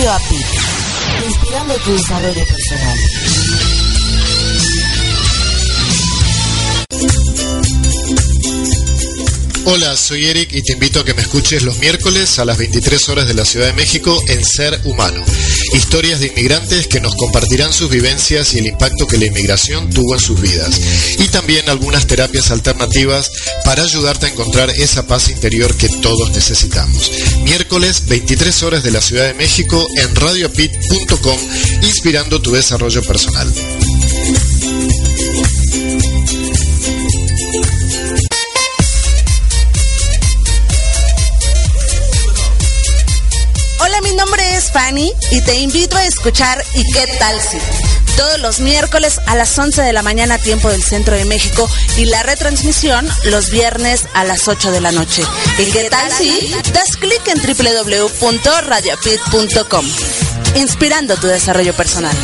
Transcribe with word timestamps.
Radio 0.00 0.12
API, 0.12 1.26
inspirando 1.26 1.74
tu 1.84 1.92
desarrollo 1.92 2.46
personal. 2.46 3.69
Hola, 9.66 9.96
soy 9.96 10.26
Eric 10.26 10.52
y 10.54 10.62
te 10.62 10.72
invito 10.72 11.00
a 11.00 11.04
que 11.04 11.12
me 11.12 11.22
escuches 11.22 11.62
los 11.62 11.78
miércoles 11.78 12.38
a 12.38 12.44
las 12.44 12.56
23 12.56 13.08
horas 13.10 13.28
de 13.28 13.34
la 13.34 13.44
Ciudad 13.44 13.66
de 13.66 13.74
México 13.74 14.22
en 14.28 14.44
Ser 14.44 14.80
Humano. 14.84 15.22
Historias 15.74 16.20
de 16.20 16.28
inmigrantes 16.28 16.86
que 16.86 17.00
nos 17.00 17.14
compartirán 17.14 17.72
sus 17.72 17.90
vivencias 17.90 18.54
y 18.54 18.58
el 18.58 18.66
impacto 18.66 19.06
que 19.06 19.18
la 19.18 19.26
inmigración 19.26 19.90
tuvo 19.90 20.14
en 20.14 20.20
sus 20.20 20.40
vidas. 20.40 20.80
Y 21.18 21.28
también 21.28 21.68
algunas 21.68 22.06
terapias 22.06 22.50
alternativas 22.50 23.30
para 23.64 23.82
ayudarte 23.82 24.26
a 24.26 24.30
encontrar 24.30 24.70
esa 24.70 25.06
paz 25.06 25.28
interior 25.28 25.76
que 25.76 25.88
todos 25.88 26.30
necesitamos. 26.30 27.10
Miércoles 27.44 28.04
23 28.06 28.62
horas 28.62 28.82
de 28.82 28.90
la 28.90 29.02
Ciudad 29.02 29.26
de 29.26 29.34
México 29.34 29.86
en 30.02 30.14
radioapit.com, 30.16 31.38
inspirando 31.82 32.40
tu 32.40 32.52
desarrollo 32.52 33.02
personal. 33.02 33.52
Y 44.98 45.40
te 45.42 45.60
invito 45.60 45.96
a 45.96 46.04
escuchar 46.04 46.60
¿Y 46.74 46.82
qué 46.92 47.06
tal 47.18 47.40
si? 47.40 47.58
Todos 48.16 48.40
los 48.40 48.58
miércoles 48.58 49.20
a 49.26 49.36
las 49.36 49.56
11 49.56 49.82
de 49.82 49.92
la 49.92 50.02
mañana 50.02 50.36
tiempo 50.36 50.68
del 50.68 50.82
centro 50.82 51.14
de 51.14 51.24
México 51.26 51.70
y 51.96 52.06
la 52.06 52.24
retransmisión 52.24 53.08
los 53.26 53.50
viernes 53.50 54.06
a 54.14 54.24
las 54.24 54.48
8 54.48 54.72
de 54.72 54.80
la 54.80 54.90
noche. 54.90 55.22
¿Y 55.58 55.66
qué 55.66 55.88
tal 55.90 56.10
si? 56.12 56.52
Das 56.72 56.96
clic 56.96 57.22
en 57.28 57.40
www.radiopit.com 57.40 59.86
inspirando 60.56 61.16
tu 61.16 61.28
desarrollo 61.28 61.72
personal. 61.74 62.16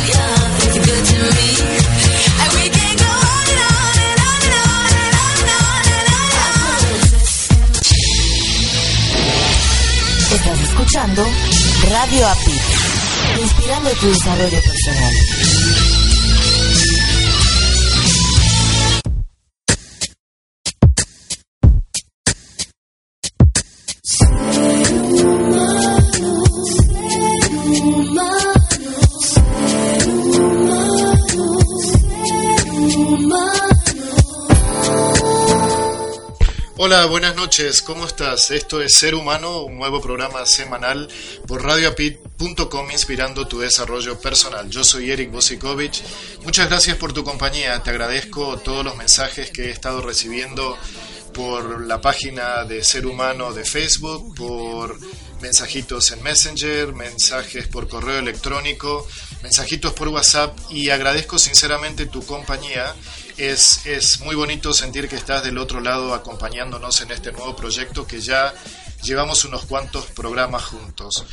Radio 11.89 12.27
API, 12.27 13.41
inspirando 13.41 13.89
tu 13.91 14.07
desarrollo 14.07 14.61
personal. 14.61 16.06
Hola, 36.79 37.07
buenas 37.07 37.35
noches, 37.35 37.81
¿cómo 37.81 38.05
estás? 38.05 38.51
Esto 38.51 38.83
es 38.83 38.93
Ser 38.93 39.15
Humano, 39.15 39.63
un 39.63 39.79
nuevo 39.79 39.99
programa 39.99 40.45
semanal 40.45 41.07
por 41.47 41.63
radioapit.com 41.63 42.91
inspirando 42.91 43.47
tu 43.47 43.57
desarrollo 43.57 44.19
personal. 44.19 44.69
Yo 44.69 44.83
soy 44.83 45.09
Eric 45.09 45.31
Bosikovic. 45.31 45.95
Muchas 46.43 46.69
gracias 46.69 46.95
por 46.97 47.13
tu 47.13 47.23
compañía. 47.23 47.81
Te 47.81 47.89
agradezco 47.89 48.57
todos 48.59 48.85
los 48.85 48.95
mensajes 48.95 49.49
que 49.49 49.65
he 49.65 49.71
estado 49.71 50.03
recibiendo 50.03 50.77
por 51.33 51.81
la 51.81 51.99
página 51.99 52.63
de 52.63 52.83
Ser 52.83 53.07
Humano 53.07 53.53
de 53.53 53.65
Facebook, 53.65 54.35
por 54.35 54.99
mensajitos 55.41 56.11
en 56.11 56.21
Messenger, 56.21 56.93
mensajes 56.93 57.67
por 57.67 57.87
correo 57.87 58.19
electrónico, 58.19 59.07
mensajitos 59.41 59.93
por 59.93 60.09
WhatsApp 60.09 60.55
y 60.69 60.91
agradezco 60.91 61.39
sinceramente 61.39 62.05
tu 62.05 62.23
compañía. 62.23 62.93
Es, 63.37 63.85
es 63.85 64.19
muy 64.21 64.35
bonito 64.35 64.73
sentir 64.73 65.07
que 65.07 65.15
estás 65.15 65.43
del 65.43 65.59
otro 65.59 65.79
lado 65.79 66.15
acompañándonos 66.15 67.01
en 67.01 67.11
este 67.11 67.31
nuevo 67.31 67.55
proyecto 67.55 68.07
que 68.07 68.19
ya 68.19 68.51
llevamos 69.03 69.45
unos 69.45 69.65
cuantos 69.65 70.07
programas 70.07 70.65
juntos. 70.65 71.23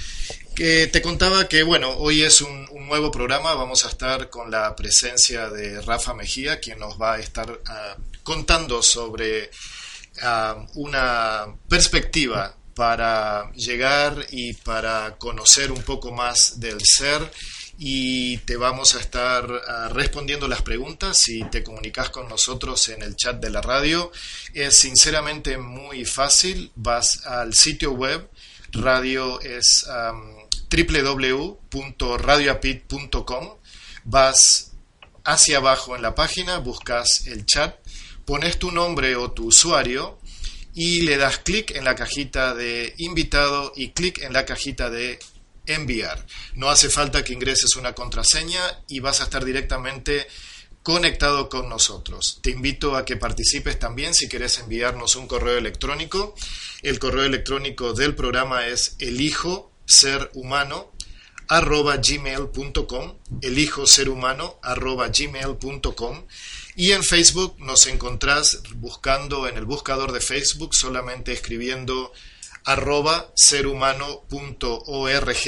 Que 0.54 0.86
te 0.86 1.00
contaba 1.00 1.48
que, 1.48 1.62
bueno, 1.62 1.90
hoy 1.96 2.22
es 2.22 2.42
un, 2.42 2.68
nuevo 2.86 3.10
programa, 3.10 3.54
vamos 3.54 3.86
a 3.86 3.88
estar 3.88 4.28
con 4.28 4.50
la 4.50 4.76
presencia 4.76 5.48
de 5.48 5.80
Rafa 5.80 6.12
Mejía, 6.12 6.60
quien 6.60 6.78
nos 6.78 7.00
va 7.00 7.14
a 7.14 7.18
estar 7.18 7.58
ah, 7.66 7.96
contando 8.22 8.82
sobre 8.82 9.50
ah, 10.22 10.66
una 10.74 11.46
perspectiva 11.68 12.54
para 12.74 13.50
llegar 13.52 14.26
y 14.30 14.52
para 14.52 15.16
conocer 15.16 15.72
un 15.72 15.82
poco 15.82 16.12
más 16.12 16.60
del 16.60 16.78
ser 16.84 17.30
y 17.78 18.38
te 18.38 18.56
vamos 18.56 18.94
a 18.94 19.00
estar 19.00 19.50
uh, 19.50 19.88
respondiendo 19.92 20.46
las 20.48 20.62
preguntas 20.62 21.18
si 21.18 21.42
te 21.44 21.62
comunicas 21.64 22.10
con 22.10 22.28
nosotros 22.28 22.88
en 22.88 23.02
el 23.02 23.16
chat 23.16 23.40
de 23.40 23.50
la 23.50 23.60
radio. 23.60 24.12
Es 24.52 24.78
sinceramente 24.78 25.58
muy 25.58 26.04
fácil, 26.04 26.70
vas 26.76 27.26
al 27.26 27.54
sitio 27.54 27.90
web, 27.92 28.28
radio 28.72 29.40
es 29.40 29.84
www.radioapit.com, 30.70 33.48
vas 34.04 34.70
hacia 35.24 35.56
abajo 35.58 35.96
en 35.96 36.02
la 36.02 36.14
página, 36.14 36.58
buscas 36.58 37.26
el 37.26 37.44
chat, 37.46 37.76
pones 38.24 38.58
tu 38.58 38.70
nombre 38.70 39.16
o 39.16 39.32
tu 39.32 39.46
usuario 39.46 40.20
y 40.74 41.02
le 41.02 41.16
das 41.16 41.38
clic 41.38 41.70
en 41.70 41.84
la 41.84 41.94
cajita 41.94 42.54
de 42.54 42.94
invitado 42.98 43.72
y 43.76 43.90
clic 43.90 44.18
en 44.22 44.32
la 44.32 44.44
cajita 44.44 44.90
de 44.90 45.20
enviar. 45.66 46.24
No 46.54 46.70
hace 46.70 46.88
falta 46.88 47.24
que 47.24 47.32
ingreses 47.32 47.76
una 47.76 47.94
contraseña 47.94 48.60
y 48.88 49.00
vas 49.00 49.20
a 49.20 49.24
estar 49.24 49.44
directamente 49.44 50.26
conectado 50.82 51.48
con 51.48 51.68
nosotros. 51.68 52.40
Te 52.42 52.50
invito 52.50 52.96
a 52.96 53.04
que 53.04 53.16
participes 53.16 53.78
también 53.78 54.14
si 54.14 54.28
quieres 54.28 54.58
enviarnos 54.58 55.16
un 55.16 55.26
correo 55.26 55.56
electrónico. 55.56 56.34
El 56.82 56.98
correo 56.98 57.24
electrónico 57.24 57.94
del 57.94 58.14
programa 58.14 58.66
es 58.66 58.96
elijo 58.98 59.72
ser 59.86 60.30
humano 60.34 60.92
arroba 61.48 61.98
gmail.com 61.98 63.18
elijo 63.42 63.86
ser 63.86 64.08
humano 64.08 64.58
arroba 64.62 65.08
gmail.com 65.08 66.26
y 66.76 66.92
en 66.92 67.04
Facebook 67.04 67.56
nos 67.58 67.86
encontrás 67.86 68.60
buscando 68.76 69.46
en 69.46 69.56
el 69.58 69.64
buscador 69.64 70.12
de 70.12 70.20
Facebook 70.20 70.74
solamente 70.74 71.32
escribiendo 71.32 72.12
arroba 72.64 73.30
serhumano.org 73.34 75.38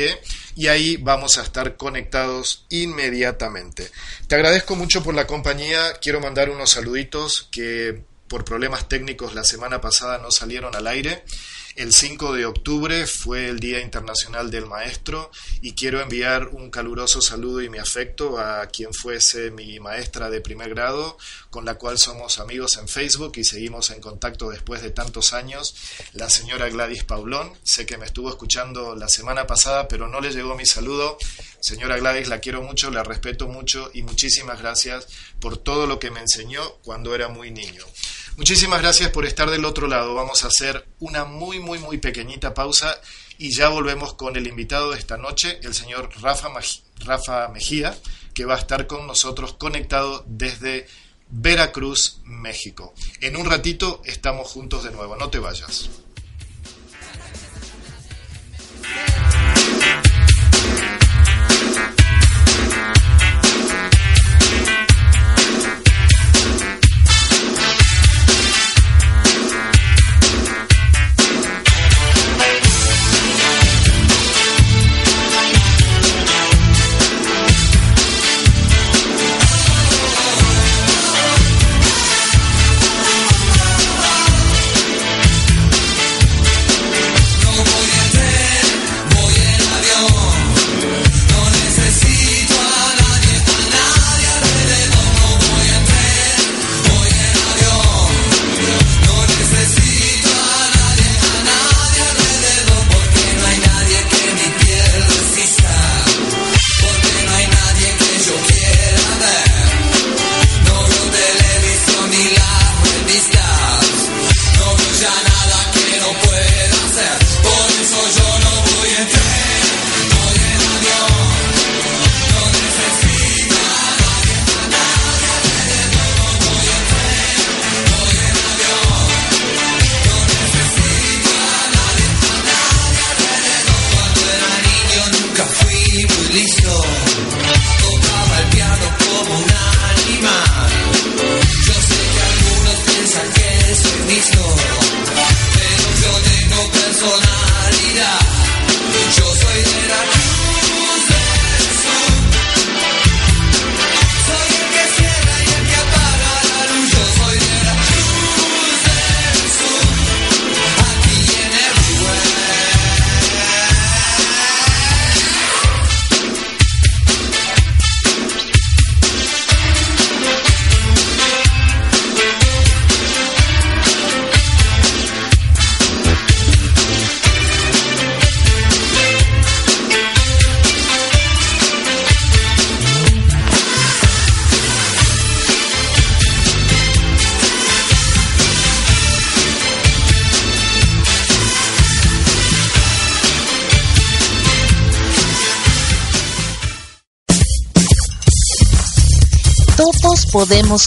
y 0.54 0.68
ahí 0.68 0.96
vamos 0.96 1.38
a 1.38 1.42
estar 1.42 1.76
conectados 1.76 2.66
inmediatamente. 2.68 3.90
Te 4.28 4.34
agradezco 4.34 4.76
mucho 4.76 5.02
por 5.02 5.14
la 5.14 5.26
compañía, 5.26 5.94
quiero 6.00 6.20
mandar 6.20 6.50
unos 6.50 6.70
saluditos 6.70 7.48
que 7.50 8.04
por 8.28 8.44
problemas 8.44 8.88
técnicos 8.88 9.34
la 9.34 9.44
semana 9.44 9.80
pasada 9.80 10.18
no 10.18 10.30
salieron 10.30 10.74
al 10.74 10.86
aire. 10.86 11.24
El 11.76 11.92
5 11.92 12.32
de 12.32 12.46
octubre 12.46 13.06
fue 13.06 13.48
el 13.48 13.60
Día 13.60 13.82
Internacional 13.82 14.50
del 14.50 14.64
Maestro 14.64 15.30
y 15.60 15.74
quiero 15.74 16.00
enviar 16.00 16.48
un 16.48 16.70
caluroso 16.70 17.20
saludo 17.20 17.60
y 17.60 17.68
mi 17.68 17.76
afecto 17.76 18.38
a 18.38 18.66
quien 18.68 18.94
fuese 18.94 19.50
mi 19.50 19.78
maestra 19.78 20.30
de 20.30 20.40
primer 20.40 20.70
grado, 20.70 21.18
con 21.50 21.66
la 21.66 21.74
cual 21.74 21.98
somos 21.98 22.38
amigos 22.38 22.78
en 22.78 22.88
Facebook 22.88 23.32
y 23.36 23.44
seguimos 23.44 23.90
en 23.90 24.00
contacto 24.00 24.48
después 24.48 24.80
de 24.80 24.90
tantos 24.90 25.34
años, 25.34 25.76
la 26.14 26.30
señora 26.30 26.70
Gladys 26.70 27.04
Paulón. 27.04 27.52
Sé 27.62 27.84
que 27.84 27.98
me 27.98 28.06
estuvo 28.06 28.30
escuchando 28.30 28.96
la 28.96 29.10
semana 29.10 29.46
pasada, 29.46 29.86
pero 29.86 30.08
no 30.08 30.22
le 30.22 30.30
llegó 30.30 30.56
mi 30.56 30.64
saludo. 30.64 31.18
Señora 31.60 31.98
Gladys, 31.98 32.28
la 32.28 32.40
quiero 32.40 32.62
mucho, 32.62 32.90
la 32.90 33.04
respeto 33.04 33.48
mucho 33.48 33.90
y 33.92 34.00
muchísimas 34.00 34.62
gracias 34.62 35.08
por 35.40 35.58
todo 35.58 35.86
lo 35.86 35.98
que 35.98 36.10
me 36.10 36.20
enseñó 36.20 36.62
cuando 36.82 37.14
era 37.14 37.28
muy 37.28 37.50
niño. 37.50 37.84
Muchísimas 38.36 38.82
gracias 38.82 39.10
por 39.10 39.24
estar 39.24 39.48
del 39.50 39.64
otro 39.64 39.86
lado. 39.86 40.14
Vamos 40.14 40.44
a 40.44 40.48
hacer 40.48 40.86
una 41.00 41.24
muy, 41.24 41.58
muy, 41.58 41.78
muy 41.78 41.96
pequeñita 41.96 42.52
pausa 42.52 43.00
y 43.38 43.50
ya 43.50 43.70
volvemos 43.70 44.12
con 44.12 44.36
el 44.36 44.46
invitado 44.46 44.90
de 44.90 44.98
esta 44.98 45.16
noche, 45.16 45.58
el 45.62 45.72
señor 45.72 46.10
Rafa, 46.20 46.50
Rafa 46.98 47.48
Mejía, 47.48 47.96
que 48.34 48.44
va 48.44 48.54
a 48.54 48.58
estar 48.58 48.86
con 48.86 49.06
nosotros 49.06 49.54
conectado 49.54 50.22
desde 50.26 50.86
Veracruz, 51.30 52.20
México. 52.24 52.92
En 53.22 53.36
un 53.36 53.46
ratito 53.46 54.02
estamos 54.04 54.48
juntos 54.48 54.84
de 54.84 54.90
nuevo, 54.90 55.16
no 55.16 55.30
te 55.30 55.38
vayas. 55.38 55.88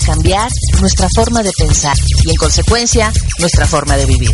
Cambiar 0.06 0.52
nuestra 0.82 1.08
forma 1.16 1.42
de 1.42 1.52
pensar 1.58 1.96
y 2.26 2.32
en 2.32 2.36
consecuencia 2.36 3.14
nuestra 3.40 3.66
forma 3.66 3.96
de 3.96 4.06
vivir. 4.06 4.34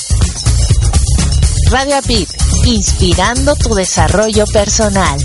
Radio 1.70 1.96
Apit, 1.96 2.28
inspirando 2.64 3.54
tu 3.54 3.75
desarrollo 3.75 4.44
personal. 4.46 5.25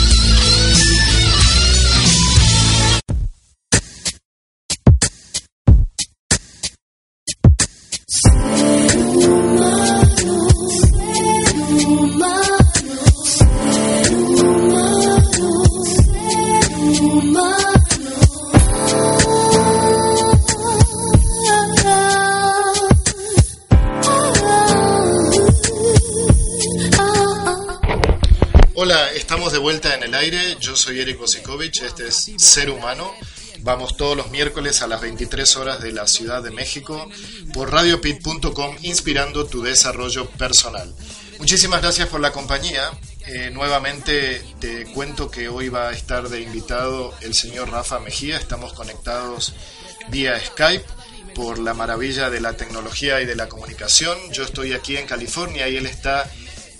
Estamos 29.31 29.53
de 29.53 29.59
vuelta 29.59 29.95
en 29.95 30.03
el 30.03 30.13
aire. 30.13 30.57
Yo 30.59 30.75
soy 30.75 30.99
Eric 30.99 31.17
Bosikovic, 31.17 31.83
este 31.83 32.09
es 32.09 32.33
Ser 32.35 32.69
Humano. 32.69 33.13
Vamos 33.59 33.95
todos 33.95 34.17
los 34.17 34.29
miércoles 34.29 34.81
a 34.81 34.87
las 34.87 34.99
23 34.99 35.55
horas 35.55 35.81
de 35.81 35.93
la 35.93 36.05
Ciudad 36.05 36.43
de 36.43 36.51
México 36.51 37.09
por 37.53 37.71
radiopit.com, 37.71 38.75
inspirando 38.81 39.45
tu 39.45 39.63
desarrollo 39.63 40.29
personal. 40.31 40.93
Muchísimas 41.39 41.81
gracias 41.81 42.09
por 42.09 42.19
la 42.19 42.33
compañía. 42.33 42.91
Eh, 43.25 43.51
nuevamente 43.53 44.43
te 44.59 44.83
cuento 44.87 45.31
que 45.31 45.47
hoy 45.47 45.69
va 45.69 45.87
a 45.87 45.93
estar 45.93 46.27
de 46.27 46.41
invitado 46.41 47.13
el 47.21 47.33
señor 47.33 47.69
Rafa 47.69 48.01
Mejía. 48.01 48.35
Estamos 48.35 48.73
conectados 48.73 49.53
vía 50.09 50.37
Skype 50.45 50.85
por 51.35 51.57
la 51.57 51.73
maravilla 51.73 52.29
de 52.29 52.41
la 52.41 52.57
tecnología 52.57 53.21
y 53.21 53.25
de 53.25 53.35
la 53.37 53.47
comunicación. 53.47 54.17
Yo 54.33 54.43
estoy 54.43 54.73
aquí 54.73 54.97
en 54.97 55.07
California 55.07 55.69
y 55.69 55.77
él 55.77 55.85
está 55.85 56.29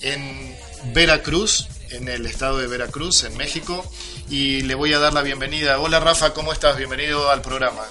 en 0.02 0.54
Veracruz, 0.94 1.68
en 1.94 2.08
el 2.08 2.26
estado 2.26 2.58
de 2.58 2.68
Veracruz, 2.68 3.24
en 3.24 3.38
México, 3.38 3.84
y 4.30 4.62
le 4.62 4.76
voy 4.76 4.94
a 4.94 5.00
dar 5.00 5.14
la 5.14 5.22
bienvenida. 5.22 5.80
Hola 5.80 6.00
Rafa, 6.00 6.34
¿cómo 6.34 6.54
estás? 6.54 6.78
Bienvenido 6.78 7.30
al 7.30 7.42
programa. 7.42 7.82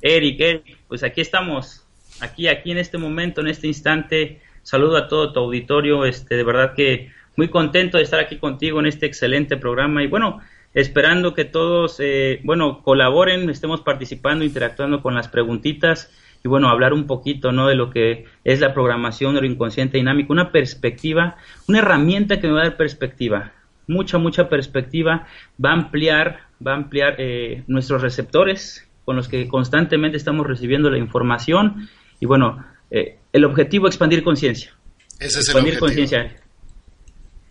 Eric, 0.00 0.40
Eric, 0.40 0.78
pues 0.88 1.02
aquí 1.02 1.20
estamos, 1.20 1.84
aquí, 2.20 2.48
aquí 2.48 2.70
en 2.70 2.78
este 2.78 2.98
momento, 2.98 3.40
en 3.40 3.48
este 3.48 3.66
instante. 3.66 4.40
Saludo 4.62 4.96
a 4.96 5.08
todo 5.08 5.32
tu 5.32 5.40
auditorio, 5.40 6.04
este, 6.04 6.36
de 6.36 6.44
verdad 6.44 6.74
que 6.74 7.10
muy 7.36 7.48
contento 7.48 7.98
de 7.98 8.04
estar 8.04 8.20
aquí 8.20 8.38
contigo 8.38 8.80
en 8.80 8.86
este 8.86 9.06
excelente 9.06 9.56
programa 9.56 10.02
y 10.02 10.06
bueno, 10.06 10.40
esperando 10.72 11.34
que 11.34 11.44
todos, 11.44 11.96
eh, 11.98 12.40
bueno, 12.44 12.82
colaboren, 12.82 13.50
estemos 13.50 13.80
participando, 13.80 14.44
interactuando 14.44 15.02
con 15.02 15.14
las 15.14 15.28
preguntitas 15.28 16.10
y 16.44 16.48
bueno, 16.48 16.68
hablar 16.68 16.92
un 16.92 17.06
poquito, 17.06 17.52
¿no? 17.52 17.68
De 17.68 17.74
lo 17.74 17.90
que 17.90 18.26
es 18.44 18.60
la 18.60 18.74
programación 18.74 19.34
lo 19.34 19.46
inconsciente 19.46 19.96
dinámico, 19.96 20.30
una 20.30 20.52
perspectiva, 20.52 21.36
una 21.66 21.78
herramienta 21.78 22.38
que 22.38 22.46
me 22.46 22.52
va 22.52 22.60
a 22.60 22.64
dar 22.64 22.76
perspectiva, 22.76 23.52
mucha, 23.86 24.18
mucha 24.18 24.50
perspectiva, 24.50 25.26
va 25.62 25.70
a 25.70 25.72
ampliar, 25.72 26.40
va 26.64 26.72
a 26.72 26.76
ampliar 26.76 27.16
eh, 27.18 27.64
nuestros 27.66 28.02
receptores 28.02 28.86
con 29.06 29.16
los 29.16 29.26
que 29.26 29.48
constantemente 29.48 30.18
estamos 30.18 30.46
recibiendo 30.46 30.90
la 30.90 30.98
información 30.98 31.88
y 32.20 32.26
bueno, 32.26 32.62
eh, 32.90 33.16
el 33.32 33.46
objetivo 33.46 33.88
es 33.88 33.94
expandir 33.94 34.22
conciencia. 34.22 34.74
Ese 35.18 35.40
es 35.40 35.48
expandir 35.48 35.78
conciencia. 35.78 36.36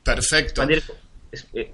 Perfecto. 0.04 0.62
Expandir, 0.62 0.84
eh, 1.54 1.74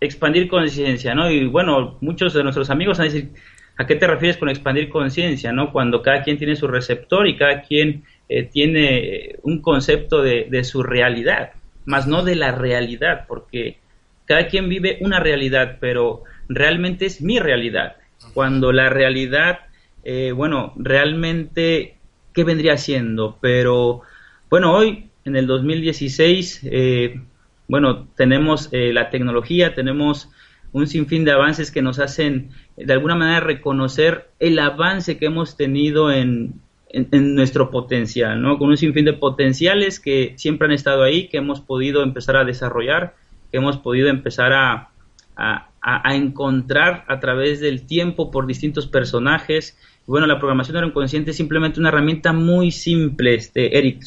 expandir 0.00 0.48
conciencia, 0.48 1.12
¿no? 1.12 1.28
Y 1.28 1.48
bueno, 1.48 1.98
muchos 2.00 2.34
de 2.34 2.44
nuestros 2.44 2.70
amigos 2.70 2.98
van 2.98 3.08
a 3.08 3.10
decir, 3.10 3.32
¿A 3.80 3.86
qué 3.86 3.96
te 3.96 4.06
refieres 4.06 4.36
con 4.36 4.50
expandir 4.50 4.90
conciencia? 4.90 5.52
¿no? 5.52 5.72
Cuando 5.72 6.02
cada 6.02 6.22
quien 6.22 6.36
tiene 6.36 6.54
su 6.54 6.68
receptor 6.68 7.26
y 7.26 7.38
cada 7.38 7.62
quien 7.62 8.04
eh, 8.28 8.42
tiene 8.42 9.36
un 9.42 9.62
concepto 9.62 10.20
de, 10.20 10.48
de, 10.50 10.64
su 10.64 10.82
realidad, 10.82 11.52
más 11.86 12.06
no 12.06 12.22
de 12.22 12.36
la 12.36 12.52
realidad, 12.52 13.24
porque 13.26 13.78
cada 14.26 14.48
quien 14.48 14.68
vive 14.68 14.98
una 15.00 15.18
realidad, 15.18 15.78
pero 15.80 16.24
realmente 16.46 17.06
es 17.06 17.22
mi 17.22 17.38
realidad. 17.38 17.96
Cuando 18.34 18.70
la 18.70 18.90
realidad, 18.90 19.60
eh, 20.04 20.32
bueno, 20.32 20.74
realmente, 20.76 21.96
¿qué 22.34 22.44
vendría 22.44 22.76
siendo? 22.76 23.38
Pero, 23.40 24.02
bueno, 24.50 24.74
hoy, 24.74 25.08
en 25.24 25.36
el 25.36 25.46
2016, 25.46 26.68
eh, 26.70 27.18
bueno, 27.66 28.08
tenemos 28.14 28.68
eh, 28.72 28.92
la 28.92 29.08
tecnología, 29.08 29.74
tenemos 29.74 30.28
un 30.72 30.86
sinfín 30.86 31.24
de 31.24 31.32
avances 31.32 31.70
que 31.70 31.82
nos 31.82 31.98
hacen 31.98 32.50
de 32.76 32.92
alguna 32.92 33.14
manera 33.14 33.40
reconocer 33.40 34.30
el 34.38 34.58
avance 34.58 35.18
que 35.18 35.26
hemos 35.26 35.56
tenido 35.56 36.12
en, 36.12 36.60
en, 36.92 37.34
nuestro 37.34 37.70
potencial, 37.70 38.40
¿no? 38.40 38.58
Con 38.58 38.68
un 38.68 38.76
sinfín 38.76 39.04
de 39.04 39.12
potenciales 39.12 40.00
que 40.00 40.34
siempre 40.36 40.66
han 40.66 40.72
estado 40.72 41.02
ahí, 41.02 41.28
que 41.28 41.38
hemos 41.38 41.60
podido 41.60 42.02
empezar 42.02 42.36
a 42.36 42.44
desarrollar, 42.44 43.14
que 43.50 43.58
hemos 43.58 43.78
podido 43.78 44.08
empezar 44.08 44.52
a, 44.52 44.90
a, 45.36 46.14
encontrar 46.14 47.04
a 47.08 47.20
través 47.20 47.60
del 47.60 47.86
tiempo 47.86 48.30
por 48.30 48.46
distintos 48.46 48.86
personajes. 48.86 49.78
Bueno, 50.06 50.26
la 50.26 50.38
programación 50.38 50.74
neuroinconsciente 50.74 51.30
es 51.30 51.36
simplemente 51.36 51.80
una 51.80 51.88
herramienta 51.88 52.32
muy 52.32 52.70
simple, 52.70 53.34
este, 53.34 53.78
Eric, 53.78 54.02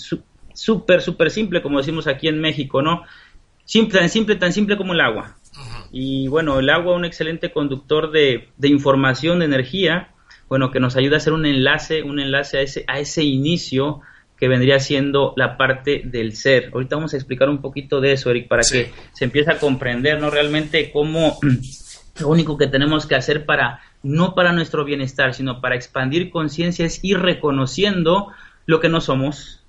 súper, 0.54 1.02
súper 1.02 1.32
simple, 1.32 1.62
como 1.62 1.80
decimos 1.80 2.08
aquí 2.08 2.28
en 2.28 2.40
México, 2.40 2.82
¿no? 2.82 3.04
Simple, 3.66 4.00
tan 4.00 4.10
simple, 4.10 4.36
tan 4.36 4.54
simple 4.54 4.78
como 4.78 4.94
el 4.94 5.02
agua. 5.02 5.38
Y 5.92 6.28
bueno, 6.28 6.60
el 6.60 6.70
agua, 6.70 6.96
un 6.96 7.06
excelente 7.06 7.52
conductor 7.52 8.12
de, 8.12 8.50
de, 8.58 8.68
información, 8.68 9.40
de 9.40 9.46
energía, 9.46 10.12
bueno, 10.50 10.72
que 10.72 10.80
nos 10.80 10.96
ayuda 10.96 11.16
a 11.16 11.18
hacer 11.18 11.34
un 11.34 11.46
enlace, 11.46 12.04
un 12.04 12.20
enlace 12.20 12.58
a 12.58 12.62
ese, 12.62 12.86
a 12.88 13.00
ese 13.00 13.24
inicio 13.24 14.02
que 14.38 14.48
vendría 14.48 14.80
siendo 14.80 15.34
la 15.38 15.58
parte 15.58 16.02
del 16.04 16.36
ser. 16.36 16.72
Ahorita 16.74 16.96
vamos 16.96 17.14
a 17.14 17.18
explicar 17.18 17.50
un 17.50 17.62
poquito 17.62 18.02
de 18.02 18.14
eso, 18.14 18.30
Eric, 18.30 18.48
para 18.48 18.64
que 18.64 18.92
se 19.14 19.26
empiece 19.26 19.52
a 19.52 19.58
comprender, 19.58 20.20
¿no? 20.20 20.30
Realmente 20.30 20.92
cómo 20.92 21.40
lo 22.20 22.28
único 22.28 22.58
que 22.58 22.68
tenemos 22.68 23.06
que 23.06 23.16
hacer 23.16 23.46
para, 23.46 23.80
no 24.02 24.36
para 24.36 24.52
nuestro 24.52 24.84
bienestar, 24.86 25.34
sino 25.34 25.62
para 25.62 25.76
expandir 25.76 26.30
conciencia 26.30 26.86
es 26.86 27.00
ir 27.04 27.20
reconociendo 27.20 28.34
lo 28.66 28.80
que 28.80 28.90
no 28.90 29.02
somos, 29.02 29.64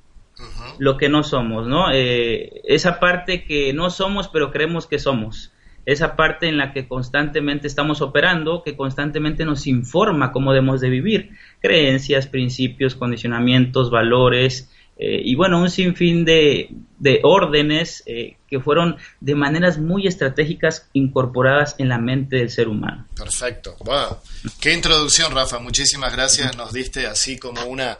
lo 0.79 0.97
que 0.97 1.09
no 1.09 1.23
somos, 1.23 1.69
¿no? 1.69 1.93
Eh, 1.93 2.63
esa 2.65 2.99
parte 2.99 3.45
que 3.45 3.73
no 3.73 3.91
somos, 3.91 4.29
pero 4.29 4.51
creemos 4.51 4.87
que 4.87 4.99
somos 4.99 5.54
esa 5.87 6.17
parte 6.17 6.49
en 6.49 6.57
la 6.57 6.73
que 6.73 6.89
constantemente 6.89 7.67
estamos 7.67 8.01
operando, 8.01 8.63
que 8.63 8.77
constantemente 8.77 9.45
nos 9.45 9.67
informa 9.67 10.33
cómo 10.33 10.53
debemos 10.53 10.81
de 10.81 10.89
vivir, 10.89 11.31
creencias, 11.61 12.27
principios, 12.27 12.95
condicionamientos, 12.95 13.91
valores, 13.91 14.71
eh, 14.97 15.21
y 15.25 15.35
bueno, 15.35 15.61
un 15.61 15.71
sinfín 15.71 16.25
de, 16.25 16.71
de 16.99 17.21
órdenes 17.25 18.05
eh, 18.07 18.37
que 18.49 18.61
fueron 18.61 18.97
de 19.21 19.35
maneras 19.35 19.79
muy 19.79 20.07
estratégicas 20.07 20.89
incorporadas 20.93 21.75
en 21.79 21.89
la 21.89 21.99
mente 21.99 22.37
del 22.37 22.51
ser 22.51 22.69
humano. 22.69 23.07
Perfecto. 23.17 23.77
Wow. 23.81 24.19
Qué 24.61 24.73
introducción, 24.73 25.35
Rafa. 25.35 25.59
Muchísimas 25.59 26.13
gracias. 26.13 26.57
Nos 26.57 26.73
diste 26.73 27.09
así 27.09 27.39
como 27.39 27.65
una 27.65 27.99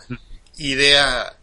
idea 0.57 1.37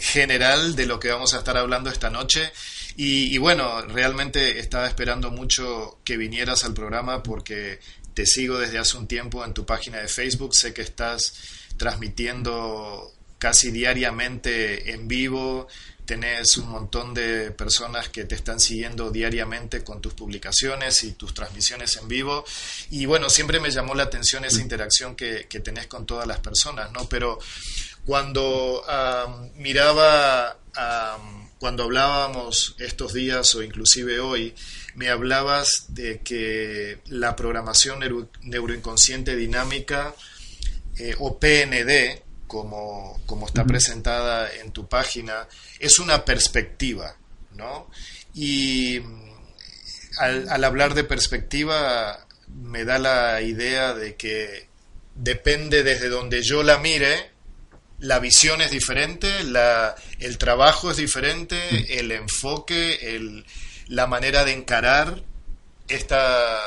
general 0.00 0.76
de 0.76 0.86
lo 0.86 1.00
que 1.00 1.10
vamos 1.10 1.34
a 1.34 1.38
estar 1.38 1.56
hablando 1.56 1.90
esta 1.90 2.10
noche. 2.10 2.52
Y, 2.96 3.38
bueno, 3.38 3.82
realmente 3.82 4.58
estaba 4.58 4.86
esperando 4.86 5.30
mucho 5.30 5.98
que 6.04 6.16
vinieras 6.16 6.64
al 6.64 6.74
programa 6.74 7.22
porque 7.22 7.80
te 8.14 8.26
sigo 8.26 8.58
desde 8.58 8.78
hace 8.78 8.98
un 8.98 9.06
tiempo 9.08 9.44
en 9.44 9.54
tu 9.54 9.64
página 9.64 9.98
de 9.98 10.08
Facebook. 10.08 10.54
Sé 10.54 10.74
que 10.74 10.82
estás 10.82 11.34
transmitiendo 11.76 13.12
casi 13.38 13.70
diariamente 13.70 14.92
en 14.92 15.08
vivo. 15.08 15.68
Tenés 16.04 16.56
un 16.58 16.68
montón 16.68 17.14
de 17.14 17.52
personas 17.52 18.08
que 18.08 18.24
te 18.24 18.34
están 18.34 18.60
siguiendo 18.60 19.10
diariamente 19.10 19.82
con 19.82 20.00
tus 20.00 20.12
publicaciones 20.14 21.04
y 21.04 21.12
tus 21.12 21.32
transmisiones 21.32 21.96
en 21.96 22.08
vivo. 22.08 22.44
Y 22.90 23.06
bueno, 23.06 23.30
siempre 23.30 23.60
me 23.60 23.70
llamó 23.70 23.94
la 23.94 24.02
atención 24.02 24.44
esa 24.44 24.60
interacción 24.60 25.16
que, 25.16 25.46
que 25.48 25.60
tenés 25.60 25.86
con 25.86 26.04
todas 26.04 26.26
las 26.26 26.40
personas, 26.40 26.92
¿no? 26.92 27.08
Pero 27.08 27.38
cuando 28.04 28.84
miraba 29.56 30.58
cuando 31.62 31.84
hablábamos 31.84 32.74
estos 32.80 33.12
días 33.12 33.54
o 33.54 33.62
inclusive 33.62 34.18
hoy, 34.18 34.52
me 34.96 35.10
hablabas 35.10 35.84
de 35.90 36.18
que 36.18 36.98
la 37.06 37.36
programación 37.36 38.00
neuroinconsciente 38.40 39.36
dinámica 39.36 40.12
eh, 40.98 41.14
o 41.20 41.38
PND, 41.38 42.20
como, 42.48 43.22
como 43.26 43.46
está 43.46 43.64
presentada 43.64 44.52
en 44.52 44.72
tu 44.72 44.88
página, 44.88 45.46
es 45.78 46.00
una 46.00 46.24
perspectiva, 46.24 47.16
¿no? 47.52 47.88
Y 48.34 48.98
al, 50.18 50.48
al 50.48 50.64
hablar 50.64 50.94
de 50.94 51.04
perspectiva 51.04 52.26
me 52.48 52.84
da 52.84 52.98
la 52.98 53.40
idea 53.40 53.94
de 53.94 54.16
que 54.16 54.66
depende 55.14 55.84
desde 55.84 56.08
donde 56.08 56.42
yo 56.42 56.64
la 56.64 56.78
mire, 56.78 57.30
la 58.02 58.18
visión 58.18 58.60
es 58.60 58.72
diferente, 58.72 59.44
la, 59.44 59.94
el 60.18 60.36
trabajo 60.36 60.90
es 60.90 60.96
diferente, 60.96 62.00
el 62.00 62.10
enfoque, 62.10 63.14
el, 63.14 63.44
la 63.86 64.08
manera 64.08 64.44
de 64.44 64.52
encarar 64.52 65.22
esta 65.86 66.58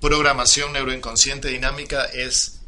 programación 0.00 0.72
neuroinconsciente 0.72 1.48
dinámica 1.48 2.06
es 2.06 2.64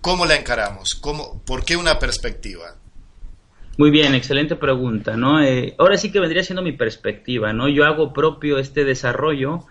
cómo 0.00 0.24
la 0.24 0.36
encaramos, 0.36 0.94
cómo, 0.94 1.42
por 1.44 1.64
qué 1.64 1.76
una 1.76 1.98
perspectiva. 1.98 2.76
Muy 3.76 3.90
bien, 3.90 4.14
excelente 4.14 4.54
pregunta, 4.54 5.16
¿no? 5.16 5.42
Eh, 5.42 5.74
ahora 5.78 5.96
sí 5.96 6.12
que 6.12 6.20
vendría 6.20 6.44
siendo 6.44 6.62
mi 6.62 6.72
perspectiva, 6.72 7.52
¿no? 7.52 7.68
Yo 7.68 7.84
hago 7.84 8.12
propio 8.12 8.58
este 8.60 8.84
desarrollo 8.84 9.66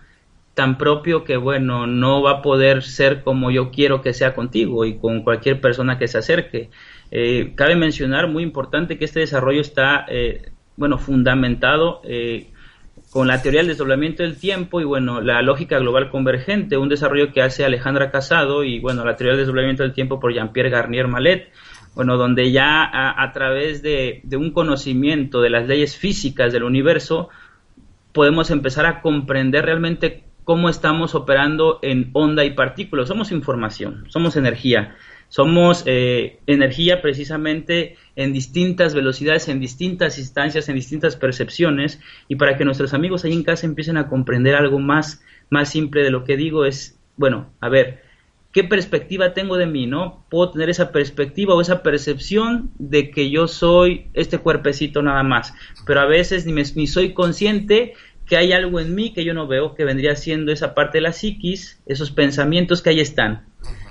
tan 0.53 0.77
propio 0.77 1.23
que, 1.23 1.37
bueno, 1.37 1.87
no 1.87 2.21
va 2.21 2.31
a 2.31 2.41
poder 2.41 2.83
ser 2.83 3.23
como 3.23 3.49
yo 3.49 3.71
quiero 3.71 4.01
que 4.01 4.13
sea 4.13 4.35
contigo 4.35 4.85
y 4.85 4.97
con 4.97 5.23
cualquier 5.23 5.59
persona 5.59 5.97
que 5.97 6.07
se 6.07 6.19
acerque. 6.19 6.69
Eh, 7.11 7.53
cabe 7.55 7.75
mencionar, 7.75 8.27
muy 8.27 8.43
importante, 8.43 8.97
que 8.97 9.05
este 9.05 9.19
desarrollo 9.19 9.61
está, 9.61 10.05
eh, 10.09 10.51
bueno, 10.77 10.97
fundamentado 10.97 12.01
eh, 12.03 12.51
con 13.09 13.27
la 13.27 13.41
teoría 13.41 13.61
del 13.61 13.69
desdoblamiento 13.69 14.23
del 14.23 14.37
tiempo 14.37 14.79
y, 14.79 14.83
bueno, 14.83 15.21
la 15.21 15.41
lógica 15.41 15.79
global 15.79 16.09
convergente, 16.09 16.77
un 16.77 16.89
desarrollo 16.89 17.31
que 17.31 17.41
hace 17.41 17.65
Alejandra 17.65 18.11
Casado 18.11 18.63
y, 18.63 18.79
bueno, 18.79 19.03
la 19.05 19.15
teoría 19.15 19.31
del 19.35 19.45
desdoblamiento 19.45 19.83
del 19.83 19.93
tiempo 19.93 20.19
por 20.19 20.33
Jean-Pierre 20.33 20.69
Garnier 20.69 21.07
Mallet, 21.07 21.51
bueno, 21.95 22.17
donde 22.17 22.51
ya 22.51 22.83
a, 22.83 23.23
a 23.23 23.31
través 23.31 23.81
de, 23.81 24.21
de 24.23 24.37
un 24.37 24.51
conocimiento 24.51 25.41
de 25.41 25.49
las 25.49 25.67
leyes 25.67 25.97
físicas 25.97 26.53
del 26.53 26.63
universo, 26.63 27.29
podemos 28.11 28.51
empezar 28.51 28.85
a 28.85 29.01
comprender 29.01 29.65
realmente 29.65 30.23
cómo 30.43 30.69
estamos 30.69 31.15
operando 31.15 31.79
en 31.81 32.09
onda 32.13 32.43
y 32.45 32.51
partículas. 32.51 33.07
Somos 33.07 33.31
información, 33.31 34.05
somos 34.09 34.35
energía, 34.35 34.95
somos 35.29 35.83
eh, 35.85 36.39
energía 36.45 37.01
precisamente 37.01 37.97
en 38.15 38.33
distintas 38.33 38.93
velocidades, 38.93 39.47
en 39.47 39.59
distintas 39.59 40.19
instancias, 40.19 40.69
en 40.69 40.75
distintas 40.75 41.15
percepciones, 41.15 41.99
y 42.27 42.35
para 42.35 42.57
que 42.57 42.65
nuestros 42.65 42.93
amigos 42.93 43.25
ahí 43.25 43.33
en 43.33 43.43
casa 43.43 43.65
empiecen 43.65 43.97
a 43.97 44.07
comprender 44.07 44.55
algo 44.55 44.79
más, 44.79 45.23
más 45.49 45.69
simple 45.69 46.03
de 46.03 46.11
lo 46.11 46.23
que 46.23 46.37
digo 46.37 46.65
es, 46.65 46.99
bueno, 47.17 47.49
a 47.61 47.69
ver, 47.69 48.03
¿qué 48.51 48.63
perspectiva 48.63 49.33
tengo 49.33 49.57
de 49.57 49.65
mí, 49.65 49.87
no? 49.87 50.25
Puedo 50.29 50.51
tener 50.51 50.69
esa 50.69 50.91
perspectiva 50.91 51.55
o 51.55 51.61
esa 51.61 51.81
percepción 51.81 52.71
de 52.77 53.09
que 53.09 53.31
yo 53.31 53.47
soy 53.47 54.09
este 54.13 54.37
cuerpecito 54.37 55.01
nada 55.01 55.23
más, 55.23 55.53
pero 55.87 56.01
a 56.01 56.05
veces 56.05 56.45
ni, 56.45 56.53
ni 56.53 56.87
soy 56.87 57.13
consciente 57.13 57.93
que 58.25 58.37
hay 58.37 58.53
algo 58.53 58.79
en 58.79 58.95
mí 58.95 59.13
que 59.13 59.25
yo 59.25 59.33
no 59.33 59.47
veo, 59.47 59.75
que 59.75 59.85
vendría 59.85 60.15
siendo 60.15 60.51
esa 60.51 60.73
parte 60.73 60.99
de 60.99 61.03
la 61.03 61.13
psiquis, 61.13 61.81
esos 61.85 62.11
pensamientos 62.11 62.81
que 62.81 62.91
ahí 62.91 62.99
están. 62.99 63.45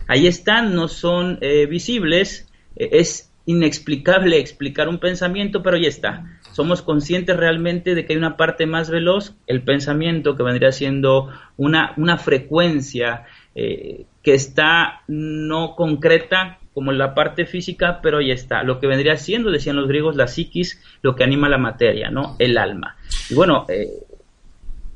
Ahí 0.08 0.26
están, 0.26 0.74
no 0.74 0.88
son 0.88 1.38
eh, 1.40 1.66
visibles, 1.66 2.48
eh, 2.76 2.90
es 2.92 3.32
inexplicable 3.44 4.38
explicar 4.38 4.88
un 4.88 4.98
pensamiento, 4.98 5.62
pero 5.62 5.76
ahí 5.76 5.86
está. 5.86 6.38
Somos 6.52 6.82
conscientes 6.82 7.36
realmente 7.36 7.94
de 7.94 8.04
que 8.04 8.12
hay 8.12 8.18
una 8.18 8.36
parte 8.36 8.66
más 8.66 8.90
veloz, 8.90 9.34
el 9.46 9.62
pensamiento, 9.62 10.36
que 10.36 10.42
vendría 10.42 10.72
siendo 10.72 11.30
una, 11.56 11.92
una 11.96 12.18
frecuencia 12.18 13.24
eh, 13.54 14.06
que 14.22 14.34
está 14.34 15.02
no 15.08 15.74
concreta 15.74 16.58
como 16.74 16.92
la 16.92 17.14
parte 17.14 17.44
física, 17.44 18.00
pero 18.02 18.18
ahí 18.18 18.30
está. 18.30 18.62
Lo 18.62 18.80
que 18.80 18.86
vendría 18.86 19.16
siendo, 19.16 19.50
decían 19.50 19.76
los 19.76 19.88
griegos, 19.88 20.16
la 20.16 20.26
psiquis, 20.26 20.80
lo 21.02 21.16
que 21.16 21.24
anima 21.24 21.48
la 21.48 21.58
materia, 21.58 22.10
¿no? 22.10 22.36
El 22.38 22.56
alma. 22.56 22.96
Y 23.28 23.34
bueno, 23.34 23.66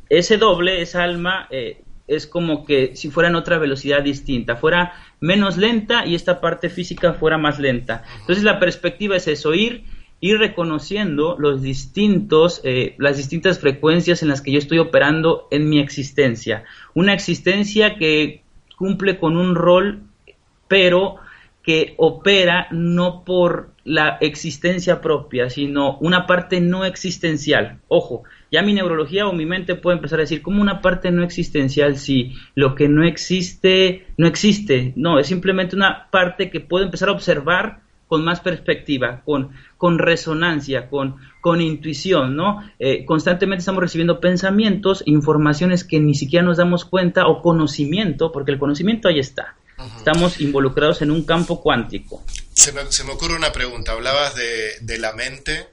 ese 0.08 0.36
doble, 0.36 0.82
esa 0.82 1.02
alma, 1.02 1.48
eh, 1.50 1.82
es 2.06 2.26
como 2.26 2.64
que 2.64 2.94
si 2.94 3.10
fuera 3.10 3.28
en 3.28 3.34
otra 3.34 3.58
velocidad 3.58 4.02
distinta, 4.02 4.56
fuera 4.56 4.92
menos 5.20 5.56
lenta 5.56 6.06
y 6.06 6.14
esta 6.14 6.40
parte 6.40 6.68
física 6.68 7.14
fuera 7.14 7.38
más 7.38 7.58
lenta. 7.58 8.04
Entonces 8.20 8.44
la 8.44 8.60
perspectiva 8.60 9.16
es 9.16 9.26
eso, 9.26 9.54
ir, 9.54 9.84
ir 10.20 10.38
reconociendo 10.38 11.36
los 11.38 11.62
distintos, 11.62 12.60
eh, 12.64 12.94
las 12.98 13.16
distintas 13.16 13.58
frecuencias 13.58 14.22
en 14.22 14.28
las 14.28 14.40
que 14.40 14.52
yo 14.52 14.58
estoy 14.58 14.78
operando 14.78 15.48
en 15.50 15.68
mi 15.68 15.80
existencia. 15.80 16.64
Una 16.94 17.12
existencia 17.12 17.96
que 17.96 18.42
cumple 18.76 19.18
con 19.18 19.36
un 19.36 19.54
rol, 19.54 20.02
pero 20.68 21.16
que 21.62 21.94
opera 21.96 22.68
no 22.70 23.25
por 23.25 23.70
la 23.82 24.18
existencia 24.20 25.00
propia, 25.00 25.50
sino 25.50 25.98
una 25.98 26.26
parte 26.26 26.60
no 26.60 26.84
existencial. 26.84 27.80
Ojo, 27.88 28.22
ya 28.50 28.62
mi 28.62 28.72
neurología 28.72 29.26
o 29.26 29.32
mi 29.32 29.46
mente 29.46 29.74
puede 29.74 29.96
empezar 29.96 30.18
a 30.18 30.22
decir 30.22 30.42
como 30.42 30.62
una 30.62 30.80
parte 30.80 31.10
no 31.10 31.24
existencial 31.24 31.96
si 31.96 32.34
lo 32.54 32.74
que 32.74 32.88
no 32.88 33.04
existe 33.04 34.06
no 34.16 34.26
existe. 34.26 34.92
No, 34.96 35.18
es 35.18 35.26
simplemente 35.26 35.76
una 35.76 36.08
parte 36.10 36.50
que 36.50 36.60
puedo 36.60 36.84
empezar 36.84 37.08
a 37.08 37.12
observar 37.12 37.80
con 38.06 38.24
más 38.24 38.40
perspectiva, 38.40 39.22
con, 39.24 39.50
con 39.76 39.98
resonancia, 39.98 40.88
con, 40.88 41.16
con 41.40 41.60
intuición, 41.60 42.36
¿no? 42.36 42.62
Eh, 42.78 43.04
constantemente 43.04 43.60
estamos 43.60 43.82
recibiendo 43.82 44.20
pensamientos, 44.20 45.02
informaciones 45.06 45.82
que 45.82 45.98
ni 45.98 46.14
siquiera 46.14 46.44
nos 46.44 46.56
damos 46.56 46.84
cuenta 46.84 47.26
o 47.26 47.42
conocimiento, 47.42 48.30
porque 48.30 48.52
el 48.52 48.58
conocimiento 48.58 49.08
ahí 49.08 49.18
está. 49.18 49.56
Estamos 49.98 50.40
involucrados 50.40 51.02
en 51.02 51.10
un 51.10 51.24
campo 51.24 51.60
cuántico. 51.60 52.22
Se 52.54 52.72
me, 52.72 52.90
se 52.90 53.04
me 53.04 53.12
ocurre 53.12 53.36
una 53.36 53.52
pregunta. 53.52 53.92
Hablabas 53.92 54.34
de, 54.34 54.70
de 54.80 54.98
la 54.98 55.12
mente 55.12 55.66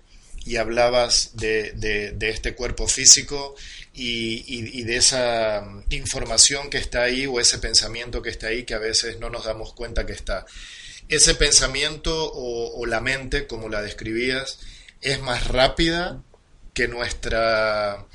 y 0.46 0.58
hablabas 0.58 1.32
de, 1.34 1.72
de, 1.74 2.30
este 2.30 2.54
cuerpo 2.54 2.88
físico 2.88 3.56
y, 3.94 4.44
y, 4.48 4.84
de 4.84 4.98
esa 4.98 5.64
información 5.90 6.70
que 6.70 6.78
está 6.78 7.04
ahí 7.04 7.26
o 7.26 7.40
ese 7.40 7.60
pensamiento 7.60 8.22
que 8.22 8.30
está 8.30 8.48
ahí 8.48 8.64
que 8.64 8.74
a 8.74 8.80
veces 8.80 9.20
no 9.20 9.30
nos 9.30 9.46
damos 9.46 9.74
cuenta 9.74 10.06
que 10.06 10.14
está. 10.14 10.46
Ese 11.08 11.36
pensamiento 11.36 12.32
o, 12.34 12.86
la 12.86 13.00
mente, 13.00 13.48
como 13.48 13.70
la 13.70 13.82
describías, 13.82 14.60
es 15.02 15.22
más 15.22 15.48
rápida 15.48 16.22
que 16.74 16.88
nuestra 16.88 18.06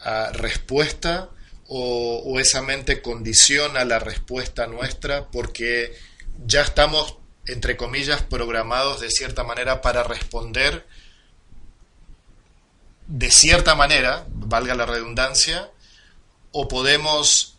ah, 0.00 0.30
respuesta 0.34 1.30
o, 1.66 2.22
o, 2.24 2.38
esa 2.38 2.62
mente 2.62 3.02
condiciona 3.02 3.84
la 3.84 3.98
respuesta 3.98 4.66
nuestra 4.66 5.28
porque 5.30 5.94
ya 6.46 6.60
estamos, 6.62 7.18
entre 7.46 7.76
comillas, 7.76 8.22
programados 8.22 9.00
de 9.00 9.10
cierta 9.10 9.42
manera 9.42 9.80
para 9.80 10.04
responder 10.04 10.84
de 13.06 13.30
cierta 13.30 13.74
manera, 13.74 14.24
valga 14.28 14.74
la 14.74 14.86
redundancia, 14.86 15.70
o 16.52 16.68
podemos 16.68 17.56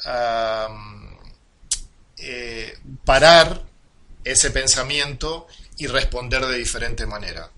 eh, 2.18 2.74
parar 3.06 3.62
ese 4.24 4.52
pensamiento 4.52 5.48
y 5.78 5.88
responder 5.88 6.46
de 6.46 6.58
diferente 6.58 7.06
manera. 7.06 7.50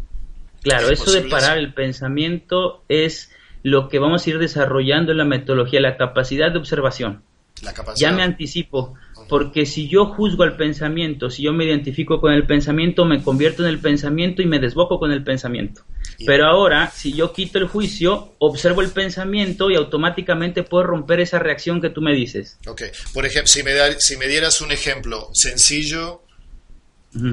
Claro, 0.62 0.90
eso 0.90 1.12
de 1.12 1.22
parar 1.24 1.58
el 1.58 1.74
pensamiento 1.74 2.84
es 2.90 3.32
lo 3.64 3.90
que 3.90 4.00
vamos 4.00 4.26
a 4.26 4.30
ir 4.30 4.40
desarrollando 4.40 5.12
en 5.12 5.18
la 5.18 5.26
metodología, 5.26 5.80
la 5.80 5.98
capacidad 5.98 6.52
de 6.52 6.60
observación. 6.60 7.24
La 7.64 7.74
capacidad. 7.74 8.10
Ya 8.10 8.16
me 8.16 8.24
anticipo, 8.24 8.96
porque 9.30 9.68
si 9.68 9.88
yo 9.88 10.08
juzgo 10.08 10.42
al 10.42 10.58
pensamiento, 10.58 11.30
si 11.30 11.44
yo 11.44 11.54
me 11.54 11.64
identifico 11.64 12.20
con 12.20 12.34
el 12.34 12.48
pensamiento, 12.48 13.06
me 13.06 13.22
convierto 13.22 13.62
en 13.62 13.70
el 13.70 13.80
pensamiento 13.80 14.42
y 14.42 14.48
me 14.48 14.58
desboco 14.58 15.00
con 15.00 15.12
el 15.12 15.24
pensamiento. 15.24 15.84
Pero 16.26 16.48
ahora, 16.48 16.92
si 16.94 17.14
yo 17.14 17.32
quito 17.32 17.60
el 17.60 17.68
juicio, 17.68 18.34
observo 18.40 18.82
el 18.82 18.90
pensamiento 18.90 19.70
y 19.70 19.76
automáticamente 19.76 20.64
puedo 20.64 20.84
romper 20.84 21.20
esa 21.20 21.38
reacción 21.38 21.80
que 21.80 21.92
tú 21.92 22.02
me 22.02 22.16
dices. 22.16 22.58
Ok, 22.68 22.82
por 23.14 23.28
ejemplo, 23.28 23.48
si 23.48 23.62
me, 23.62 23.72
si 24.00 24.18
me 24.18 24.28
dieras 24.28 24.62
un 24.62 24.72
ejemplo 24.72 25.30
sencillo 25.34 26.24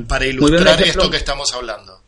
para 0.07 0.27
ilustrar 0.27 0.81
esto 0.83 1.11
que 1.11 1.17
estamos 1.17 1.55
hablando. 1.55 2.03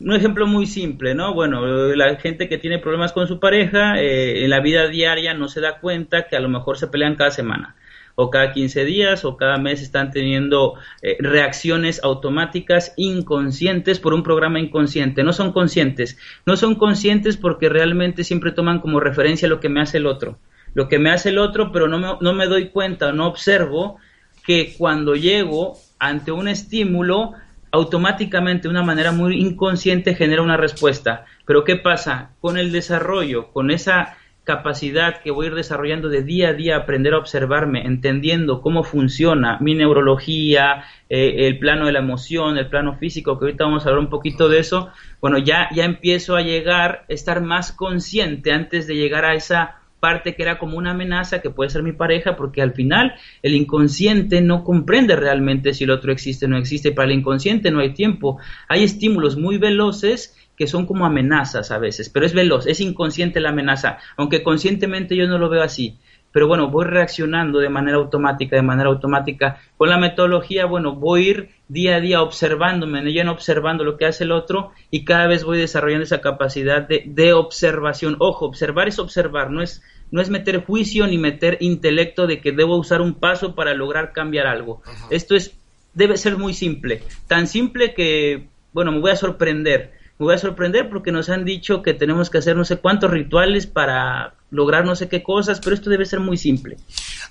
Un 0.00 0.14
ejemplo 0.14 0.46
muy 0.48 0.66
simple, 0.66 1.14
¿no? 1.14 1.32
Bueno, 1.32 1.64
la 1.94 2.16
gente 2.16 2.48
que 2.48 2.58
tiene 2.58 2.80
problemas 2.80 3.12
con 3.12 3.28
su 3.28 3.38
pareja 3.38 4.00
eh, 4.00 4.44
en 4.44 4.50
la 4.50 4.60
vida 4.60 4.88
diaria 4.88 5.32
no 5.32 5.48
se 5.48 5.60
da 5.60 5.78
cuenta 5.78 6.26
que 6.26 6.36
a 6.36 6.40
lo 6.40 6.48
mejor 6.48 6.76
se 6.76 6.88
pelean 6.88 7.14
cada 7.14 7.30
semana 7.30 7.76
o 8.16 8.30
cada 8.30 8.52
15 8.52 8.84
días 8.84 9.24
o 9.24 9.36
cada 9.36 9.58
mes 9.58 9.82
están 9.82 10.10
teniendo 10.10 10.74
eh, 11.02 11.16
reacciones 11.20 12.02
automáticas 12.02 12.92
inconscientes 12.96 14.00
por 14.00 14.14
un 14.14 14.24
programa 14.24 14.58
inconsciente. 14.58 15.22
No 15.22 15.32
son 15.32 15.52
conscientes. 15.52 16.18
No 16.44 16.56
son 16.56 16.74
conscientes 16.74 17.36
porque 17.36 17.68
realmente 17.68 18.24
siempre 18.24 18.50
toman 18.50 18.80
como 18.80 18.98
referencia 18.98 19.48
lo 19.48 19.60
que 19.60 19.68
me 19.68 19.80
hace 19.80 19.98
el 19.98 20.06
otro. 20.06 20.38
Lo 20.74 20.88
que 20.88 20.98
me 20.98 21.10
hace 21.10 21.28
el 21.28 21.38
otro, 21.38 21.70
pero 21.72 21.88
no 21.88 21.98
me, 21.98 22.08
no 22.20 22.32
me 22.32 22.46
doy 22.46 22.70
cuenta, 22.70 23.12
no 23.12 23.26
observo 23.26 23.98
que 24.44 24.74
cuando 24.76 25.14
llego 25.14 25.78
ante 25.98 26.32
un 26.32 26.48
estímulo, 26.48 27.32
automáticamente 27.70 28.62
de 28.62 28.68
una 28.70 28.82
manera 28.82 29.12
muy 29.12 29.38
inconsciente 29.38 30.14
genera 30.14 30.42
una 30.42 30.56
respuesta. 30.56 31.26
Pero 31.44 31.64
¿qué 31.64 31.76
pasa? 31.76 32.30
Con 32.40 32.56
el 32.56 32.72
desarrollo, 32.72 33.52
con 33.52 33.70
esa 33.70 34.16
capacidad 34.46 35.20
que 35.22 35.32
voy 35.32 35.46
a 35.46 35.48
ir 35.48 35.54
desarrollando 35.56 36.08
de 36.08 36.22
día 36.22 36.50
a 36.50 36.52
día, 36.52 36.76
aprender 36.76 37.14
a 37.14 37.18
observarme, 37.18 37.84
entendiendo 37.84 38.62
cómo 38.62 38.84
funciona 38.84 39.58
mi 39.60 39.74
neurología, 39.74 40.84
eh, 41.10 41.48
el 41.48 41.58
plano 41.58 41.86
de 41.86 41.92
la 41.92 41.98
emoción, 41.98 42.56
el 42.56 42.68
plano 42.68 42.96
físico, 42.96 43.38
que 43.38 43.46
ahorita 43.46 43.64
vamos 43.64 43.84
a 43.84 43.88
hablar 43.88 44.04
un 44.04 44.08
poquito 44.08 44.48
de 44.48 44.60
eso, 44.60 44.90
bueno, 45.20 45.38
ya, 45.38 45.68
ya 45.74 45.84
empiezo 45.84 46.36
a 46.36 46.42
llegar, 46.42 47.04
estar 47.08 47.42
más 47.42 47.72
consciente 47.72 48.52
antes 48.52 48.86
de 48.86 48.94
llegar 48.94 49.24
a 49.24 49.34
esa 49.34 49.80
parte 49.98 50.36
que 50.36 50.42
era 50.42 50.58
como 50.58 50.78
una 50.78 50.92
amenaza 50.92 51.40
que 51.40 51.50
puede 51.50 51.70
ser 51.70 51.82
mi 51.82 51.92
pareja, 51.92 52.36
porque 52.36 52.62
al 52.62 52.72
final 52.72 53.14
el 53.42 53.56
inconsciente 53.56 54.42
no 54.42 54.62
comprende 54.62 55.16
realmente 55.16 55.74
si 55.74 55.82
el 55.82 55.90
otro 55.90 56.12
existe 56.12 56.46
o 56.46 56.48
no 56.48 56.56
existe, 56.56 56.92
para 56.92 57.08
el 57.10 57.18
inconsciente 57.18 57.72
no 57.72 57.80
hay 57.80 57.94
tiempo, 57.94 58.38
hay 58.68 58.84
estímulos 58.84 59.36
muy 59.36 59.58
veloces 59.58 60.36
que 60.56 60.66
son 60.66 60.86
como 60.86 61.06
amenazas 61.06 61.70
a 61.70 61.78
veces, 61.78 62.08
pero 62.08 62.26
es 62.26 62.32
veloz, 62.32 62.66
es 62.66 62.80
inconsciente 62.80 63.40
la 63.40 63.50
amenaza, 63.50 63.98
aunque 64.16 64.42
conscientemente 64.42 65.16
yo 65.16 65.26
no 65.26 65.38
lo 65.38 65.48
veo 65.48 65.62
así. 65.62 65.98
Pero 66.32 66.48
bueno, 66.48 66.68
voy 66.68 66.84
reaccionando 66.84 67.60
de 67.60 67.70
manera 67.70 67.96
automática, 67.96 68.56
de 68.56 68.62
manera 68.62 68.90
automática. 68.90 69.58
Con 69.78 69.88
la 69.88 69.96
metodología, 69.96 70.66
bueno, 70.66 70.94
voy 70.94 71.20
a 71.26 71.30
ir 71.30 71.50
día 71.68 71.96
a 71.96 72.00
día 72.00 72.20
observándome, 72.20 73.00
lleno 73.10 73.32
observando 73.32 73.84
lo 73.84 73.96
que 73.96 74.04
hace 74.04 74.24
el 74.24 74.32
otro 74.32 74.72
y 74.90 75.06
cada 75.06 75.28
vez 75.28 75.44
voy 75.44 75.56
desarrollando 75.56 76.04
esa 76.04 76.20
capacidad 76.20 76.86
de, 76.86 77.04
de 77.06 77.32
observación. 77.32 78.16
Ojo, 78.18 78.44
observar 78.44 78.86
es 78.86 78.98
observar, 78.98 79.50
no 79.50 79.62
es, 79.62 79.82
no 80.10 80.20
es 80.20 80.28
meter 80.28 80.62
juicio 80.62 81.06
ni 81.06 81.16
meter 81.16 81.56
intelecto 81.60 82.26
de 82.26 82.40
que 82.40 82.52
debo 82.52 82.76
usar 82.76 83.00
un 83.00 83.14
paso 83.14 83.54
para 83.54 83.72
lograr 83.72 84.12
cambiar 84.12 84.46
algo. 84.46 84.82
Esto 85.10 85.36
es, 85.36 85.56
debe 85.94 86.18
ser 86.18 86.36
muy 86.36 86.52
simple, 86.52 87.02
tan 87.28 87.46
simple 87.46 87.94
que, 87.94 88.48
bueno, 88.74 88.92
me 88.92 89.00
voy 89.00 89.12
a 89.12 89.16
sorprender 89.16 89.92
me 90.18 90.24
voy 90.24 90.34
a 90.34 90.38
sorprender 90.38 90.88
porque 90.88 91.12
nos 91.12 91.28
han 91.28 91.44
dicho 91.44 91.82
que 91.82 91.92
tenemos 91.92 92.30
que 92.30 92.38
hacer 92.38 92.56
no 92.56 92.64
sé 92.64 92.78
cuántos 92.78 93.10
rituales 93.10 93.66
para 93.66 94.34
lograr 94.50 94.84
no 94.84 94.96
sé 94.96 95.08
qué 95.08 95.22
cosas, 95.22 95.60
pero 95.60 95.74
esto 95.74 95.90
debe 95.90 96.06
ser 96.06 96.20
muy 96.20 96.38
simple. 96.38 96.78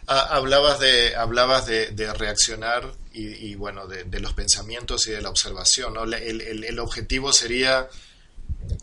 Ah, 0.08 0.28
hablabas 0.32 0.80
de, 0.80 1.16
hablabas 1.16 1.66
de, 1.66 2.14
reaccionar 2.14 2.84
y, 3.12 3.56
bueno, 3.56 3.88
de, 3.88 4.20
los 4.20 4.34
pensamientos 4.34 5.08
y 5.08 5.12
de 5.12 5.22
la 5.22 5.30
observación. 5.30 5.94
¿no? 5.94 6.04
El, 6.04 6.42
el, 6.42 6.80
objetivo 6.80 7.34
sería 7.34 7.88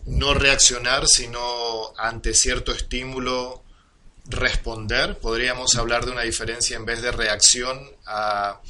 no 0.06 0.34
reaccionar, 0.34 1.06
sino 1.06 1.92
ante 1.96 2.34
cierto 2.34 2.72
estímulo 2.72 3.62
responder. 4.24 5.18
Podríamos 5.18 5.76
hablar 5.76 6.06
de 6.06 6.12
una 6.12 6.22
diferencia 6.22 6.76
en 6.76 6.86
vez 6.86 7.02
de 7.02 7.12
reacción 7.12 7.78
a, 8.06 8.60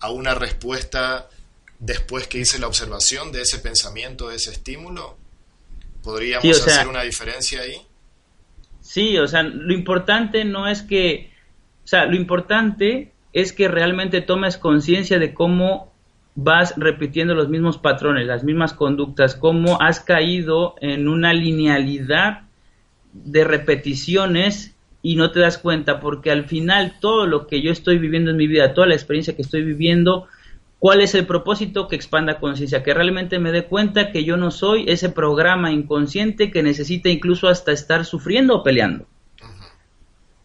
a 0.00 0.10
una 0.10 0.34
respuesta 0.34 1.28
después 1.78 2.26
que 2.26 2.38
hice 2.38 2.58
la 2.58 2.66
observación 2.66 3.32
de 3.32 3.42
ese 3.42 3.58
pensamiento, 3.58 4.28
de 4.28 4.36
ese 4.36 4.50
estímulo? 4.50 5.18
¿Podríamos 6.02 6.66
hacer 6.66 6.88
una 6.88 7.02
diferencia 7.02 7.62
ahí? 7.62 7.80
Sí, 8.80 9.18
o 9.18 9.26
sea, 9.26 9.42
lo 9.42 9.74
importante 9.74 10.44
no 10.44 10.68
es 10.68 10.82
que, 10.82 11.32
o 11.84 11.88
sea, 11.88 12.06
lo 12.06 12.14
importante 12.14 13.12
es 13.32 13.52
que 13.52 13.68
realmente 13.68 14.20
tomes 14.20 14.56
conciencia 14.56 15.18
de 15.18 15.34
cómo 15.34 15.92
vas 16.36 16.74
repitiendo 16.76 17.34
los 17.34 17.48
mismos 17.48 17.78
patrones, 17.78 18.26
las 18.26 18.44
mismas 18.44 18.74
conductas, 18.74 19.34
cómo 19.34 19.80
has 19.80 20.00
caído 20.00 20.76
en 20.80 21.08
una 21.08 21.32
linealidad 21.32 22.42
de 23.12 23.44
repeticiones 23.44 24.76
y 25.02 25.16
no 25.16 25.32
te 25.32 25.40
das 25.40 25.58
cuenta, 25.58 25.98
porque 25.98 26.30
al 26.30 26.46
final 26.46 26.94
todo 27.00 27.26
lo 27.26 27.46
que 27.46 27.62
yo 27.62 27.72
estoy 27.72 27.98
viviendo 27.98 28.30
en 28.30 28.36
mi 28.36 28.46
vida, 28.46 28.74
toda 28.74 28.86
la 28.86 28.94
experiencia 28.94 29.34
que 29.34 29.42
estoy 29.42 29.62
viviendo, 29.62 30.28
¿Cuál 30.86 31.00
es 31.00 31.16
el 31.16 31.26
propósito? 31.26 31.88
Que 31.88 31.96
expanda 31.96 32.38
conciencia, 32.38 32.84
que 32.84 32.94
realmente 32.94 33.40
me 33.40 33.50
dé 33.50 33.64
cuenta 33.64 34.12
que 34.12 34.22
yo 34.22 34.36
no 34.36 34.52
soy 34.52 34.84
ese 34.86 35.08
programa 35.08 35.72
inconsciente 35.72 36.52
que 36.52 36.62
necesita 36.62 37.08
incluso 37.08 37.48
hasta 37.48 37.72
estar 37.72 38.04
sufriendo 38.04 38.54
o 38.54 38.62
peleando. 38.62 39.04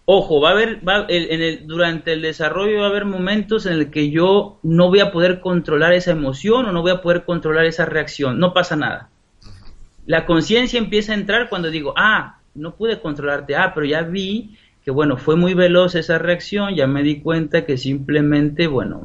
Ojo, 0.06 0.42
va 0.42 0.50
a 0.50 0.52
haber, 0.54 0.82
va, 0.82 1.06
en 1.08 1.42
el, 1.44 1.68
durante 1.68 2.14
el 2.14 2.24
desarrollo 2.24 2.80
va 2.80 2.88
a 2.88 2.90
haber 2.90 3.06
momentos 3.06 3.68
en 3.68 3.74
el 3.74 3.92
que 3.92 4.10
yo 4.10 4.58
no 4.64 4.88
voy 4.88 5.02
a 5.02 5.12
poder 5.12 5.42
controlar 5.42 5.94
esa 5.94 6.10
emoción 6.10 6.66
o 6.66 6.72
no 6.72 6.82
voy 6.82 6.90
a 6.90 7.04
poder 7.04 7.24
controlar 7.24 7.66
esa 7.66 7.86
reacción, 7.86 8.40
no 8.40 8.52
pasa 8.52 8.76
nada. 8.76 9.12
La 10.08 10.26
conciencia 10.26 10.80
empieza 10.80 11.12
a 11.12 11.18
entrar 11.18 11.50
cuando 11.50 11.70
digo, 11.70 11.94
ah, 11.98 12.40
no 12.56 12.74
pude 12.74 13.00
controlarte, 13.00 13.56
ah, 13.56 13.74
pero 13.76 13.86
ya 13.86 14.02
vi 14.02 14.58
que 14.84 14.90
bueno, 14.90 15.18
fue 15.18 15.36
muy 15.36 15.54
veloz 15.54 15.94
esa 15.94 16.18
reacción, 16.18 16.74
ya 16.74 16.88
me 16.88 17.04
di 17.04 17.22
cuenta 17.22 17.64
que 17.64 17.78
simplemente, 17.78 18.66
bueno, 18.66 19.04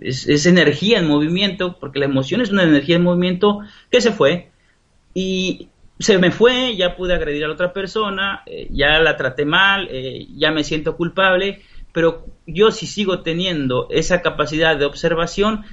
es, 0.00 0.46
energía 0.46 0.98
en 0.98 1.08
movimiento, 1.08 1.78
porque 1.78 1.98
la 1.98 2.04
emoción 2.06 2.40
es 2.40 2.50
una 2.50 2.62
energía 2.62 2.96
en 2.96 3.02
movimiento 3.02 3.60
que 3.90 4.00
se 4.00 4.12
fue 4.12 4.50
y 5.14 5.68
se 5.98 6.18
me 6.18 6.30
fue, 6.30 6.76
ya 6.76 6.96
pude 6.96 7.14
agredir 7.14 7.44
a 7.44 7.48
la 7.48 7.54
otra 7.54 7.72
persona, 7.72 8.42
eh, 8.46 8.68
ya 8.70 8.98
la 8.98 9.16
traté 9.16 9.44
mal, 9.44 9.88
eh, 9.90 10.26
ya 10.36 10.50
me 10.50 10.64
siento 10.64 10.96
culpable, 10.96 11.62
pero 11.92 12.26
yo 12.46 12.72
si 12.72 12.86
sigo 12.86 13.22
teniendo 13.22 13.86
esa 13.90 14.20
capacidad 14.20 14.76
de 14.76 14.84
observación, 14.84 15.64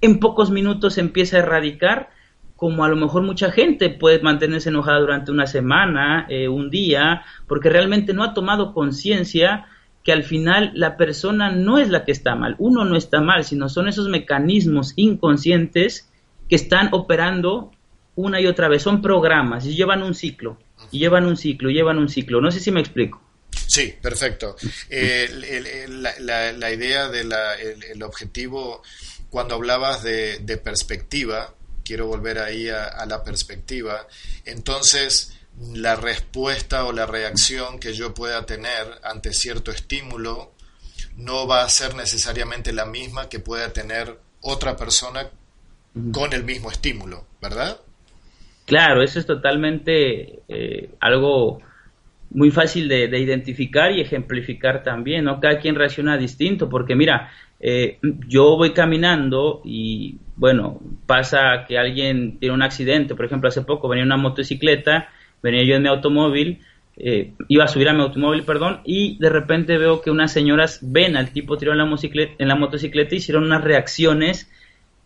en 0.00 0.18
pocos 0.18 0.50
minutos 0.50 0.98
empieza 0.98 1.36
a 1.36 1.40
erradicar, 1.40 2.10
como 2.56 2.84
a 2.84 2.88
lo 2.88 2.96
mejor 2.96 3.22
mucha 3.22 3.50
gente 3.50 3.90
puede 3.90 4.20
mantenerse 4.20 4.70
enojada 4.70 5.00
durante 5.00 5.30
una 5.30 5.46
semana, 5.46 6.26
eh, 6.30 6.48
un 6.48 6.70
día, 6.70 7.22
porque 7.46 7.68
realmente 7.68 8.14
no 8.14 8.22
ha 8.22 8.32
tomado 8.32 8.72
conciencia 8.72 9.66
que 10.04 10.12
al 10.12 10.22
final 10.22 10.70
la 10.74 10.96
persona 10.96 11.50
no 11.50 11.78
es 11.78 11.88
la 11.88 12.04
que 12.04 12.12
está 12.12 12.36
mal, 12.36 12.54
uno 12.58 12.84
no 12.84 12.96
está 12.96 13.20
mal, 13.20 13.44
sino 13.44 13.70
son 13.70 13.88
esos 13.88 14.08
mecanismos 14.08 14.92
inconscientes 14.96 16.08
que 16.48 16.56
están 16.56 16.90
operando 16.92 17.72
una 18.14 18.40
y 18.40 18.46
otra 18.46 18.68
vez, 18.68 18.82
son 18.82 19.02
programas 19.02 19.64
y 19.66 19.74
llevan 19.74 20.02
un 20.02 20.14
ciclo, 20.14 20.58
y 20.92 20.98
llevan 20.98 21.26
un 21.26 21.36
ciclo, 21.36 21.70
y 21.70 21.74
llevan 21.74 21.98
un 21.98 22.08
ciclo. 22.08 22.40
No 22.40 22.50
sé 22.50 22.60
si 22.60 22.70
me 22.70 22.80
explico. 22.80 23.20
Sí, 23.66 23.94
perfecto. 24.00 24.56
la, 24.90 26.72
idea 26.72 27.08
del 27.08 27.32
el, 27.92 28.02
objetivo, 28.02 28.82
cuando 29.30 29.54
hablabas 29.54 30.02
de, 30.02 30.60
perspectiva, 30.62 31.54
quiero 31.82 32.06
volver 32.06 32.38
ahí 32.38 32.68
a, 32.68 33.04
la 33.06 33.24
perspectiva, 33.24 34.06
entonces 34.44 35.33
la 35.74 35.96
respuesta 35.96 36.84
o 36.84 36.92
la 36.92 37.06
reacción 37.06 37.78
que 37.78 37.92
yo 37.94 38.14
pueda 38.14 38.44
tener 38.44 38.86
ante 39.02 39.32
cierto 39.32 39.70
estímulo 39.70 40.52
no 41.16 41.46
va 41.46 41.62
a 41.62 41.68
ser 41.68 41.94
necesariamente 41.94 42.72
la 42.72 42.86
misma 42.86 43.28
que 43.28 43.38
pueda 43.38 43.72
tener 43.72 44.18
otra 44.40 44.76
persona 44.76 45.28
con 46.12 46.32
el 46.32 46.44
mismo 46.44 46.70
estímulo, 46.70 47.24
¿verdad? 47.40 47.78
Claro, 48.66 49.02
eso 49.02 49.20
es 49.20 49.26
totalmente 49.26 50.40
eh, 50.48 50.90
algo 51.00 51.60
muy 52.30 52.50
fácil 52.50 52.88
de, 52.88 53.06
identificar 53.18 53.92
y 53.92 54.00
ejemplificar 54.00 54.82
también, 54.82 55.24
¿no? 55.24 55.38
Cada 55.38 55.58
quien 55.60 55.76
reacciona 55.76 56.16
distinto, 56.16 56.68
porque 56.68 56.96
mira, 56.96 57.30
eh, 57.60 57.98
yo 58.26 58.56
voy 58.56 58.72
caminando 58.72 59.62
y, 59.64 60.16
bueno, 60.34 60.80
pasa 61.06 61.64
que 61.68 61.78
alguien 61.78 62.38
tiene 62.40 62.54
un 62.54 62.62
accidente, 62.62 63.14
por 63.14 63.26
ejemplo, 63.26 63.48
hace 63.48 63.62
poco 63.62 63.88
venía 63.88 64.04
una 64.04 64.16
motocicleta, 64.16 65.10
venía 65.44 65.62
yo 65.62 65.76
en 65.76 65.82
mi 65.82 65.88
automóvil, 65.88 66.60
eh, 66.96 67.34
iba 67.48 67.64
a 67.64 67.68
subir 67.68 67.90
a 67.90 67.92
mi 67.92 68.00
automóvil, 68.00 68.44
perdón, 68.44 68.80
y 68.84 69.18
de 69.18 69.28
repente 69.28 69.76
veo 69.76 70.00
que 70.00 70.10
unas 70.10 70.32
señoras 70.32 70.78
ven 70.80 71.18
al 71.18 71.32
tipo 71.32 71.58
tirado 71.58 71.78
en 71.78 71.90
la, 71.90 71.98
en 72.38 72.48
la 72.48 72.54
motocicleta 72.56 73.14
y 73.14 73.18
hicieron 73.18 73.44
unas 73.44 73.62
reacciones 73.62 74.50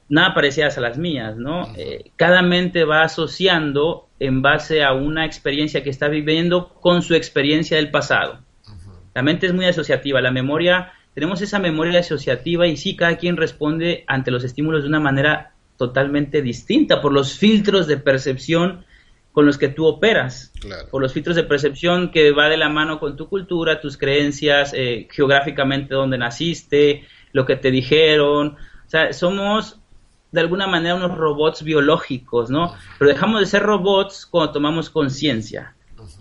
nada 0.09 0.35
parecidas 0.35 0.79
a 0.79 0.81
las 0.81 0.97
mías, 0.97 1.37
¿no? 1.37 1.75
Eh, 1.77 2.13
cada 2.17 2.41
mente 2.41 2.85
va 2.85 3.03
asociando 3.03 4.07
en 4.21 4.41
base 4.41 4.85
a 4.85 4.93
una 4.93 5.27
experiencia 5.27 5.83
que 5.83 5.91
está 5.91 6.07
viviendo 6.09 6.69
con 6.69 7.03
su 7.03 7.15
experiencia 7.15 7.77
del 7.77 7.91
pasado. 7.91 8.39
La 9.15 9.23
mente 9.23 9.47
es 9.47 9.53
muy 9.53 9.67
asociativa, 9.67 10.21
la 10.21 10.31
memoria, 10.31 10.93
tenemos 11.15 11.43
esa 11.43 11.59
memoria 11.59 11.99
asociativa 11.99 12.69
y 12.69 12.77
sí, 12.77 12.95
cada 12.95 13.17
quien 13.17 13.37
responde 13.37 14.05
ante 14.07 14.31
los 14.31 14.45
estímulos 14.45 14.83
de 14.83 14.89
una 14.89 15.01
manera 15.01 15.53
totalmente 15.77 16.43
distinta 16.43 17.01
por 17.01 17.13
los 17.13 17.37
filtros 17.37 17.89
de 17.89 17.97
percepción 17.97 18.85
con 19.39 19.47
los 19.47 19.57
que 19.57 19.69
tú 19.69 19.87
operas, 19.87 20.53
por 20.91 21.01
los 21.01 21.13
filtros 21.13 21.37
de 21.37 21.45
percepción 21.45 22.11
que 22.11 22.33
va 22.33 22.49
de 22.49 22.57
la 22.57 22.69
mano 22.69 22.99
con 22.99 23.17
tu 23.17 23.29
cultura, 23.29 23.81
tus 23.81 23.97
creencias, 23.97 24.73
eh, 24.75 25.07
geográficamente 25.13 25.95
donde 25.95 26.19
naciste, 26.19 27.07
lo 27.31 27.47
que 27.47 27.55
te 27.55 27.71
dijeron. 27.71 28.57
O 28.85 28.91
sea, 28.91 29.13
somos 29.13 29.79
de 30.33 30.41
alguna 30.41 30.67
manera 30.67 30.97
unos 30.97 31.17
robots 31.17 31.63
biológicos, 31.63 32.51
¿no? 32.51 32.75
Pero 32.99 33.13
dejamos 33.13 33.39
de 33.39 33.47
ser 33.47 33.63
robots 33.63 34.27
cuando 34.27 34.51
tomamos 34.51 34.91
conciencia, 34.91 35.77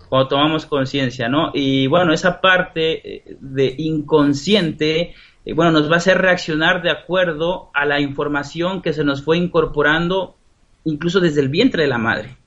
cuando 0.09 0.27
tomamos 0.27 0.67
conciencia, 0.67 1.27
¿no? 1.27 1.49
Y 1.55 1.87
bueno, 1.87 2.13
esa 2.13 2.39
parte 2.39 3.15
eh, 3.15 3.37
de 3.39 3.73
inconsciente, 3.79 5.15
eh, 5.43 5.53
bueno, 5.53 5.71
nos 5.71 5.89
va 5.89 5.95
a 5.95 5.97
hacer 5.97 6.19
reaccionar 6.19 6.83
de 6.83 6.91
acuerdo 6.91 7.71
a 7.73 7.83
la 7.87 7.99
información 7.99 8.83
que 8.83 8.93
se 8.93 9.03
nos 9.03 9.23
fue 9.23 9.39
incorporando 9.39 10.35
incluso 10.83 11.19
desde 11.19 11.41
el 11.41 11.49
vientre 11.49 11.81
de 11.81 11.89
la 11.89 11.97
madre. 11.97 12.37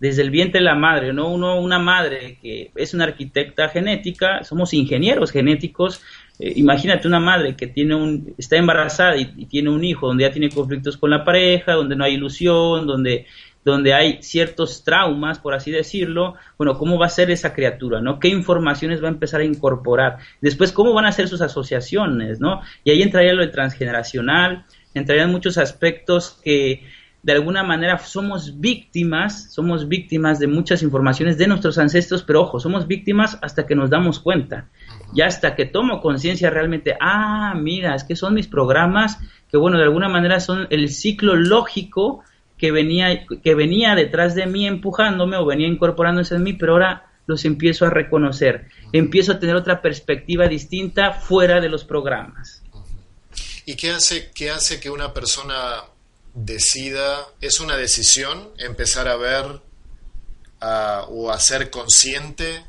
Desde 0.00 0.22
el 0.22 0.30
vientre 0.30 0.60
de 0.60 0.64
la 0.64 0.74
madre, 0.74 1.12
¿no? 1.12 1.28
Uno, 1.28 1.60
una 1.60 1.78
madre 1.78 2.38
que 2.40 2.72
es 2.74 2.94
una 2.94 3.04
arquitecta 3.04 3.68
genética, 3.68 4.42
somos 4.42 4.72
ingenieros 4.74 5.30
genéticos, 5.30 6.02
eh, 6.40 6.54
imagínate 6.56 7.06
una 7.06 7.20
madre 7.20 7.54
que 7.54 7.66
tiene 7.66 7.94
un, 7.94 8.34
está 8.38 8.56
embarazada 8.56 9.14
y, 9.18 9.26
tiene 9.44 9.68
un 9.68 9.84
hijo 9.84 10.06
donde 10.06 10.24
ya 10.24 10.32
tiene 10.32 10.48
conflictos 10.48 10.96
con 10.96 11.10
la 11.10 11.22
pareja, 11.22 11.74
donde 11.74 11.96
no 11.96 12.04
hay 12.04 12.14
ilusión, 12.14 12.86
donde, 12.86 13.26
donde 13.62 13.92
hay 13.92 14.22
ciertos 14.22 14.82
traumas, 14.82 15.38
por 15.38 15.52
así 15.52 15.70
decirlo. 15.70 16.36
Bueno, 16.56 16.78
¿cómo 16.78 16.98
va 16.98 17.06
a 17.06 17.10
ser 17.10 17.30
esa 17.30 17.52
criatura? 17.52 18.00
¿no? 18.00 18.18
¿Qué 18.18 18.28
informaciones 18.28 19.02
va 19.02 19.08
a 19.08 19.12
empezar 19.12 19.42
a 19.42 19.44
incorporar? 19.44 20.16
Después, 20.40 20.72
¿cómo 20.72 20.94
van 20.94 21.04
a 21.04 21.12
ser 21.12 21.28
sus 21.28 21.42
asociaciones? 21.42 22.40
¿no? 22.40 22.62
Y 22.84 22.90
ahí 22.90 23.02
entraría 23.02 23.34
lo 23.34 23.42
de 23.42 23.48
transgeneracional, 23.48 24.64
entrarían 24.94 25.30
muchos 25.30 25.58
aspectos 25.58 26.40
que 26.42 26.84
de 27.22 27.32
alguna 27.32 27.62
manera 27.62 27.98
somos 27.98 28.60
víctimas, 28.60 29.52
somos 29.52 29.88
víctimas 29.88 30.38
de 30.38 30.46
muchas 30.46 30.82
informaciones 30.82 31.36
de 31.36 31.46
nuestros 31.46 31.76
ancestros, 31.78 32.22
pero 32.22 32.42
ojo, 32.42 32.60
somos 32.60 32.86
víctimas 32.86 33.38
hasta 33.42 33.66
que 33.66 33.74
nos 33.74 33.90
damos 33.90 34.20
cuenta. 34.20 34.68
Y 35.14 35.20
hasta 35.20 35.54
que 35.54 35.66
tomo 35.66 36.00
conciencia 36.00 36.50
realmente, 36.50 36.96
ah, 37.00 37.54
mira, 37.56 37.94
es 37.94 38.04
que 38.04 38.16
son 38.16 38.34
mis 38.34 38.46
programas 38.46 39.18
que, 39.50 39.58
bueno, 39.58 39.76
de 39.76 39.84
alguna 39.84 40.08
manera 40.08 40.40
son 40.40 40.66
el 40.70 40.88
ciclo 40.88 41.36
lógico 41.36 42.24
que 42.56 42.72
venía, 42.72 43.26
que 43.26 43.54
venía 43.54 43.94
detrás 43.94 44.34
de 44.34 44.46
mí 44.46 44.66
empujándome 44.66 45.36
o 45.36 45.44
venía 45.44 45.66
incorporándose 45.66 46.36
en 46.36 46.42
mí, 46.42 46.52
pero 46.54 46.72
ahora 46.72 47.06
los 47.26 47.44
empiezo 47.44 47.86
a 47.86 47.90
reconocer, 47.90 48.68
empiezo 48.92 49.32
a 49.32 49.38
tener 49.38 49.56
otra 49.56 49.82
perspectiva 49.82 50.48
distinta 50.48 51.12
fuera 51.12 51.60
de 51.60 51.68
los 51.68 51.84
programas. 51.84 52.62
¿Y 53.66 53.76
qué 53.76 53.90
hace, 53.90 54.30
qué 54.34 54.50
hace 54.50 54.80
que 54.80 54.90
una 54.90 55.12
persona 55.12 55.84
decida, 56.34 57.26
es 57.40 57.60
una 57.60 57.76
decisión 57.76 58.52
empezar 58.58 59.08
a 59.08 59.16
ver 59.16 59.60
o 60.60 61.30
a 61.30 61.40
ser 61.40 61.70
consciente 61.70 62.64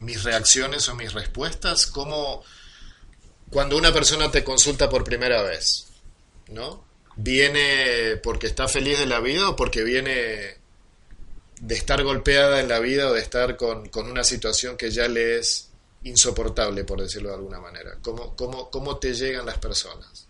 mis 0.00 0.22
reacciones 0.22 0.88
o 0.88 0.94
mis 0.94 1.12
respuestas, 1.12 1.86
como 1.86 2.42
cuando 3.50 3.76
una 3.76 3.92
persona 3.92 4.30
te 4.30 4.44
consulta 4.44 4.88
por 4.88 5.04
primera 5.04 5.42
vez, 5.42 5.86
¿no? 6.48 6.84
¿Viene 7.16 8.16
porque 8.22 8.46
está 8.46 8.68
feliz 8.68 8.98
de 8.98 9.06
la 9.06 9.20
vida 9.20 9.48
o 9.48 9.56
porque 9.56 9.82
viene 9.82 10.56
de 11.60 11.74
estar 11.74 12.02
golpeada 12.04 12.60
en 12.60 12.68
la 12.68 12.78
vida 12.78 13.08
o 13.08 13.12
de 13.12 13.20
estar 13.20 13.56
con, 13.56 13.90
una 13.94 14.22
situación 14.22 14.76
que 14.76 14.90
ya 14.90 15.08
le 15.08 15.38
es 15.38 15.70
insoportable, 16.04 16.84
por 16.84 17.00
decirlo 17.00 17.30
de 17.30 17.34
alguna 17.34 17.60
manera? 17.60 17.98
¿Cómo, 18.02 18.36
cómo, 18.36 18.70
cómo 18.70 18.98
te 18.98 19.14
llegan 19.14 19.46
las 19.46 19.58
personas? 19.58 20.27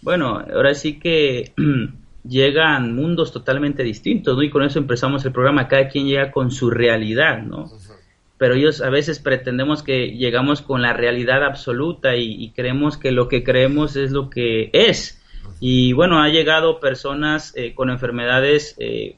Bueno, 0.00 0.44
ahora 0.52 0.74
sí 0.74 0.98
que 0.98 1.52
llegan 2.24 2.94
mundos 2.94 3.32
totalmente 3.32 3.82
distintos, 3.82 4.36
¿no? 4.36 4.42
Y 4.42 4.50
con 4.50 4.62
eso 4.62 4.78
empezamos 4.78 5.24
el 5.24 5.32
programa, 5.32 5.68
cada 5.68 5.88
quien 5.88 6.06
llega 6.06 6.30
con 6.30 6.50
su 6.50 6.70
realidad, 6.70 7.42
¿no? 7.42 7.70
pero 8.38 8.54
ellos 8.54 8.80
a 8.80 8.88
veces 8.88 9.18
pretendemos 9.18 9.82
que 9.82 10.12
llegamos 10.12 10.62
con 10.62 10.80
la 10.80 10.92
realidad 10.92 11.44
absoluta 11.44 12.14
y, 12.14 12.50
creemos 12.52 12.96
que 12.96 13.10
lo 13.10 13.28
que 13.28 13.42
creemos 13.42 13.96
es 13.96 14.12
lo 14.12 14.30
que 14.30 14.70
es. 14.72 15.20
Y 15.60 15.92
bueno, 15.92 16.22
ha 16.22 16.28
llegado 16.28 16.78
personas 16.78 17.52
eh, 17.56 17.74
con 17.74 17.90
enfermedades, 17.90 18.76
eh, 18.78 19.16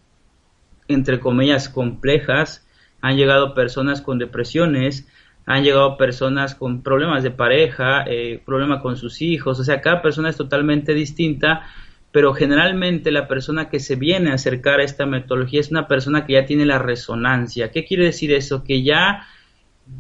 entre 0.89 1.21
comillas, 1.21 1.69
complejas, 1.69 2.67
han 3.03 3.17
llegado 3.17 3.55
personas 3.55 4.01
con 4.01 4.19
depresiones, 4.19 5.07
han 5.53 5.65
llegado 5.65 5.97
personas 5.97 6.55
con 6.55 6.83
problemas 6.83 7.23
de 7.23 7.31
pareja, 7.31 8.05
eh, 8.07 8.41
problemas 8.45 8.81
con 8.83 8.97
sus 8.97 9.21
hijos, 9.21 9.59
o 9.59 9.65
sea, 9.65 9.81
cada 9.81 10.01
persona 10.01 10.31
es 10.31 10.37
totalmente 10.37 10.95
distinta 10.95 11.65
pero 12.13 12.35
generalmente 12.35 13.13
la 13.13 13.29
persona 13.29 13.69
que 13.69 13.79
se 13.79 13.97
viene 13.97 14.31
a 14.31 14.35
acercar 14.35 14.81
a 14.81 14.85
esta 14.85 15.07
metodología 15.07 15.61
es 15.61 15.71
una 15.71 15.87
persona 15.87 16.27
que 16.27 16.33
ya 16.35 16.45
tiene 16.45 16.67
la 16.67 16.79
resonancia. 16.79 17.71
¿Qué 17.71 17.85
quiere 17.85 18.07
decir 18.07 18.33
eso? 18.33 18.65
Que 18.65 18.83
ya, 18.83 19.27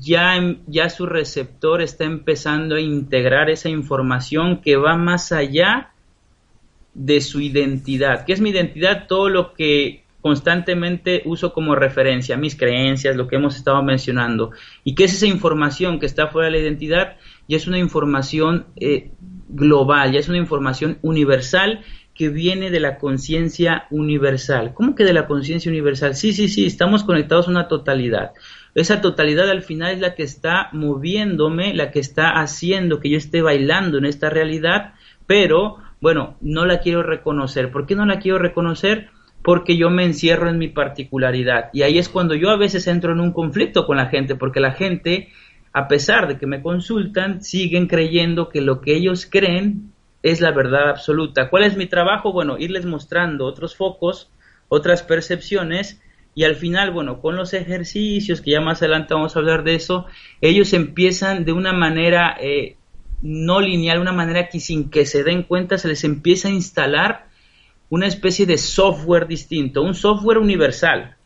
ya, 0.00 0.56
ya 0.66 0.90
su 0.90 1.06
receptor 1.06 1.80
está 1.82 2.04
empezando 2.04 2.74
a 2.74 2.80
integrar 2.80 3.48
esa 3.48 3.68
información 3.68 4.60
que 4.60 4.76
va 4.76 4.96
más 4.96 5.30
allá 5.30 5.92
de 6.94 7.20
su 7.20 7.40
identidad. 7.40 8.24
¿Qué 8.24 8.32
es 8.32 8.40
mi 8.40 8.50
identidad? 8.50 9.06
Todo 9.06 9.28
lo 9.28 9.54
que 9.54 10.02
constantemente 10.20 11.22
uso 11.24 11.52
como 11.52 11.74
referencia, 11.74 12.36
mis 12.36 12.56
creencias, 12.56 13.16
lo 13.16 13.26
que 13.26 13.36
hemos 13.36 13.56
estado 13.56 13.82
mencionando. 13.82 14.50
¿Y 14.84 14.94
qué 14.94 15.04
es 15.04 15.14
esa 15.14 15.26
información 15.26 15.98
que 15.98 16.06
está 16.06 16.28
fuera 16.28 16.46
de 16.46 16.52
la 16.52 16.58
identidad? 16.58 17.16
Ya 17.48 17.56
es 17.56 17.66
una 17.66 17.78
información 17.78 18.66
eh, 18.76 19.10
global, 19.48 20.12
ya 20.12 20.20
es 20.20 20.28
una 20.28 20.38
información 20.38 20.98
universal 21.02 21.80
que 22.14 22.28
viene 22.28 22.70
de 22.70 22.80
la 22.80 22.98
conciencia 22.98 23.86
universal. 23.90 24.74
¿Cómo 24.74 24.94
que 24.94 25.04
de 25.04 25.14
la 25.14 25.26
conciencia 25.26 25.70
universal? 25.70 26.14
Sí, 26.14 26.32
sí, 26.32 26.48
sí, 26.48 26.66
estamos 26.66 27.02
conectados 27.02 27.48
a 27.48 27.50
una 27.50 27.66
totalidad. 27.66 28.32
Esa 28.74 29.00
totalidad 29.00 29.48
al 29.48 29.62
final 29.62 29.94
es 29.94 30.00
la 30.00 30.14
que 30.14 30.22
está 30.22 30.68
moviéndome, 30.72 31.74
la 31.74 31.90
que 31.90 31.98
está 31.98 32.40
haciendo 32.40 33.00
que 33.00 33.10
yo 33.10 33.16
esté 33.16 33.40
bailando 33.42 33.98
en 33.98 34.04
esta 34.04 34.28
realidad, 34.28 34.92
pero 35.26 35.78
bueno, 36.00 36.36
no 36.40 36.66
la 36.66 36.80
quiero 36.80 37.02
reconocer. 37.02 37.70
¿Por 37.72 37.86
qué 37.86 37.94
no 37.94 38.06
la 38.06 38.18
quiero 38.18 38.38
reconocer? 38.38 39.08
Porque 39.42 39.76
yo 39.76 39.90
me 39.90 40.04
encierro 40.04 40.50
en 40.50 40.58
mi 40.58 40.68
particularidad. 40.68 41.70
Y 41.72 41.82
ahí 41.82 41.98
es 41.98 42.08
cuando 42.08 42.34
yo 42.34 42.50
a 42.50 42.56
veces 42.56 42.86
entro 42.86 43.12
en 43.12 43.20
un 43.20 43.32
conflicto 43.32 43.86
con 43.86 43.96
la 43.96 44.06
gente, 44.06 44.34
porque 44.34 44.60
la 44.60 44.72
gente 44.72 45.28
a 45.72 45.88
pesar 45.88 46.26
de 46.26 46.38
que 46.38 46.46
me 46.46 46.62
consultan, 46.62 47.42
siguen 47.42 47.86
creyendo 47.86 48.48
que 48.48 48.60
lo 48.60 48.80
que 48.80 48.96
ellos 48.96 49.26
creen 49.30 49.92
es 50.22 50.40
la 50.40 50.50
verdad 50.50 50.90
absoluta. 50.90 51.48
¿Cuál 51.48 51.64
es 51.64 51.76
mi 51.76 51.86
trabajo? 51.86 52.32
Bueno, 52.32 52.58
irles 52.58 52.86
mostrando 52.86 53.46
otros 53.46 53.76
focos, 53.76 54.30
otras 54.68 55.02
percepciones 55.02 56.02
y 56.34 56.44
al 56.44 56.56
final, 56.56 56.90
bueno, 56.90 57.20
con 57.20 57.36
los 57.36 57.54
ejercicios, 57.54 58.40
que 58.40 58.52
ya 58.52 58.60
más 58.60 58.82
adelante 58.82 59.14
vamos 59.14 59.34
a 59.34 59.38
hablar 59.38 59.64
de 59.64 59.74
eso, 59.74 60.06
ellos 60.40 60.72
empiezan 60.72 61.44
de 61.44 61.52
una 61.52 61.72
manera 61.72 62.36
eh, 62.40 62.76
no 63.22 63.60
lineal, 63.60 64.00
una 64.00 64.12
manera 64.12 64.48
que 64.48 64.60
sin 64.60 64.90
que 64.90 65.06
se 65.06 65.22
den 65.22 65.44
cuenta 65.44 65.78
se 65.78 65.88
les 65.88 66.04
empieza 66.04 66.48
a 66.48 66.52
instalar 66.52 67.26
una 67.90 68.06
especie 68.06 68.46
de 68.46 68.56
software 68.56 69.26
distinto, 69.26 69.82
un 69.82 69.94
software 69.94 70.38
universal. 70.38 71.16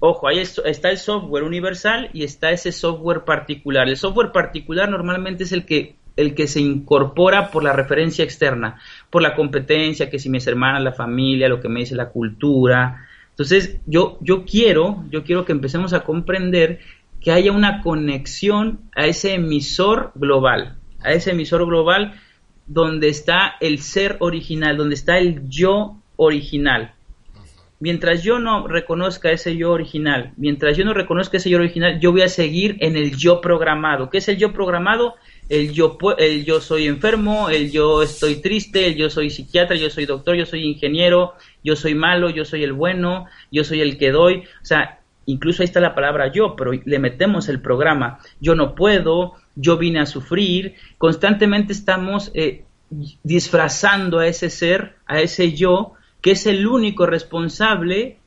Ojo, 0.00 0.28
ahí 0.28 0.38
está 0.38 0.90
el 0.90 0.98
software 0.98 1.42
universal 1.42 2.10
y 2.12 2.22
está 2.22 2.52
ese 2.52 2.70
software 2.70 3.24
particular. 3.24 3.88
El 3.88 3.96
software 3.96 4.30
particular 4.30 4.88
normalmente 4.88 5.42
es 5.42 5.50
el 5.50 5.66
que 5.66 5.96
el 6.14 6.34
que 6.34 6.48
se 6.48 6.60
incorpora 6.60 7.50
por 7.50 7.62
la 7.62 7.72
referencia 7.72 8.24
externa, 8.24 8.80
por 9.08 9.22
la 9.22 9.36
competencia, 9.36 10.10
que 10.10 10.18
si 10.18 10.28
mis 10.28 10.46
hermanas, 10.48 10.82
la 10.82 10.92
familia, 10.92 11.48
lo 11.48 11.60
que 11.60 11.68
me 11.68 11.80
dice 11.80 11.94
la 11.94 12.08
cultura. 12.08 13.06
Entonces, 13.30 13.78
yo, 13.86 14.18
yo 14.20 14.44
quiero, 14.44 15.04
yo 15.10 15.22
quiero 15.22 15.44
que 15.44 15.52
empecemos 15.52 15.92
a 15.92 16.00
comprender 16.00 16.80
que 17.20 17.30
haya 17.30 17.52
una 17.52 17.82
conexión 17.82 18.80
a 18.96 19.06
ese 19.06 19.34
emisor 19.34 20.10
global, 20.16 20.76
a 21.04 21.12
ese 21.12 21.30
emisor 21.30 21.64
global 21.66 22.20
donde 22.68 23.08
está 23.08 23.56
el 23.60 23.80
ser 23.80 24.16
original, 24.20 24.76
donde 24.76 24.94
está 24.94 25.18
el 25.18 25.48
yo 25.48 25.96
original. 26.16 26.94
Mientras 27.80 28.24
yo 28.24 28.40
no 28.40 28.66
reconozca 28.66 29.30
ese 29.30 29.56
yo 29.56 29.70
original, 29.70 30.32
mientras 30.36 30.76
yo 30.76 30.84
no 30.84 30.94
reconozca 30.94 31.36
ese 31.36 31.48
yo 31.48 31.58
original, 31.58 32.00
yo 32.00 32.10
voy 32.10 32.22
a 32.22 32.28
seguir 32.28 32.76
en 32.80 32.96
el 32.96 33.16
yo 33.16 33.40
programado. 33.40 34.10
¿Qué 34.10 34.18
es 34.18 34.28
el 34.28 34.36
yo 34.36 34.52
programado? 34.52 35.14
El 35.48 35.72
yo, 35.72 35.96
el 36.18 36.44
yo 36.44 36.60
soy 36.60 36.88
enfermo, 36.88 37.48
el 37.48 37.70
yo 37.70 38.02
estoy 38.02 38.42
triste, 38.42 38.88
el 38.88 38.96
yo 38.96 39.08
soy 39.10 39.30
psiquiatra, 39.30 39.76
yo 39.76 39.90
soy 39.90 40.06
doctor, 40.06 40.34
yo 40.34 40.44
soy 40.44 40.64
ingeniero, 40.64 41.34
yo 41.62 41.76
soy 41.76 41.94
malo, 41.94 42.30
yo 42.30 42.44
soy 42.44 42.64
el 42.64 42.72
bueno, 42.72 43.26
yo 43.52 43.62
soy 43.62 43.80
el 43.80 43.96
que 43.96 44.10
doy. 44.10 44.42
O 44.60 44.64
sea, 44.64 44.98
incluso 45.26 45.62
ahí 45.62 45.66
está 45.66 45.78
la 45.78 45.94
palabra 45.94 46.32
yo, 46.32 46.56
pero 46.56 46.72
le 46.72 46.98
metemos 46.98 47.48
el 47.48 47.60
programa. 47.60 48.18
Yo 48.40 48.56
no 48.56 48.74
puedo, 48.74 49.34
yo 49.60 49.76
vine 49.76 50.00
a 50.00 50.06
sufrir, 50.06 50.74
constantemente 50.98 51.72
estamos 51.72 52.30
eh, 52.34 52.64
disfrazando 53.22 54.20
a 54.20 54.26
ese 54.26 54.50
ser, 54.50 54.94
a 55.06 55.20
ese 55.20 55.52
yo, 55.52 55.94
que 56.20 56.30
es 56.30 56.46
el 56.46 56.66
único 56.66 57.06
responsable 57.06 58.18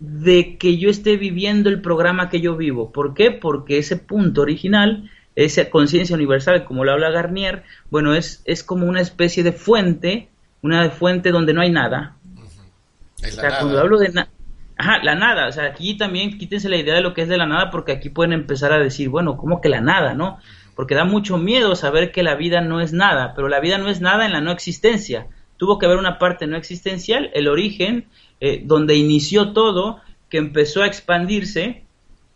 de 0.00 0.58
que 0.58 0.76
yo 0.76 0.90
esté 0.90 1.16
viviendo 1.16 1.70
el 1.70 1.80
programa 1.80 2.28
que 2.28 2.40
yo 2.40 2.56
vivo. 2.56 2.90
¿Por 2.90 3.14
qué? 3.14 3.30
Porque 3.30 3.78
ese 3.78 3.96
punto 3.96 4.42
original, 4.42 5.10
esa 5.36 5.70
conciencia 5.70 6.16
universal, 6.16 6.64
como 6.64 6.84
lo 6.84 6.92
habla 6.92 7.10
Garnier, 7.10 7.62
bueno, 7.90 8.14
es, 8.14 8.42
es 8.44 8.64
como 8.64 8.86
una 8.86 9.00
especie 9.00 9.44
de 9.44 9.52
fuente, 9.52 10.28
una 10.60 10.90
fuente 10.90 11.30
donde 11.30 11.54
no 11.54 11.60
hay 11.60 11.70
nada. 11.70 12.16
o 13.22 13.26
sea, 13.26 13.60
cuando 13.60 13.78
hablo 13.78 13.98
de 13.98 14.08
nada, 14.08 14.28
Ajá, 14.76 14.98
la 15.04 15.14
nada, 15.14 15.46
o 15.46 15.52
sea, 15.52 15.66
aquí 15.66 15.96
también 15.96 16.36
quítense 16.36 16.68
la 16.68 16.76
idea 16.76 16.94
de 16.94 17.00
lo 17.00 17.14
que 17.14 17.22
es 17.22 17.28
de 17.28 17.36
la 17.36 17.46
nada 17.46 17.70
porque 17.70 17.92
aquí 17.92 18.08
pueden 18.08 18.32
empezar 18.32 18.72
a 18.72 18.78
decir, 18.78 19.08
bueno, 19.08 19.36
¿cómo 19.36 19.60
que 19.60 19.68
la 19.68 19.80
nada, 19.80 20.14
no? 20.14 20.40
Porque 20.74 20.94
da 20.94 21.04
mucho 21.04 21.38
miedo 21.38 21.76
saber 21.76 22.12
que 22.12 22.22
la 22.22 22.34
vida 22.34 22.60
no 22.60 22.80
es 22.80 22.92
nada, 22.92 23.34
pero 23.34 23.48
la 23.48 23.60
vida 23.60 23.78
no 23.78 23.88
es 23.88 24.00
nada 24.00 24.26
en 24.26 24.32
la 24.32 24.40
no 24.40 24.50
existencia. 24.50 25.28
Tuvo 25.56 25.78
que 25.78 25.86
haber 25.86 25.98
una 25.98 26.18
parte 26.18 26.46
no 26.46 26.56
existencial, 26.56 27.30
el 27.34 27.48
origen, 27.48 28.06
eh, 28.40 28.62
donde 28.64 28.96
inició 28.96 29.52
todo, 29.52 30.00
que 30.28 30.38
empezó 30.38 30.82
a 30.82 30.86
expandirse, 30.86 31.84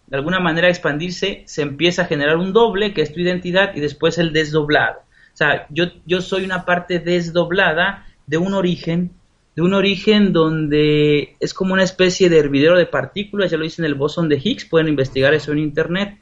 de 0.07 0.17
alguna 0.17 0.41
manera 0.41 0.69
a 0.69 0.71
expandirse, 0.71 1.43
se 1.47 1.63
empieza 1.63 2.03
a 2.03 2.07
generar 2.07 2.37
un 2.37 2.53
doble, 2.53 2.95
que 2.95 3.03
es 3.03 3.13
tu 3.13 3.21
identidad, 3.21 3.75
y 3.75 3.81
después 3.81 4.19
el 4.19 4.33
desdoblado. 4.33 5.01
O 5.01 5.37
sea, 5.39 5.67
yo, 5.71 6.21
soy 6.21 6.45
una 6.45 6.65
parte 6.65 6.99
desdoblada 6.99 8.07
de 8.27 8.39
un 8.39 8.55
origen, 8.55 9.13
de 9.55 9.63
un 9.63 9.75
origen 9.75 10.33
donde 10.33 11.37
es 11.41 11.55
como 11.55 11.75
una 11.75 11.85
especie 11.85 12.29
de 12.29 12.39
hervidero 12.39 12.79
de 12.79 12.87
partículas, 12.87 13.51
ya 13.51 13.57
lo 13.57 13.65
dicen 13.65 13.85
en 13.85 13.93
el 13.93 13.99
bosón 13.99 14.29
de 14.29 14.41
Higgs, 14.43 14.65
pueden 14.65 14.89
investigar 14.89 15.35
eso 15.35 15.53
en 15.53 15.59
Internet, 15.59 16.19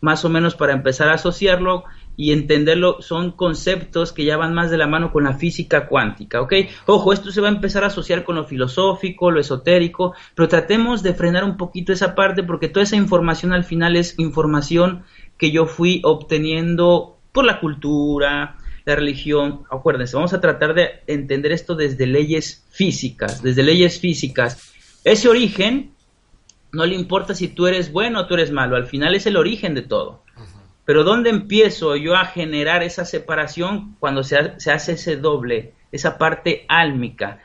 más 0.00 0.24
o 0.24 0.28
menos 0.28 0.54
para 0.54 0.72
empezar 0.72 1.08
a 1.08 1.14
asociarlo 1.14 1.84
y 2.16 2.32
entenderlo, 2.32 3.00
son 3.00 3.30
conceptos 3.30 4.12
que 4.12 4.24
ya 4.24 4.36
van 4.36 4.52
más 4.52 4.72
de 4.72 4.76
la 4.76 4.88
mano 4.88 5.12
con 5.12 5.22
la 5.22 5.34
física 5.34 5.86
cuántica, 5.86 6.40
¿ok? 6.40 6.52
Ojo, 6.86 7.12
esto 7.12 7.30
se 7.30 7.40
va 7.40 7.46
a 7.46 7.52
empezar 7.52 7.84
a 7.84 7.88
asociar 7.88 8.24
con 8.24 8.34
lo 8.34 8.44
filosófico, 8.44 9.30
lo 9.30 9.38
esotérico, 9.38 10.14
pero 10.34 10.48
tratemos 10.48 11.04
de 11.04 11.14
frenar 11.14 11.44
un 11.44 11.56
poquito 11.56 11.92
esa 11.92 12.16
parte 12.16 12.42
porque 12.42 12.68
toda 12.68 12.82
esa 12.82 12.96
información 12.96 13.52
al 13.52 13.62
final 13.62 13.94
es 13.94 14.18
información 14.18 15.04
que 15.36 15.52
yo 15.52 15.66
fui 15.66 16.00
obteniendo 16.04 17.18
por 17.32 17.44
la 17.44 17.60
cultura, 17.60 18.56
la 18.84 18.96
religión. 18.96 19.62
Acuérdense, 19.70 20.16
vamos 20.16 20.32
a 20.32 20.40
tratar 20.40 20.74
de 20.74 21.02
entender 21.06 21.52
esto 21.52 21.76
desde 21.76 22.06
leyes 22.08 22.64
físicas, 22.70 23.42
desde 23.44 23.62
leyes 23.62 24.00
físicas. 24.00 24.72
Ese 25.04 25.28
origen 25.28 25.92
no 26.72 26.86
le 26.86 26.94
importa 26.94 27.34
si 27.34 27.48
tú 27.48 27.66
eres 27.66 27.92
bueno 27.92 28.20
o 28.20 28.26
tú 28.26 28.34
eres 28.34 28.50
malo, 28.50 28.76
al 28.76 28.86
final 28.86 29.14
es 29.14 29.26
el 29.26 29.36
origen 29.36 29.74
de 29.74 29.82
todo. 29.82 30.22
Pero 30.84 31.04
¿dónde 31.04 31.28
empiezo 31.28 31.96
yo 31.96 32.16
a 32.16 32.24
generar 32.24 32.82
esa 32.82 33.04
separación 33.04 33.96
cuando 34.00 34.22
se, 34.22 34.38
hace 34.38 34.92
ese 34.92 35.16
doble, 35.16 35.74
esa 35.92 36.16
parte 36.16 36.64
álmica? 36.66 37.40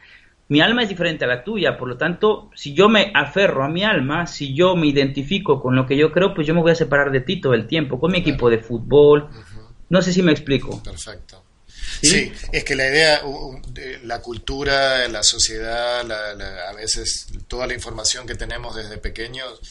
Mi 0.47 0.61
alma 0.61 0.83
es 0.83 0.89
diferente 0.89 1.25
a 1.25 1.27
la 1.27 1.43
tuya, 1.43 1.77
por 1.77 1.89
lo 1.89 1.97
tanto, 1.97 2.49
si 2.55 2.73
yo 2.73 2.87
me 2.87 3.11
aferro 3.13 3.65
a 3.65 3.69
mi 3.69 3.83
alma, 3.83 4.27
si 4.27 4.53
yo 4.53 4.77
me 4.77 4.87
identifico 4.87 5.61
con 5.61 5.75
lo 5.75 5.85
que 5.85 5.97
yo 5.97 6.11
creo, 6.11 6.33
pues 6.33 6.47
yo 6.47 6.53
me 6.53 6.61
voy 6.61 6.71
a 6.71 6.75
separar 6.75 7.11
de 7.11 7.19
ti 7.19 7.41
todo 7.41 7.53
el 7.53 7.67
tiempo, 7.67 7.99
con 7.99 8.13
mi 8.13 8.19
equipo 8.19 8.49
de 8.49 8.59
fútbol. 8.59 9.27
No 9.89 10.01
sé 10.01 10.13
si 10.13 10.23
me 10.23 10.31
explico. 10.31 10.81
Perfecto. 10.81 11.42
¿Sí? 12.03 12.33
es 12.51 12.63
que 12.65 12.75
la 12.75 12.87
idea, 12.87 13.21
la 14.03 14.21
cultura, 14.21 15.07
la 15.07 15.23
sociedad, 15.23 16.01
a 16.11 16.73
veces 16.73 17.27
toda 17.47 17.65
la 17.65 17.73
información 17.73 18.27
que 18.27 18.35
tenemos 18.35 18.75
desde 18.75 18.97
pequeños 18.97 19.61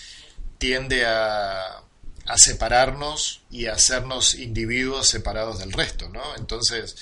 tiende 0.57 1.05
a, 1.05 1.83
a 2.27 2.39
separarnos 2.39 3.43
y 3.51 3.67
a 3.67 3.75
hacernos 3.75 4.35
individuos 4.35 5.09
separados 5.09 5.59
del 5.59 5.73
resto, 5.73 6.09
¿no? 6.09 6.23
Entonces, 6.37 6.97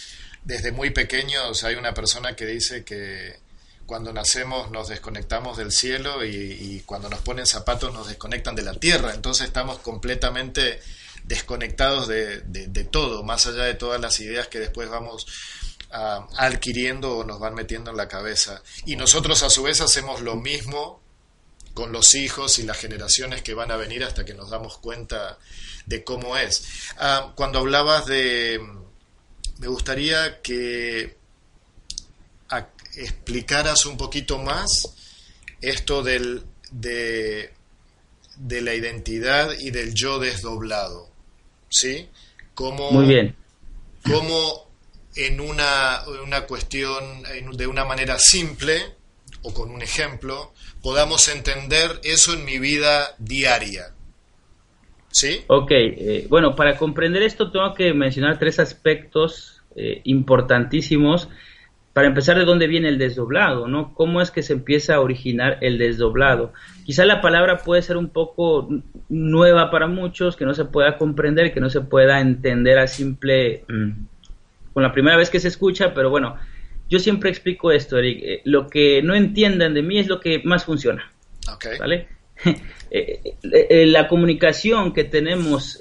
desde 0.45 0.73
muy 0.73 0.91
pequeños 0.91 1.63
hay 1.65 1.75
una 1.77 1.95
persona 1.95 2.35
que 2.35 2.47
dice 2.47 2.85
que 2.85 3.39
cuando 3.87 4.13
nacemos 4.13 4.71
nos 4.71 4.89
desconectamos 4.89 5.59
del 5.59 5.73
cielo 5.73 6.25
y, 6.25 6.31
y, 6.31 6.83
cuando 6.87 7.09
nos 7.09 7.21
ponen 7.21 7.47
zapatos 7.47 7.93
nos 7.93 8.09
desconectan 8.09 8.55
de 8.55 8.63
la 8.63 8.75
tierra, 8.75 9.13
entonces 9.15 9.47
estamos 9.47 9.79
completamente 9.79 10.81
desconectados 11.25 12.09
de, 12.09 12.41
de, 12.43 12.85
todo, 12.85 13.23
más 13.23 13.47
allá 13.47 13.65
de 13.65 13.75
todas 13.75 14.01
las 14.01 14.19
ideas 14.21 14.49
que 14.49 14.59
después 14.59 14.89
vamos 14.89 15.27
ah, 15.91 16.27
adquiriendo 16.37 17.19
o 17.19 17.25
nos 17.25 17.39
van 17.39 17.55
metiendo 17.55 17.91
en 17.91 17.97
la 17.97 18.09
cabeza. 18.09 18.63
Y 18.87 18.97
nosotros 18.97 19.43
a 19.43 19.51
su 19.51 19.63
vez 19.63 19.81
hacemos 19.81 20.21
lo 20.21 20.37
mismo 20.37 21.01
con 21.75 21.93
los 21.93 22.15
hijos 22.15 22.59
y 22.59 22.65
las 22.65 22.79
generaciones 22.79 23.43
que 23.43 23.55
van 23.55 23.71
a 23.71 23.77
venir 23.77 24.05
hasta 24.05 24.25
que 24.25 24.35
nos 24.35 24.51
damos 24.51 24.79
cuenta 24.79 25.39
de 25.87 26.05
cómo 26.05 26.37
es. 26.37 26.65
Ah, 26.99 27.33
cuando 27.35 27.61
hablabas 27.61 28.07
de... 28.07 28.61
Me 29.59 29.69
gustaría 29.69 30.41
que 30.41 31.21
explicaras 32.97 33.87
un 33.87 33.97
poquito 33.97 34.39
más 34.39 34.69
esto 35.61 36.03
del, 36.03 36.45
de, 36.71 37.53
de 38.37 38.61
la 38.63 38.75
identidad 38.75 39.53
y 39.59 39.71
del 39.71 39.95
yo 39.95 40.19
desdoblado. 40.19 41.10
¿Sí? 41.71 42.09
Como, 42.53 42.91
Muy 42.91 43.07
bien. 43.07 43.35
Como 44.05 44.69
en 45.17 45.41
una, 45.41 46.03
una 46.23 46.43
cuestión, 46.43 47.23
de 47.53 47.67
una 47.67 47.85
manera 47.85 48.19
simple 48.19 48.83
o 49.43 49.55
con 49.55 49.71
un 49.71 49.81
ejemplo, 49.81 50.53
podamos 50.83 51.29
entender 51.29 52.01
eso 52.05 52.35
en 52.35 52.45
mi 52.45 52.59
vida 52.59 53.15
diaria. 53.19 53.95
¿Sí? 55.11 55.41
Ok, 55.49 55.71
eh, 55.73 56.27
bueno, 56.29 56.55
para 56.55 56.77
comprender 56.77 57.23
esto 57.23 57.51
tengo 57.51 57.75
que 57.75 57.93
mencionar 57.95 58.39
tres 58.39 58.59
aspectos 58.59 59.63
eh, 59.75 60.03
importantísimos 60.05 61.29
para 61.93 62.07
empezar, 62.07 62.39
¿de 62.39 62.45
dónde 62.45 62.69
viene 62.69 62.89
el 62.89 62.99
desdoblado? 62.99 63.67
¿no? 63.67 63.95
¿Cómo 63.95 64.21
es 64.21 64.31
que 64.31 64.43
se 64.43 64.53
empieza 64.53 64.95
a 64.95 65.01
originar 65.01 65.59
el 65.61 65.77
desdoblado? 65.79 66.53
Quizá 66.85 67.05
la 67.05 67.21
palabra 67.21 67.59
puede 67.59 67.83
ser 67.83 67.97
un 67.97 68.11
poco 68.11 68.69
nueva 69.09 69.71
para 69.71 69.89
muchos, 69.89 70.37
que 70.37 70.45
no 70.45 70.55
se 70.55 70.65
pueda 70.65 70.97
comprender, 70.97 71.53
que 71.53 71.61
no 71.61 71.69
se 71.69 71.81
pueda 71.81 72.21
entender 72.21 72.79
a 72.79 72.87
simple, 72.87 73.65
mm, 73.69 73.91
con 74.73 74.83
la 74.85 74.93
primera 74.93 75.17
vez 75.17 75.31
que 75.31 75.41
se 75.41 75.49
escucha, 75.49 75.93
pero 75.93 76.11
bueno, 76.11 76.37
yo 76.89 76.99
siempre 77.01 77.31
explico 77.31 77.73
esto, 77.73 77.99
Eric. 77.99 78.23
Eh, 78.23 78.41
lo 78.45 78.69
que 78.69 79.03
no 79.03 79.15
entiendan 79.15 79.75
de 79.75 79.83
mí 79.83 79.99
es 79.99 80.07
lo 80.07 80.21
que 80.21 80.43
más 80.45 80.65
funciona. 80.65 81.11
¿Vale? 81.79 82.09
Eh, 82.93 83.21
eh, 83.45 83.87
la 83.87 84.09
comunicación 84.09 84.93
que 84.93 85.05
tenemos 85.05 85.79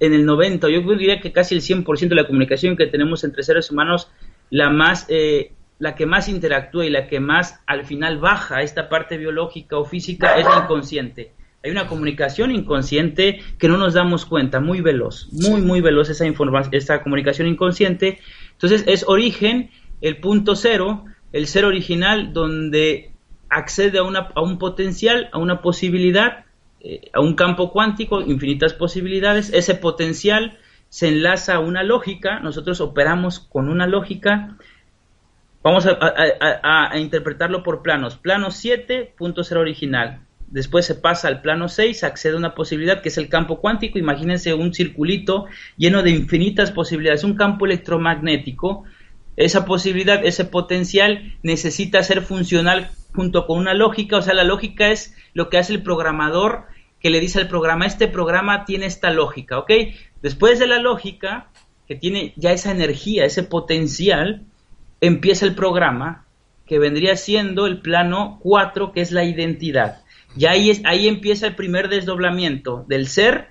en 0.00 0.12
el 0.12 0.26
90, 0.26 0.68
yo 0.68 0.80
diría 0.80 1.20
que 1.20 1.30
casi 1.30 1.54
el 1.54 1.60
100% 1.60 2.08
de 2.08 2.14
la 2.16 2.26
comunicación 2.26 2.76
que 2.76 2.86
tenemos 2.86 3.22
entre 3.22 3.44
seres 3.44 3.70
humanos 3.70 4.10
la 4.50 4.70
más 4.70 5.06
eh, 5.08 5.52
la 5.78 5.94
que 5.94 6.06
más 6.06 6.28
interactúa 6.28 6.86
y 6.86 6.90
la 6.90 7.06
que 7.06 7.20
más 7.20 7.60
al 7.66 7.84
final 7.84 8.18
baja 8.18 8.62
esta 8.62 8.88
parte 8.88 9.16
biológica 9.16 9.78
o 9.78 9.84
física 9.84 10.36
es 10.36 10.44
la 10.44 10.62
inconsciente. 10.64 11.32
Hay 11.62 11.70
una 11.70 11.86
comunicación 11.86 12.50
inconsciente 12.50 13.40
que 13.58 13.68
no 13.68 13.78
nos 13.78 13.94
damos 13.94 14.24
cuenta, 14.24 14.60
muy 14.60 14.80
veloz, 14.80 15.28
muy, 15.32 15.60
muy 15.60 15.80
veloz 15.80 16.08
esa, 16.08 16.24
esa 16.72 17.02
comunicación 17.02 17.48
inconsciente. 17.48 18.18
Entonces 18.52 18.84
es 18.86 19.04
origen, 19.08 19.70
el 20.00 20.18
punto 20.18 20.56
cero, 20.56 21.04
el 21.32 21.46
ser 21.46 21.64
original, 21.64 22.32
donde 22.32 23.12
accede 23.48 23.98
a, 23.98 24.02
una, 24.02 24.30
a 24.34 24.40
un 24.40 24.58
potencial, 24.58 25.28
a 25.32 25.38
una 25.38 25.60
posibilidad, 25.62 26.44
eh, 26.80 27.10
a 27.12 27.20
un 27.20 27.34
campo 27.34 27.72
cuántico, 27.72 28.20
infinitas 28.20 28.72
posibilidades. 28.72 29.50
Ese 29.52 29.74
potencial 29.74 30.58
se 30.88 31.08
enlaza 31.08 31.58
una 31.58 31.82
lógica, 31.82 32.40
nosotros 32.40 32.80
operamos 32.80 33.40
con 33.40 33.68
una 33.68 33.86
lógica. 33.86 34.56
Vamos 35.62 35.86
a, 35.86 35.98
a 36.90 36.98
interpretarlo 36.98 37.62
por 37.62 37.82
planos. 37.82 38.16
Plano 38.16 38.50
7, 38.50 39.14
punto 39.16 39.44
cero 39.44 39.60
original 39.60 40.20
después 40.50 40.86
se 40.86 40.94
pasa 40.94 41.28
al 41.28 41.42
plano 41.42 41.68
6, 41.68 42.04
accede 42.04 42.34
a 42.34 42.38
una 42.38 42.54
posibilidad 42.54 43.02
que 43.02 43.10
es 43.10 43.18
el 43.18 43.28
campo 43.28 43.60
cuántico, 43.60 43.98
imagínense 43.98 44.54
un 44.54 44.72
circulito 44.74 45.46
lleno 45.76 46.02
de 46.02 46.10
infinitas 46.10 46.70
posibilidades, 46.70 47.24
un 47.24 47.34
campo 47.34 47.66
electromagnético, 47.66 48.84
esa 49.36 49.64
posibilidad, 49.64 50.24
ese 50.24 50.44
potencial 50.44 51.36
necesita 51.42 52.02
ser 52.02 52.22
funcional 52.22 52.90
junto 53.14 53.46
con 53.46 53.58
una 53.58 53.74
lógica, 53.74 54.16
o 54.16 54.22
sea, 54.22 54.34
la 54.34 54.44
lógica 54.44 54.88
es 54.88 55.14
lo 55.34 55.48
que 55.48 55.58
hace 55.58 55.72
el 55.72 55.82
programador 55.82 56.64
que 57.00 57.10
le 57.10 57.20
dice 57.20 57.38
al 57.38 57.48
programa, 57.48 57.86
este 57.86 58.08
programa 58.08 58.64
tiene 58.64 58.86
esta 58.86 59.10
lógica, 59.10 59.58
¿ok? 59.58 59.70
Después 60.22 60.58
de 60.58 60.66
la 60.66 60.78
lógica, 60.78 61.48
que 61.86 61.94
tiene 61.94 62.32
ya 62.36 62.52
esa 62.52 62.70
energía, 62.70 63.24
ese 63.24 63.42
potencial, 63.42 64.42
empieza 65.00 65.46
el 65.46 65.54
programa 65.54 66.26
que 66.66 66.78
vendría 66.78 67.16
siendo 67.16 67.66
el 67.66 67.80
plano 67.80 68.38
4, 68.42 68.92
que 68.92 69.00
es 69.00 69.12
la 69.12 69.24
identidad. 69.24 70.02
Y 70.36 70.46
ahí, 70.46 70.70
es, 70.70 70.82
ahí 70.84 71.08
empieza 71.08 71.46
el 71.46 71.54
primer 71.54 71.88
desdoblamiento 71.88 72.84
del 72.88 73.08
ser 73.08 73.48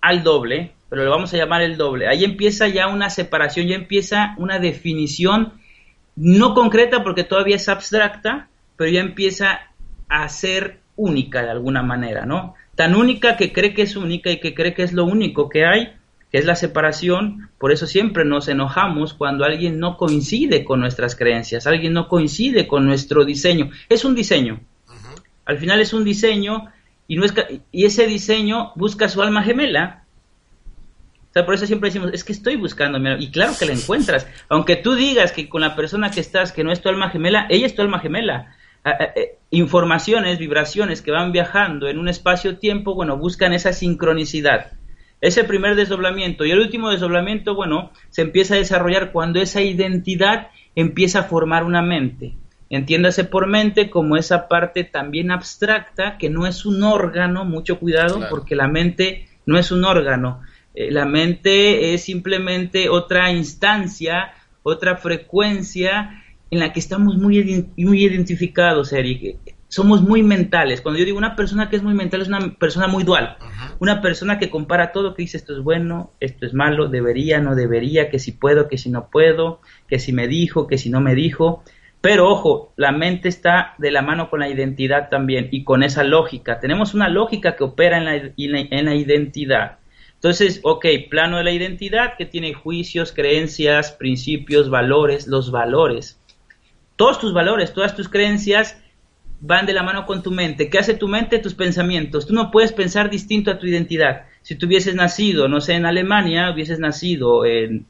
al 0.00 0.22
doble, 0.22 0.72
pero 0.88 1.04
lo 1.04 1.10
vamos 1.10 1.34
a 1.34 1.36
llamar 1.36 1.62
el 1.62 1.76
doble. 1.76 2.08
Ahí 2.08 2.24
empieza 2.24 2.68
ya 2.68 2.88
una 2.88 3.10
separación, 3.10 3.66
ya 3.66 3.74
empieza 3.74 4.34
una 4.38 4.58
definición 4.58 5.54
no 6.16 6.54
concreta 6.54 7.02
porque 7.02 7.24
todavía 7.24 7.56
es 7.56 7.68
abstracta, 7.68 8.48
pero 8.76 8.90
ya 8.90 9.00
empieza 9.00 9.60
a 10.08 10.28
ser 10.28 10.80
única 10.96 11.42
de 11.42 11.50
alguna 11.50 11.82
manera, 11.82 12.24
¿no? 12.24 12.54
Tan 12.76 12.94
única 12.96 13.36
que 13.36 13.52
cree 13.52 13.74
que 13.74 13.82
es 13.82 13.96
única 13.96 14.30
y 14.30 14.40
que 14.40 14.54
cree 14.54 14.74
que 14.74 14.82
es 14.82 14.92
lo 14.92 15.04
único 15.04 15.48
que 15.48 15.64
hay, 15.64 15.92
que 16.32 16.38
es 16.38 16.44
la 16.44 16.56
separación, 16.56 17.50
por 17.58 17.70
eso 17.70 17.86
siempre 17.86 18.24
nos 18.24 18.48
enojamos 18.48 19.14
cuando 19.14 19.44
alguien 19.44 19.78
no 19.78 19.96
coincide 19.96 20.64
con 20.64 20.80
nuestras 20.80 21.14
creencias, 21.14 21.66
alguien 21.66 21.92
no 21.92 22.08
coincide 22.08 22.66
con 22.66 22.84
nuestro 22.86 23.24
diseño. 23.24 23.70
Es 23.88 24.04
un 24.04 24.16
diseño, 24.16 24.60
al 25.44 25.58
final 25.58 25.80
es 25.80 25.92
un 25.92 26.04
diseño 26.04 26.72
y, 27.06 27.16
no 27.16 27.24
es, 27.24 27.34
y 27.70 27.84
ese 27.84 28.06
diseño 28.06 28.72
busca 28.74 29.08
su 29.08 29.22
alma 29.22 29.42
gemela. 29.42 30.04
O 31.30 31.32
sea, 31.34 31.44
por 31.44 31.54
eso 31.54 31.66
siempre 31.66 31.88
decimos, 31.88 32.10
es 32.12 32.24
que 32.24 32.32
estoy 32.32 32.56
buscando, 32.56 32.98
y 33.18 33.30
claro 33.30 33.52
que 33.58 33.66
la 33.66 33.72
encuentras. 33.72 34.26
Aunque 34.48 34.76
tú 34.76 34.94
digas 34.94 35.32
que 35.32 35.48
con 35.48 35.60
la 35.60 35.74
persona 35.74 36.10
que 36.10 36.20
estás, 36.20 36.52
que 36.52 36.64
no 36.64 36.72
es 36.72 36.80
tu 36.80 36.88
alma 36.88 37.10
gemela, 37.10 37.46
ella 37.50 37.66
es 37.66 37.74
tu 37.74 37.82
alma 37.82 37.98
gemela. 37.98 38.54
Eh, 38.84 39.38
informaciones, 39.50 40.38
vibraciones 40.38 41.00
que 41.00 41.10
van 41.10 41.32
viajando 41.32 41.88
en 41.88 41.98
un 41.98 42.08
espacio-tiempo, 42.08 42.94
bueno, 42.94 43.16
buscan 43.16 43.52
esa 43.52 43.72
sincronicidad. 43.72 44.72
Ese 45.20 45.44
primer 45.44 45.74
desdoblamiento 45.74 46.44
y 46.44 46.50
el 46.50 46.60
último 46.60 46.90
desdoblamiento, 46.90 47.54
bueno, 47.54 47.92
se 48.10 48.22
empieza 48.22 48.54
a 48.54 48.58
desarrollar 48.58 49.10
cuando 49.10 49.40
esa 49.40 49.62
identidad 49.62 50.48
empieza 50.74 51.20
a 51.20 51.24
formar 51.24 51.64
una 51.64 51.80
mente. 51.80 52.34
Entiéndase 52.68 53.24
por 53.24 53.46
mente 53.46 53.88
como 53.88 54.16
esa 54.16 54.48
parte 54.48 54.84
también 54.84 55.30
abstracta 55.30 56.18
que 56.18 56.28
no 56.28 56.46
es 56.46 56.66
un 56.66 56.82
órgano, 56.82 57.44
mucho 57.44 57.78
cuidado 57.78 58.20
porque 58.28 58.56
la 58.56 58.68
mente 58.68 59.28
no 59.46 59.58
es 59.58 59.70
un 59.70 59.84
órgano. 59.84 60.42
Eh, 60.74 60.90
la 60.90 61.06
mente 61.06 61.94
es 61.94 62.02
simplemente 62.02 62.88
otra 62.88 63.30
instancia, 63.30 64.34
otra 64.62 64.96
frecuencia 64.96 66.23
en 66.54 66.60
la 66.60 66.72
que 66.72 66.80
estamos 66.80 67.16
muy, 67.16 67.66
muy 67.76 68.04
identificados, 68.04 68.92
Eric. 68.92 69.36
Somos 69.68 70.02
muy 70.02 70.22
mentales. 70.22 70.80
Cuando 70.80 70.98
yo 71.00 71.04
digo 71.04 71.18
una 71.18 71.34
persona 71.34 71.68
que 71.68 71.76
es 71.76 71.82
muy 71.82 71.94
mental 71.94 72.22
es 72.22 72.28
una 72.28 72.54
persona 72.54 72.86
muy 72.86 73.02
dual. 73.02 73.36
Una 73.80 74.00
persona 74.00 74.38
que 74.38 74.50
compara 74.50 74.92
todo, 74.92 75.14
que 75.14 75.22
dice 75.22 75.36
esto 75.36 75.52
es 75.52 75.62
bueno, 75.62 76.12
esto 76.20 76.46
es 76.46 76.54
malo, 76.54 76.88
debería, 76.88 77.40
no 77.40 77.56
debería, 77.56 78.08
que 78.08 78.18
si 78.18 78.32
puedo, 78.32 78.68
que 78.68 78.78
si 78.78 78.88
no 78.88 79.10
puedo, 79.10 79.60
que 79.88 79.98
si 79.98 80.12
me 80.12 80.28
dijo, 80.28 80.66
que 80.66 80.78
si 80.78 80.90
no 80.90 81.00
me 81.00 81.14
dijo. 81.14 81.64
Pero 82.04 82.28
ojo, 82.28 82.74
la 82.76 82.92
mente 82.92 83.30
está 83.30 83.74
de 83.78 83.90
la 83.90 84.02
mano 84.02 84.28
con 84.28 84.40
la 84.40 84.48
identidad 84.50 85.08
también 85.08 85.48
y 85.50 85.64
con 85.64 85.82
esa 85.82 86.04
lógica. 86.04 86.60
Tenemos 86.60 86.92
una 86.92 87.08
lógica 87.08 87.56
que 87.56 87.64
opera 87.64 87.96
en 87.96 88.04
la, 88.04 88.16
en 88.36 88.84
la, 88.84 88.94
identidad. 88.94 89.78
Entonces, 90.12 90.60
ok, 90.64 90.84
plano 91.08 91.38
de 91.38 91.44
la 91.44 91.52
identidad 91.52 92.18
que 92.18 92.26
tiene 92.26 92.52
juicios, 92.52 93.10
creencias, 93.10 93.92
principios, 93.92 94.68
valores, 94.68 95.26
los 95.26 95.50
valores. 95.50 96.20
Todos 96.96 97.18
tus 97.18 97.32
valores, 97.32 97.72
todas 97.72 97.94
tus 97.96 98.08
creencias 98.08 98.76
van 99.40 99.66
de 99.66 99.74
la 99.74 99.82
mano 99.82 100.06
con 100.06 100.22
tu 100.22 100.30
mente. 100.30 100.70
¿Qué 100.70 100.78
hace 100.78 100.94
tu 100.94 101.08
mente? 101.08 101.38
Tus 101.38 101.54
pensamientos. 101.54 102.26
Tú 102.26 102.34
no 102.34 102.50
puedes 102.50 102.72
pensar 102.72 103.10
distinto 103.10 103.50
a 103.50 103.58
tu 103.58 103.66
identidad. 103.66 104.26
Si 104.42 104.54
tú 104.54 104.66
hubieses 104.66 104.94
nacido, 104.94 105.48
no 105.48 105.60
sé, 105.60 105.74
en 105.74 105.86
Alemania, 105.86 106.50
hubieses 106.50 106.78
nacido 106.78 107.44
en, 107.44 107.86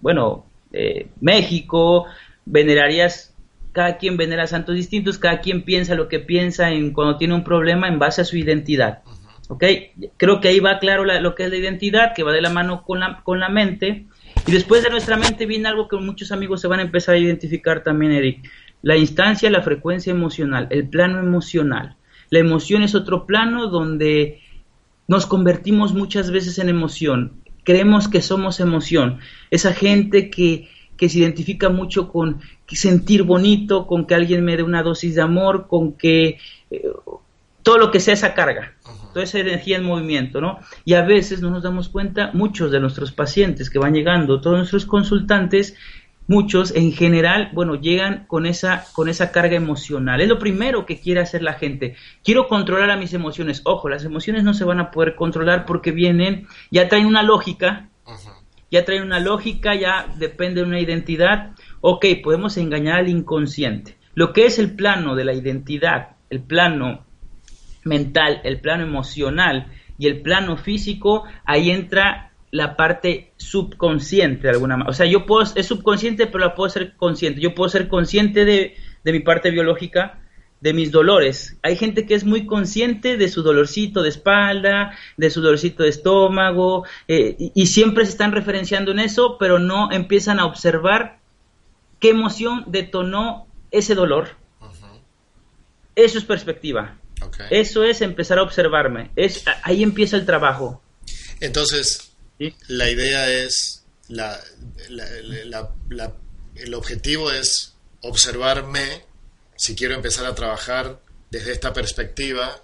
bueno, 0.00 0.46
eh, 0.72 1.08
México, 1.20 2.06
venerarías 2.44 3.34
cada 3.72 3.98
quien 3.98 4.16
venera 4.16 4.46
santos 4.46 4.74
distintos, 4.74 5.18
cada 5.18 5.40
quien 5.40 5.62
piensa 5.62 5.94
lo 5.94 6.08
que 6.08 6.18
piensa 6.18 6.70
en 6.70 6.92
cuando 6.92 7.16
tiene 7.16 7.34
un 7.34 7.44
problema 7.44 7.88
en 7.88 7.98
base 7.98 8.22
a 8.22 8.24
su 8.24 8.36
identidad. 8.36 9.02
¿Ok? 9.48 9.64
Creo 10.16 10.40
que 10.40 10.48
ahí 10.48 10.60
va 10.60 10.78
claro 10.78 11.04
lo 11.04 11.34
que 11.34 11.44
es 11.44 11.50
la 11.50 11.56
identidad, 11.56 12.12
que 12.14 12.22
va 12.22 12.32
de 12.32 12.42
la 12.42 12.50
mano 12.50 12.82
con 12.82 13.00
la, 13.00 13.22
con 13.22 13.40
la 13.40 13.48
mente. 13.48 14.06
Y 14.48 14.50
después 14.50 14.82
de 14.82 14.88
nuestra 14.88 15.18
mente 15.18 15.44
viene 15.44 15.68
algo 15.68 15.88
que 15.88 15.96
muchos 15.98 16.32
amigos 16.32 16.62
se 16.62 16.68
van 16.68 16.80
a 16.80 16.84
empezar 16.84 17.14
a 17.14 17.18
identificar 17.18 17.82
también, 17.82 18.12
Eric. 18.12 18.50
La 18.80 18.96
instancia, 18.96 19.50
la 19.50 19.60
frecuencia 19.60 20.10
emocional, 20.10 20.68
el 20.70 20.88
plano 20.88 21.18
emocional. 21.18 21.96
La 22.30 22.38
emoción 22.38 22.82
es 22.82 22.94
otro 22.94 23.26
plano 23.26 23.68
donde 23.68 24.40
nos 25.06 25.26
convertimos 25.26 25.92
muchas 25.92 26.30
veces 26.30 26.58
en 26.58 26.70
emoción. 26.70 27.42
Creemos 27.62 28.08
que 28.08 28.22
somos 28.22 28.58
emoción. 28.58 29.18
Esa 29.50 29.74
gente 29.74 30.30
que 30.30 30.68
que 30.98 31.08
se 31.08 31.20
identifica 31.20 31.70
mucho 31.70 32.08
con 32.08 32.40
sentir 32.66 33.22
bonito, 33.22 33.86
con 33.86 34.04
que 34.04 34.14
alguien 34.14 34.44
me 34.44 34.56
dé 34.56 34.64
una 34.64 34.82
dosis 34.82 35.14
de 35.14 35.22
amor, 35.22 35.68
con 35.68 35.92
que 35.92 36.38
eh, 36.70 36.82
todo 37.62 37.78
lo 37.78 37.90
que 37.90 38.00
sea 38.00 38.14
esa 38.14 38.34
carga, 38.34 38.74
toda 39.18 39.24
esa 39.24 39.40
energía 39.40 39.78
en 39.78 39.84
movimiento, 39.84 40.40
¿no? 40.40 40.60
Y 40.84 40.94
a 40.94 41.02
veces 41.02 41.42
no 41.42 41.50
nos 41.50 41.64
damos 41.64 41.88
cuenta, 41.88 42.30
muchos 42.34 42.70
de 42.70 42.78
nuestros 42.78 43.10
pacientes 43.10 43.68
que 43.68 43.80
van 43.80 43.92
llegando, 43.92 44.40
todos 44.40 44.56
nuestros 44.58 44.86
consultantes, 44.86 45.74
muchos 46.28 46.72
en 46.76 46.92
general, 46.92 47.50
bueno, 47.52 47.74
llegan 47.74 48.26
con 48.28 48.46
esa, 48.46 48.84
con 48.92 49.08
esa 49.08 49.32
carga 49.32 49.56
emocional. 49.56 50.20
Es 50.20 50.28
lo 50.28 50.38
primero 50.38 50.86
que 50.86 51.00
quiere 51.00 51.20
hacer 51.20 51.42
la 51.42 51.54
gente. 51.54 51.96
Quiero 52.22 52.46
controlar 52.46 52.92
a 52.92 52.96
mis 52.96 53.12
emociones. 53.12 53.62
Ojo, 53.64 53.88
las 53.88 54.04
emociones 54.04 54.44
no 54.44 54.54
se 54.54 54.62
van 54.62 54.78
a 54.78 54.92
poder 54.92 55.16
controlar 55.16 55.66
porque 55.66 55.90
vienen, 55.90 56.46
ya 56.70 56.88
traen 56.88 57.06
una 57.06 57.24
lógica, 57.24 57.88
ya 58.70 58.84
trae 58.84 59.02
una 59.02 59.18
lógica, 59.18 59.74
ya 59.74 60.06
depende 60.16 60.60
de 60.60 60.68
una 60.68 60.78
identidad. 60.78 61.56
Ok, 61.80 62.06
podemos 62.22 62.56
engañar 62.56 63.00
al 63.00 63.08
inconsciente. 63.08 63.96
Lo 64.14 64.32
que 64.32 64.46
es 64.46 64.60
el 64.60 64.76
plano 64.76 65.16
de 65.16 65.24
la 65.24 65.32
identidad, 65.32 66.10
el 66.30 66.40
plano 66.40 67.07
mental, 67.88 68.40
el 68.44 68.60
plano 68.60 68.84
emocional 68.84 69.66
y 69.98 70.06
el 70.06 70.20
plano 70.20 70.56
físico, 70.56 71.24
ahí 71.44 71.70
entra 71.70 72.32
la 72.50 72.76
parte 72.76 73.32
subconsciente 73.36 74.42
de 74.42 74.50
alguna 74.50 74.76
manera. 74.76 74.90
O 74.90 74.94
sea, 74.94 75.06
yo 75.06 75.26
puedo, 75.26 75.42
es 75.54 75.66
subconsciente, 75.66 76.26
pero 76.26 76.38
la 76.38 76.54
puedo 76.54 76.70
ser 76.70 76.94
consciente. 76.96 77.40
Yo 77.40 77.54
puedo 77.54 77.68
ser 77.68 77.88
consciente 77.88 78.44
de, 78.44 78.76
de 79.04 79.12
mi 79.12 79.20
parte 79.20 79.50
biológica, 79.50 80.20
de 80.60 80.72
mis 80.72 80.90
dolores. 80.90 81.56
Hay 81.62 81.76
gente 81.76 82.06
que 82.06 82.14
es 82.14 82.24
muy 82.24 82.46
consciente 82.46 83.16
de 83.16 83.28
su 83.28 83.42
dolorcito 83.42 84.02
de 84.02 84.08
espalda, 84.08 84.96
de 85.16 85.30
su 85.30 85.40
dolorcito 85.40 85.82
de 85.82 85.90
estómago, 85.90 86.84
eh, 87.06 87.36
y, 87.54 87.66
siempre 87.66 88.04
se 88.04 88.12
están 88.12 88.32
referenciando 88.32 88.90
en 88.90 88.98
eso, 88.98 89.36
pero 89.38 89.58
no 89.58 89.92
empiezan 89.92 90.40
a 90.40 90.46
observar 90.46 91.18
qué 92.00 92.10
emoción 92.10 92.64
detonó 92.66 93.46
ese 93.70 93.94
dolor. 93.94 94.30
Eso 95.94 96.18
es 96.18 96.24
perspectiva. 96.24 96.96
Eso 97.50 97.84
es 97.84 98.00
empezar 98.00 98.38
a 98.38 98.42
observarme. 98.42 99.10
Es, 99.16 99.44
ahí 99.62 99.82
empieza 99.82 100.16
el 100.16 100.26
trabajo. 100.26 100.82
Entonces, 101.40 102.12
la 102.68 102.90
idea 102.90 103.30
es, 103.30 103.84
la, 104.08 104.40
el 106.54 106.74
objetivo 106.74 107.30
es 107.30 107.74
observarme 108.02 109.04
si 109.56 109.74
quiero 109.74 109.94
empezar 109.94 110.26
a 110.26 110.34
trabajar 110.34 111.00
desde 111.30 111.52
esta 111.52 111.72
perspectiva 111.72 112.62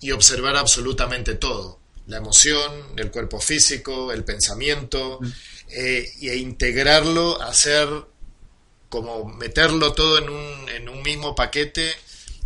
y 0.00 0.10
observar 0.10 0.56
absolutamente 0.56 1.36
todo, 1.36 1.78
la 2.08 2.16
emoción, 2.16 2.72
el 2.96 3.10
cuerpo 3.10 3.40
físico, 3.40 4.12
el 4.12 4.24
pensamiento, 4.24 5.20
mm. 5.20 5.26
eh, 5.68 6.08
e 6.22 6.36
integrarlo, 6.36 7.40
hacer 7.40 7.88
como 8.88 9.24
meterlo 9.24 9.92
todo 9.94 10.18
en 10.18 10.28
un, 10.28 10.68
en 10.68 10.88
un 10.88 11.02
mismo 11.02 11.34
paquete 11.34 11.92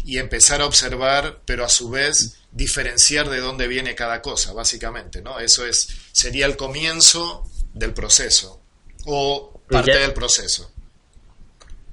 y 0.07 0.19
empezar 0.19 0.63
a 0.63 0.67
observar, 0.67 1.41
pero 1.45 1.65
a 1.65 1.69
su 1.69 1.91
vez 1.91 2.41
diferenciar 2.53 3.29
de 3.29 3.41
dónde 3.41 3.67
viene 3.67 3.97
cada 3.97 4.23
cosa, 4.23 4.55
básicamente, 4.55 5.21
¿no? 5.21 5.41
Eso 5.41 5.67
es, 5.67 6.09
sería 6.13 6.47
el 6.47 6.57
comienzo 6.57 7.43
del 7.75 7.93
proceso 7.93 8.63
o 9.05 9.61
parte 9.69 9.99
del 9.99 10.13
proceso. 10.13 10.71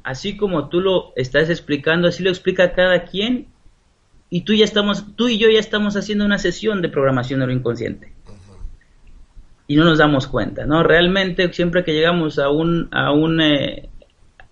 Así 0.03 0.38
como 0.38 0.70
tú 0.70 0.80
lo 0.80 1.14
estás 1.16 1.49
explicando, 1.49 2.07
así 2.07 2.22
lo 2.22 2.30
explica 2.30 2.74
cada 2.74 3.05
quien 3.05 3.47
y 4.30 4.41
tú 4.41 4.53
ya 4.53 4.66
estamos, 4.66 5.16
tú 5.16 5.28
y 5.28 5.39
yo 5.39 5.49
ya 5.49 5.59
estamos 5.59 5.95
haciendo 5.95 6.24
una 6.24 6.38
sesión 6.38 6.84
de 6.84 6.89
programación 6.89 7.39
neuroinconsciente. 7.39 8.14
Y 9.66 9.76
no 9.76 9.86
nos 9.86 9.97
damos 9.97 10.28
cuenta, 10.28 10.68
¿no? 10.68 10.84
Realmente 10.84 11.51
siempre 11.51 11.84
que 11.84 11.93
llegamos 11.93 12.38
a 12.38 12.49
un, 12.49 12.89
a 12.91 13.11
un, 13.11 13.41
eh, 13.41 13.89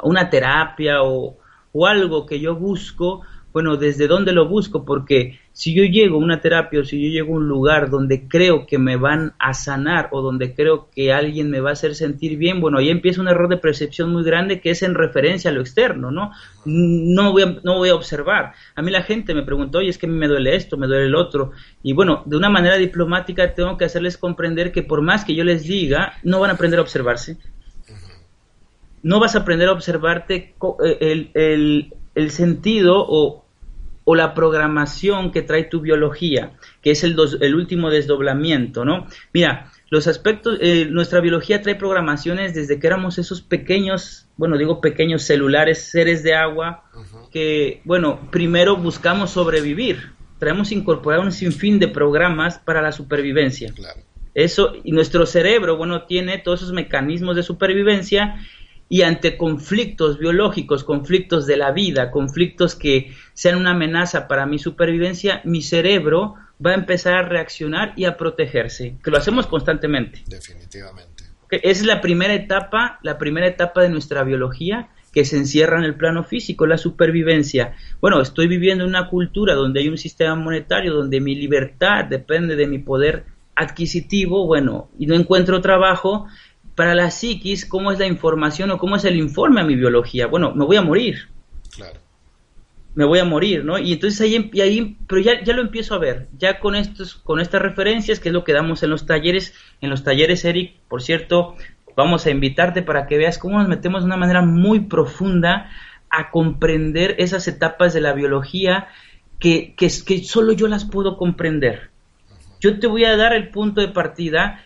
una 0.02 0.32
terapia 0.32 1.04
o, 1.04 1.38
o 1.74 1.86
algo 1.86 2.26
que 2.26 2.40
yo 2.40 2.56
busco, 2.56 3.22
bueno, 3.54 3.76
¿desde 3.76 4.08
dónde 4.08 4.32
lo 4.32 4.48
busco? 4.48 4.86
Porque 4.86 5.40
si 5.52 5.74
yo 5.74 5.84
llego 5.84 6.16
a 6.16 6.20
una 6.20 6.40
terapia 6.40 6.80
o 6.80 6.86
si 6.86 7.02
yo 7.02 7.10
llego 7.10 7.34
a 7.34 7.38
un 7.38 7.48
lugar 7.48 7.90
donde 7.90 8.28
creo 8.28 8.66
que 8.66 8.78
me 8.78 8.96
van 8.96 9.34
a 9.40 9.54
sanar 9.54 10.08
o 10.12 10.22
donde 10.22 10.54
creo 10.54 10.90
que 10.90 11.12
alguien 11.12 11.50
me 11.50 11.60
va 11.60 11.72
a 11.72 11.74
hacer 11.74 11.96
sentir 11.96 12.38
bien, 12.38 12.62
bueno, 12.62 12.78
ahí 12.78 12.90
empieza 12.90 13.20
un 13.20 13.28
error 13.28 13.50
de 13.50 13.58
percepción 13.58 14.12
muy 14.14 14.24
grande 14.24 14.62
que 14.62 14.70
es 14.70 14.84
en 14.84 14.96
referencia 14.96 15.52
a 15.52 15.54
lo 15.54 15.60
externo, 15.60 16.12
¿no? 16.12 16.32
No 16.66 17.32
voy 17.34 17.44
a, 17.44 17.58
no 17.64 17.78
voy 17.78 17.90
a 17.90 17.96
observar. 17.96 18.54
A 18.76 18.82
mí 18.82 18.90
la 18.90 19.04
gente 19.04 19.34
me 19.34 19.44
preguntó, 19.44 19.80
oye, 19.80 19.90
es 19.90 19.98
que 19.98 20.06
a 20.06 20.10
mí 20.10 20.16
me 20.16 20.28
duele 20.28 20.56
esto, 20.56 20.78
me 20.78 20.88
duele 20.88 21.08
el 21.08 21.16
otro. 21.16 21.52
Y 21.84 21.92
bueno, 21.92 22.24
de 22.26 22.38
una 22.38 22.50
manera 22.50 22.78
diplomática 22.78 23.54
tengo 23.54 23.78
que 23.78 23.86
hacerles 23.86 24.18
comprender 24.18 24.72
que 24.72 24.84
por 24.84 25.02
más 25.02 25.26
que 25.26 25.36
yo 25.36 25.44
les 25.44 25.64
diga, 25.64 26.14
no 26.24 26.40
van 26.40 26.52
a 26.52 26.54
aprender 26.54 26.80
a 26.80 26.84
observarse. 26.84 27.38
No 29.04 29.20
vas 29.20 29.36
a 29.36 29.40
aprender 29.40 29.68
a 29.68 29.74
observarte 29.74 30.56
eh, 30.86 30.98
el, 31.02 31.32
el, 31.34 31.94
el 32.16 32.32
sentido 32.32 33.06
o, 33.08 33.41
o 34.04 34.16
la 34.16 34.34
programación 34.34 35.32
que 35.32 35.42
trae 35.42 35.64
tu 35.66 35.82
biología, 35.82 36.54
que 36.82 36.92
es 36.92 37.04
el, 37.04 37.16
el 37.40 37.56
último 37.56 37.90
desdoblamiento, 37.90 38.84
¿no? 38.84 39.08
Mira, 39.34 39.72
los 39.92 40.08
aspectos, 40.08 40.58
eh, 40.62 40.88
nuestra 40.90 41.20
biología 41.20 41.62
trae 41.62 41.76
programaciones 41.76 42.54
desde 42.54 42.80
que 42.80 42.88
éramos 42.88 43.18
esos 43.18 43.42
pequeños, 43.42 44.28
bueno, 44.38 44.58
digo 44.58 44.80
pequeños 44.80 45.24
celulares, 45.24 45.84
seres 45.84 46.24
de 46.24 46.34
agua, 46.34 46.86
que, 47.30 47.82
bueno, 47.84 48.30
primero 48.32 48.78
buscamos 48.78 49.32
sobrevivir, 49.32 50.14
traemos 50.40 50.72
incorporar 50.72 51.20
un 51.20 51.34
sinfín 51.34 51.78
de 51.78 51.90
programas 51.90 52.58
para 52.58 52.82
la 52.82 52.94
supervivencia. 52.94 53.74
Eso, 54.34 54.74
y 54.82 54.94
nuestro 54.94 55.26
cerebro, 55.26 55.76
bueno, 55.76 56.06
tiene 56.06 56.38
todos 56.38 56.62
esos 56.62 56.74
mecanismos 56.74 57.36
de 57.36 57.44
supervivencia 57.44 58.38
y 58.92 59.04
ante 59.04 59.38
conflictos 59.38 60.20
biológicos, 60.20 60.84
conflictos 60.84 61.48
de 61.48 61.56
la 61.56 61.72
vida, 61.72 62.12
conflictos 62.12 62.76
que 62.76 63.14
sean 63.34 63.58
una 63.58 63.72
amenaza 63.72 64.28
para 64.28 64.46
mi 64.46 64.60
supervivencia, 64.60 65.40
mi 65.46 65.62
cerebro 65.62 66.36
va 66.64 66.72
a 66.72 66.76
empezar 66.76 67.14
a 67.14 67.22
reaccionar 67.22 67.94
y 67.96 68.04
a 68.04 68.18
protegerse, 68.18 68.98
que 69.02 69.10
lo 69.10 69.18
hacemos 69.18 69.48
constantemente. 69.48 70.26
Definitivamente. 70.28 71.24
Es 71.50 71.86
la 71.86 72.02
primera 72.02 72.34
etapa, 72.34 73.00
la 73.02 73.18
primera 73.18 73.48
etapa 73.48 73.82
de 73.82 73.88
nuestra 73.88 74.26
biología 74.26 74.90
que 75.14 75.24
se 75.24 75.38
encierra 75.38 75.78
en 75.78 75.86
el 75.86 75.96
plano 75.96 76.26
físico, 76.26 76.68
la 76.68 76.78
supervivencia. 76.78 77.78
Bueno, 78.02 78.20
estoy 78.20 78.48
viviendo 78.48 78.84
en 78.84 78.90
una 78.90 79.08
cultura 79.08 79.56
donde 79.56 79.80
hay 79.80 79.88
un 79.88 79.98
sistema 79.98 80.36
monetario, 80.36 80.94
donde 80.94 81.22
mi 81.22 81.36
libertad 81.36 82.04
depende 82.04 82.58
de 82.58 82.68
mi 82.68 82.80
poder 82.80 83.24
adquisitivo, 83.56 84.46
bueno, 84.48 84.90
y 84.98 85.06
no 85.06 85.16
encuentro 85.16 85.62
trabajo, 85.62 86.28
para 86.76 86.96
la 86.96 87.12
psiquis, 87.12 87.66
¿cómo 87.66 87.92
es 87.92 88.00
la 88.00 88.08
información 88.08 88.72
o 88.72 88.78
cómo 88.78 88.96
es 88.96 89.06
el 89.06 89.18
informe 89.18 89.62
a 89.62 89.64
mi 89.64 89.76
biología? 89.76 90.28
Bueno, 90.28 90.54
me 90.56 90.66
voy 90.66 90.78
a 90.78 90.82
morir. 90.82 91.30
Claro. 91.76 92.00
Me 92.94 93.06
voy 93.06 93.20
a 93.20 93.26
morir, 93.26 93.64
¿no? 93.64 93.78
Y 93.78 93.94
entonces 93.94 94.20
ahí, 94.22 94.36
em, 94.36 94.50
ahí 94.62 94.98
pero 95.08 95.22
ya, 95.22 95.44
ya 95.44 95.54
lo 95.54 95.62
empiezo 95.62 95.96
a 95.96 96.00
ver, 96.00 96.28
ya 96.38 96.60
con 96.60 96.76
estos, 96.76 97.16
con 97.16 97.40
estas 97.40 97.62
referencias, 97.62 98.20
que 98.20 98.30
es 98.30 98.34
lo 98.34 98.44
que 98.44 98.54
damos 98.54 98.84
en 98.84 98.90
los 98.90 99.06
talleres, 99.06 99.54
en 99.80 99.90
los 99.90 100.04
talleres, 100.04 100.44
Eric, 100.44 100.76
por 100.90 101.02
cierto, 101.02 101.56
vamos 101.96 102.26
a 102.26 102.32
invitarte 102.32 102.82
para 102.82 103.08
que 103.08 103.18
veas 103.18 103.38
cómo 103.38 103.60
nos 103.60 103.70
metemos 103.70 104.02
de 104.02 104.08
una 104.08 104.18
manera 104.18 104.42
muy 104.42 104.82
profunda 104.82 105.70
a 106.10 106.32
comprender 106.32 107.16
esas 107.18 107.48
etapas 107.48 107.94
de 107.94 108.02
la 108.02 108.14
biología 108.14 108.90
que, 109.40 109.74
que, 109.78 109.88
que 110.06 110.24
solo 110.24 110.52
yo 110.52 110.68
las 110.68 110.84
puedo 110.84 111.18
comprender. 111.18 111.92
Yo 112.60 112.80
te 112.80 112.88
voy 112.88 113.06
a 113.06 113.18
dar 113.18 113.34
el 113.34 113.50
punto 113.50 113.82
de 113.82 113.88
partida 113.88 114.66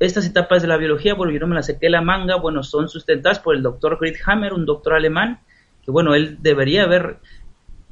estas 0.00 0.26
etapas 0.26 0.62
de 0.62 0.68
la 0.68 0.76
biología, 0.76 1.14
bueno, 1.14 1.32
yo 1.32 1.40
no 1.40 1.46
me 1.46 1.54
las 1.54 1.66
sequé 1.66 1.88
la 1.88 2.02
manga, 2.02 2.36
bueno, 2.36 2.62
son 2.62 2.88
sustentadas 2.88 3.38
por 3.38 3.54
el 3.54 3.62
doctor 3.62 3.98
Hammer, 4.26 4.52
un 4.52 4.66
doctor 4.66 4.94
alemán, 4.94 5.40
que 5.84 5.90
bueno, 5.90 6.14
él 6.14 6.38
debería 6.40 6.84
haber, 6.84 7.18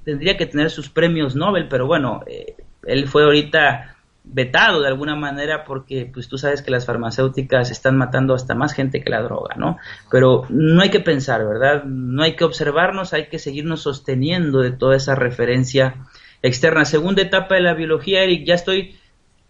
tendría 0.05 0.37
que 0.37 0.47
tener 0.47 0.71
sus 0.71 0.89
premios 0.89 1.37
Nobel, 1.37 1.69
pero 1.69 1.87
bueno, 1.87 2.23
eh, 2.27 2.57
él 2.85 3.09
fue 3.09 3.25
ahorita 3.25 3.97
vetado 4.25 4.81
de 4.81 4.87
alguna 4.87 5.17
manera 5.17 5.65
porque 5.65 6.09
pues 6.13 6.29
tú 6.29 6.39
sabes 6.39 6.63
que 6.63 6.71
las 6.71 6.87
farmacéuticas 6.87 7.71
están 7.71 7.97
matando 7.97 8.35
hasta 8.35 8.55
más 8.55 8.73
gente 8.73 9.03
que 9.03 9.11
la 9.11 9.23
droga, 9.23 9.57
¿no? 9.57 9.79
Pero 10.11 10.47
no 10.49 10.81
hay 10.83 10.91
que 10.91 11.01
pensar, 11.01 11.45
¿verdad? 11.45 11.85
No 11.85 12.23
hay 12.23 12.37
que 12.37 12.45
observarnos, 12.45 13.13
hay 13.13 13.27
que 13.27 13.39
seguirnos 13.39 13.83
sosteniendo 13.83 14.61
de 14.61 14.71
toda 14.71 14.97
esa 14.97 15.17
referencia 15.17 16.07
externa. 16.41 16.85
Segunda 16.85 17.23
etapa 17.23 17.57
de 17.57 17.63
la 17.63 17.75
biología, 17.75 18.23
Eric, 18.23 18.47
ya 18.47 18.55
estoy 18.55 18.97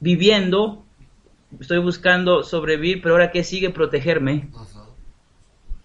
viviendo 0.01 0.82
estoy 1.61 1.79
buscando 1.79 2.43
sobrevivir, 2.43 3.03
pero 3.03 3.15
ahora 3.15 3.31
qué 3.31 3.45
sigue 3.45 3.71
protegerme. 3.71 4.49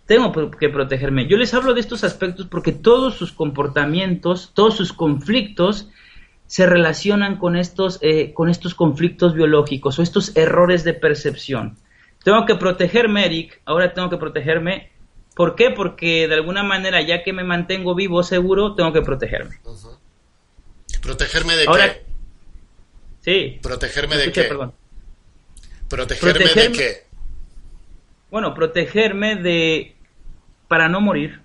Tengo 0.05 0.31
que 0.51 0.69
protegerme. 0.69 1.27
Yo 1.27 1.37
les 1.37 1.53
hablo 1.53 1.73
de 1.73 1.81
estos 1.81 2.03
aspectos 2.03 2.47
porque 2.47 2.71
todos 2.71 3.15
sus 3.15 3.33
comportamientos, 3.33 4.51
todos 4.53 4.75
sus 4.75 4.93
conflictos 4.93 5.89
se 6.47 6.65
relacionan 6.65 7.37
con 7.37 7.57
estos, 7.57 7.99
eh, 8.01 8.33
con 8.33 8.49
estos 8.49 8.73
conflictos 8.73 9.33
biológicos 9.33 9.99
o 9.99 10.01
estos 10.01 10.35
errores 10.37 10.85
de 10.85 10.93
percepción. 10.93 11.77
Tengo 12.23 12.45
que 12.45 12.55
protegerme, 12.55 13.25
Eric, 13.25 13.61
ahora 13.65 13.93
tengo 13.93 14.09
que 14.09 14.17
protegerme. 14.17 14.91
¿Por 15.35 15.55
qué? 15.55 15.69
Porque 15.69 16.27
de 16.27 16.33
alguna 16.33 16.63
manera, 16.63 17.01
ya 17.01 17.21
que 17.23 17.33
me 17.33 17.43
mantengo 17.43 17.93
vivo, 17.93 18.23
seguro, 18.23 18.75
tengo 18.75 18.93
que 18.93 19.01
protegerme. 19.01 19.59
¿Protegerme 21.01 21.55
de 21.57 21.65
qué? 21.65 22.05
Sí. 23.21 23.59
¿Protegerme 23.61 24.17
de 24.17 24.31
qué? 24.31 24.43
Perdón. 24.43 24.73
¿Protegerme, 25.89 26.45
de 26.45 26.71
qué? 26.71 27.07
Bueno, 28.29 28.53
protegerme 28.53 29.35
de... 29.35 29.95
para 30.67 30.89
no 30.89 31.01
morir. 31.01 31.41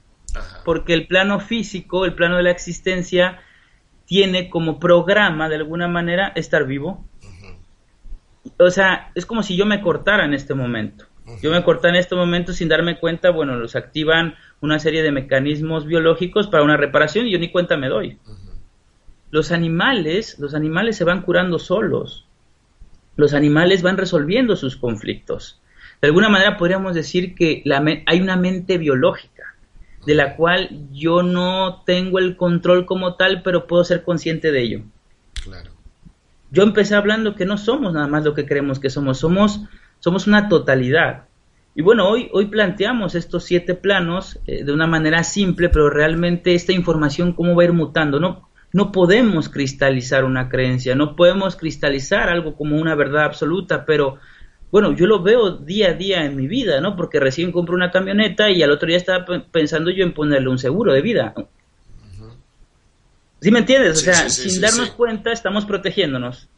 Porque 0.65 0.95
el 0.95 1.07
plano 1.07 1.41
físico, 1.41 2.05
el 2.05 2.15
plano 2.15 2.37
de 2.37 2.43
la 2.43 2.51
existencia, 2.51 3.41
tiene 4.07 4.51
como 4.51 4.81
programa, 4.81 5.49
de 5.49 5.57
alguna 5.57 5.89
manera, 5.89 6.33
estar 6.35 6.67
vivo. 6.67 7.05
O 8.59 8.71
sea, 8.71 9.13
es 9.15 9.27
como 9.27 9.43
si 9.43 9.57
yo 9.57 9.67
me 9.67 9.81
cortara 9.81 10.25
en 10.25 10.35
este 10.35 10.55
momento. 10.55 11.07
Yo 11.41 11.53
me 11.53 11.63
cortara 11.63 11.95
en 11.95 12.01
este 12.01 12.17
momento 12.17 12.53
sin 12.53 12.69
darme 12.69 12.99
cuenta, 12.99 13.31
bueno, 13.31 13.57
los 13.57 13.77
activan 13.77 14.35
una 14.61 14.79
serie 14.79 15.03
de 15.03 15.13
mecanismos 15.13 15.87
biológicos 15.87 16.49
para 16.49 16.65
una 16.65 16.77
reparación 16.77 17.27
y 17.27 17.33
yo 17.33 17.39
ni 17.39 17.51
cuenta 17.51 17.77
me 17.77 17.89
doy. 17.89 18.19
Los 19.31 19.53
animales, 19.53 20.39
los 20.41 20.55
animales 20.55 20.97
se 20.97 21.05
van 21.05 21.23
curando 21.23 21.59
solos 21.59 22.27
los 23.17 23.35
animales 23.35 23.83
van 23.83 23.97
resolviendo 23.97 24.57
sus 24.57 24.77
conflictos. 24.77 25.61
De 26.01 26.09
alguna 26.09 26.29
manera 26.29 26.57
podríamos 26.57 26.95
decir 26.95 27.35
que 27.35 27.63
hay 28.07 28.21
una 28.21 28.37
mente 28.37 28.79
biológica, 28.79 29.55
de 30.07 30.15
la 30.15 30.37
cual 30.37 30.89
yo 30.93 31.23
no 31.23 31.83
tengo 31.87 32.19
el 32.19 32.37
control 32.37 32.87
como 32.87 33.15
tal, 33.15 33.43
pero 33.43 33.67
puedo 33.67 33.85
ser 33.85 34.03
consciente 34.03 34.51
de 34.51 34.63
ello. 34.63 34.83
Claro. 35.45 35.71
Yo 36.51 36.65
empecé 36.65 36.97
hablando 36.97 37.35
que 37.35 37.47
no 37.47 37.57
somos 37.57 37.93
nada 37.93 38.09
más 38.09 38.25
lo 38.25 38.35
que 38.35 38.47
creemos 38.47 38.79
que 38.79 38.91
somos, 38.91 39.19
somos, 39.19 39.61
somos 40.01 40.27
una 40.27 40.49
totalidad. 40.49 41.25
Y 41.75 41.83
bueno, 41.83 42.09
hoy, 42.09 42.29
hoy 42.33 42.47
planteamos 42.47 43.15
estos 43.15 43.45
siete 43.45 43.75
planos 43.75 44.39
eh, 44.47 44.65
de 44.65 44.73
una 44.73 44.87
manera 44.87 45.25
simple, 45.25 45.71
pero 45.71 45.89
realmente 45.89 46.55
esta 46.55 46.73
información 46.73 47.33
cómo 47.33 47.55
va 47.55 47.63
a 47.63 47.67
ir 47.67 47.73
mutando, 47.73 48.21
¿no? 48.21 48.49
No 48.73 48.91
podemos 48.91 49.49
cristalizar 49.49 50.25
una 50.25 50.49
creencia, 50.49 50.95
no 50.95 51.15
podemos 51.15 51.57
cristalizar 51.57 52.29
algo 52.29 52.57
como 52.57 52.77
una 52.77 52.95
verdad 52.95 53.25
absoluta, 53.25 53.85
pero 53.85 54.19
bueno, 54.71 54.97
yo 54.97 55.07
lo 55.07 55.23
veo 55.23 55.51
día 55.51 55.91
a 55.91 55.93
día 55.93 56.25
en 56.25 56.35
mi 56.35 56.47
vida, 56.47 56.81
¿no? 56.81 56.97
Porque 56.97 57.21
recién 57.21 57.53
compro 57.53 57.75
una 57.75 57.91
camioneta 57.91 58.51
y 58.51 58.63
al 58.63 58.71
otro 58.71 58.89
día 58.89 58.97
estaba 58.97 59.27
pensando 59.51 59.91
yo 59.91 60.03
en 60.03 60.15
ponerle 60.15 60.49
un 60.49 60.59
seguro 60.59 60.95
de 60.95 61.03
vida. 61.03 61.35
¿Sí 63.43 63.51
me 63.51 63.59
entiendes? 63.59 63.99
O 63.99 64.01
sea, 64.01 64.31
sin 64.31 64.61
darnos 64.61 64.93
cuenta 64.93 65.33
estamos 65.33 65.67
protegiéndonos. 65.67 66.49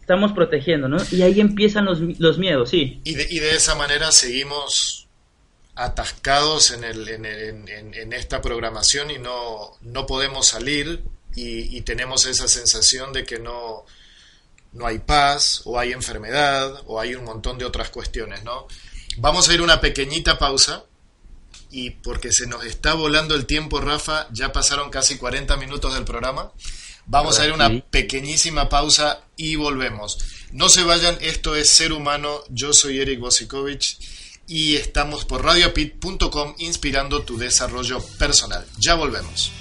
Estamos 0.00 0.32
protegiéndonos 0.32 1.12
y 1.12 1.22
ahí 1.22 1.38
empiezan 1.38 1.84
los, 1.84 2.00
los 2.18 2.38
miedos, 2.38 2.70
sí. 2.70 3.00
Y 3.04 3.14
de, 3.14 3.26
y 3.30 3.38
de 3.38 3.54
esa 3.54 3.76
manera 3.76 4.10
seguimos 4.10 5.06
atascados 5.80 6.72
en, 6.72 6.84
el, 6.84 7.08
en, 7.08 7.24
en, 7.94 8.12
esta 8.12 8.42
programación 8.42 9.10
y 9.10 9.18
no, 9.18 9.78
no 9.80 10.04
podemos 10.06 10.48
salir 10.48 11.02
y, 11.34 11.80
tenemos 11.82 12.26
esa 12.26 12.48
sensación 12.48 13.14
de 13.14 13.24
que 13.24 13.38
no, 13.38 13.86
no 14.72 14.86
hay 14.86 14.98
paz 14.98 15.62
o 15.64 15.78
hay 15.78 15.92
enfermedad 15.92 16.82
o 16.86 17.00
hay 17.00 17.14
un 17.14 17.24
montón 17.24 17.56
de 17.56 17.64
otras 17.64 17.88
cuestiones, 17.88 18.44
¿no? 18.44 18.66
Vamos 19.16 19.48
a 19.48 19.54
ir 19.54 19.62
una 19.62 19.80
pequeñita 19.80 20.38
pausa 20.38 20.84
y 21.70 21.90
porque 21.90 22.30
se 22.30 22.46
nos 22.46 22.64
está 22.66 22.92
volando 22.92 23.34
el 23.34 23.46
tiempo, 23.46 23.80
Rafa, 23.80 24.28
ya 24.32 24.52
pasaron 24.52 24.90
casi 24.90 25.16
40 25.16 25.56
minutos 25.56 25.94
del 25.94 26.04
programa. 26.04 26.52
Vamos 27.06 27.38
a 27.38 27.46
ir 27.46 27.52
una 27.52 27.80
pequeñísima 27.90 28.68
pausa 28.68 29.22
y 29.34 29.56
volvemos. 29.56 30.18
No 30.52 30.68
se 30.68 30.82
vayan, 30.82 31.16
esto 31.22 31.56
es 31.56 31.70
Ser 31.70 31.94
Humano, 31.94 32.40
yo 32.50 32.74
soy 32.74 33.00
Eric 33.00 33.20
Bosikovich 33.20 34.19
y 34.50 34.74
estamos 34.74 35.24
por 35.24 35.44
radiopit.com 35.44 36.54
inspirando 36.58 37.22
tu 37.22 37.38
desarrollo 37.38 38.00
personal. 38.18 38.66
Ya 38.78 38.96
volvemos. 38.96 39.52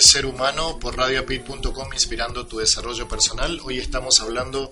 Ser 0.00 0.24
Humano 0.24 0.78
por 0.78 0.96
radioapit.com 0.96 1.92
inspirando 1.92 2.46
tu 2.46 2.58
desarrollo 2.58 3.06
personal. 3.06 3.60
Hoy 3.62 3.78
estamos 3.78 4.20
hablando 4.20 4.70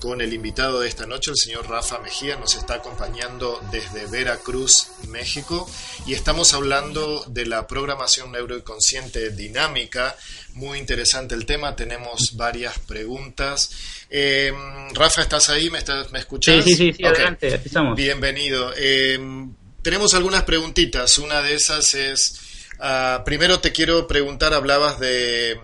con 0.00 0.20
el 0.20 0.32
invitado 0.32 0.80
de 0.80 0.88
esta 0.88 1.06
noche, 1.06 1.30
el 1.30 1.36
señor 1.36 1.68
Rafa 1.68 2.00
Mejía, 2.00 2.34
nos 2.34 2.56
está 2.56 2.74
acompañando 2.74 3.60
desde 3.70 4.06
Veracruz, 4.06 4.88
México, 5.06 5.70
y 6.04 6.14
estamos 6.14 6.52
hablando 6.52 7.24
de 7.28 7.46
la 7.46 7.68
programación 7.68 8.32
neuroconsciente 8.32 9.30
dinámica. 9.30 10.16
Muy 10.54 10.78
interesante 10.78 11.36
el 11.36 11.46
tema, 11.46 11.76
tenemos 11.76 12.36
varias 12.36 12.76
preguntas. 12.80 13.70
Eh, 14.10 14.52
Rafa, 14.94 15.22
¿estás 15.22 15.48
ahí? 15.48 15.70
¿Me, 15.70 15.78
estás, 15.78 16.10
¿me 16.10 16.18
escuchas? 16.18 16.64
Sí, 16.64 16.74
sí, 16.74 16.92
sí, 16.92 17.04
adelante, 17.04 17.54
aquí 17.54 17.68
estamos. 17.68 17.96
Bienvenido. 17.96 18.72
Eh, 18.76 19.46
tenemos 19.82 20.14
algunas 20.14 20.42
preguntitas, 20.42 21.18
una 21.18 21.40
de 21.40 21.54
esas 21.54 21.94
es... 21.94 22.47
Ah, 22.80 23.22
primero 23.24 23.58
te 23.60 23.72
quiero 23.72 24.06
preguntar, 24.06 24.54
hablabas 24.54 25.00
de 25.00 25.58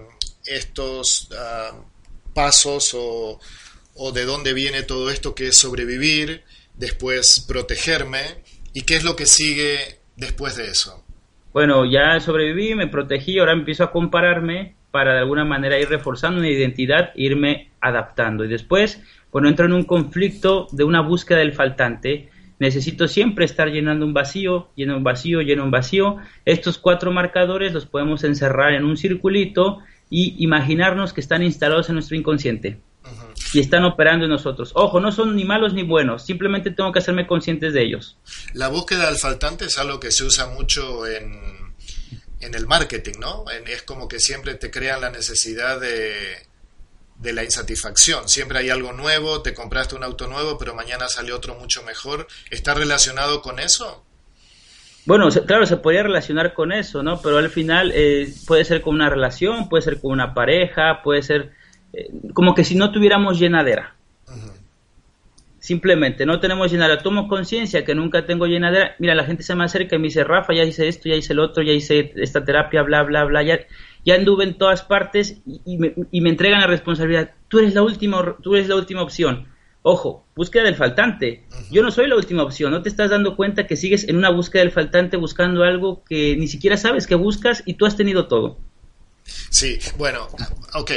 estos 0.47 1.29
ah, 1.39 1.73
pasos 2.35 2.95
o, 2.95 3.39
de 4.13 4.25
dónde 4.25 4.53
viene 4.53 4.83
todo 4.83 5.11
esto 5.11 5.35
que 5.35 5.49
es 5.49 5.59
sobrevivir, 5.59 6.43
después 6.75 7.45
protegerme, 7.47 8.43
y 8.73 8.83
qué 8.83 8.97
es 8.97 9.05
lo 9.05 9.15
que 9.15 9.27
sigue 9.27 10.01
después 10.17 10.57
de 10.57 10.69
eso. 10.69 11.05
Bueno, 11.53 11.85
ya 11.85 12.19
sobreviví, 12.19 12.75
me 12.75 12.89
protegí, 12.89 13.39
ahora 13.39 13.53
empiezo 13.53 13.85
a 13.85 13.93
compararme 13.93 14.75
para 14.91 15.13
de 15.13 15.21
alguna 15.21 15.45
manera 15.45 15.79
ir 15.79 15.89
reforzando 15.89 16.41
una 16.41 16.51
identidad 16.51 17.13
irme 17.15 17.71
adaptando. 17.81 18.45
Y 18.45 18.49
después, 18.49 19.01
cuando 19.31 19.49
entro 19.49 19.67
en 19.67 19.73
un 19.73 19.85
conflicto 19.85 20.67
de 20.73 20.83
una 20.83 21.01
búsqueda 21.01 21.39
del 21.39 21.53
faltante, 21.53 22.31
necesito 22.59 23.09
siempre 23.09 23.45
estar 23.45 23.69
llenando 23.69 24.07
un 24.07 24.15
vacío, 24.15 24.69
lleno 24.77 24.97
un 24.97 25.05
vacío, 25.05 25.41
lleno 25.41 25.65
un 25.65 25.71
vacío. 25.71 26.17
Estos 26.45 26.79
cuatro 26.79 27.13
marcadores 27.13 27.73
los 27.73 27.87
podemos 27.87 28.25
encerrar 28.25 28.75
en 28.75 28.85
un 28.85 28.97
circulito 28.97 29.79
y 30.11 30.37
imaginarnos 30.39 31.13
que 31.13 31.21
están 31.21 31.43
instalados 31.43 31.89
en 31.89 31.95
nuestro 31.95 32.17
inconsciente 32.17 32.79
y 33.53 33.61
están 33.61 33.85
operando 33.85 34.25
en 34.25 34.31
nosotros. 34.31 34.73
Ojo, 34.75 35.01
no 35.01 35.13
son 35.13 35.37
ni 35.37 35.45
malos 35.45 35.75
ni 35.75 35.83
buenos, 35.83 36.25
simplemente 36.25 36.71
tengo 36.71 36.93
que 36.93 36.99
hacerme 36.99 37.27
conscientes 37.27 37.73
de 37.73 37.83
ellos. 37.83 38.17
La 38.53 38.69
búsqueda 38.69 39.07
del 39.07 39.17
faltante 39.17 39.67
es 39.67 39.79
algo 39.79 40.01
que 40.01 40.11
se 40.11 40.25
usa 40.25 40.47
mucho 40.47 41.07
en, 41.07 41.75
en 42.41 42.55
el 42.55 42.67
marketing, 42.67 43.19
¿no? 43.21 43.45
es 43.67 43.83
como 43.83 44.09
que 44.09 44.21
siempre 44.21 44.55
te 44.55 44.71
crean 44.71 45.01
la 45.01 45.11
necesidad 45.11 45.81
de, 45.81 46.47
de 47.17 47.33
la 47.33 47.45
insatisfacción. 47.45 48.29
Siempre 48.29 48.59
hay 48.59 48.71
algo 48.71 48.93
nuevo, 48.93 49.43
te 49.43 49.55
compraste 49.55 49.95
un 49.95 50.05
auto 50.05 50.27
nuevo, 50.27 50.59
pero 50.59 50.75
mañana 50.75 51.09
sale 51.09 51.33
otro 51.33 51.55
mucho 51.55 51.83
mejor. 51.83 52.27
¿Está 52.51 52.75
relacionado 52.75 53.41
con 53.43 53.59
eso? 53.59 54.05
Bueno, 55.07 55.29
claro, 55.47 55.67
se 55.67 55.77
podría 55.77 56.03
relacionar 56.03 56.55
con 56.55 56.73
eso, 56.73 57.03
¿no? 57.03 57.21
Pero 57.21 57.39
al 57.39 57.51
final 57.51 57.93
eh, 57.95 58.33
puede 58.47 58.65
ser 58.65 58.81
con 58.81 58.95
una 58.95 59.11
relación, 59.11 59.69
puede 59.69 59.83
ser 59.83 60.01
con 60.01 60.13
una 60.13 60.33
pareja, 60.33 61.03
puede 61.03 61.23
ser 61.23 61.53
eh, 61.93 62.09
como 62.33 62.55
que 62.55 62.65
si 62.65 62.75
no 62.75 62.91
tuviéramos 62.91 63.39
llenadera. 63.39 63.95
Simplemente 65.65 66.27
no 66.27 66.41
tenemos 66.41 66.71
llenadera. 66.71 67.03
Tomo 67.03 67.27
conciencia 67.27 67.87
que 67.87 67.95
nunca 67.95 68.27
tengo 68.27 68.45
llenadera. 68.45 68.97
Mira, 68.99 69.15
la 69.15 69.25
gente 69.25 69.43
se 69.43 69.55
me 69.55 69.65
acerca 69.65 69.97
y 69.97 69.99
me 69.99 70.09
dice, 70.09 70.23
Rafa, 70.23 70.53
ya 70.53 70.63
hice 70.63 70.89
esto, 70.89 71.09
ya 71.09 71.15
hice 71.15 71.33
el 71.33 71.39
otro, 71.39 71.63
ya 71.63 71.73
hice 71.73 72.13
esta 72.17 72.45
terapia, 72.45 72.83
bla, 72.83 73.03
bla, 73.03 73.25
bla. 73.25 73.43
Ya, 73.43 73.61
ya 74.05 74.15
anduve 74.15 74.45
en 74.45 74.59
todas 74.59 74.83
partes 74.83 75.39
y, 75.47 75.79
me, 75.79 75.95
y 76.11 76.21
me 76.21 76.29
entregan 76.29 76.61
la 76.61 76.67
responsabilidad. 76.67 77.31
Tú 77.49 77.61
eres 77.61 77.73
la 77.73 77.81
última, 77.81 78.37
tú 78.43 78.57
eres 78.57 78.69
la 78.69 78.77
última 78.77 79.01
opción. 79.01 79.49
Ojo, 79.81 80.27
búsqueda 80.37 80.65
del 80.65 80.77
faltante. 80.77 81.47
Yo 81.71 81.83
no 81.83 81.91
soy 81.91 82.09
la 82.09 82.17
última 82.17 82.43
opción. 82.43 82.71
No 82.71 82.83
te 82.83 82.91
estás 82.91 83.09
dando 83.09 83.35
cuenta 83.35 83.67
que 83.67 83.77
sigues 83.77 84.07
en 84.07 84.19
una 84.19 84.29
búsqueda 84.29 84.65
del 84.65 84.71
faltante 84.71 85.17
buscando 85.17 85.63
algo 85.63 86.05
que 86.05 86.37
ni 86.37 86.47
siquiera 86.47 86.77
sabes 86.77 87.07
que 87.07 87.15
buscas 87.15 87.63
y 87.65 87.73
tú 87.73 87.87
has 87.87 87.97
tenido 87.97 88.29
todo. 88.29 88.59
Sí, 89.49 89.79
bueno, 89.97 90.29
ok. 90.75 90.91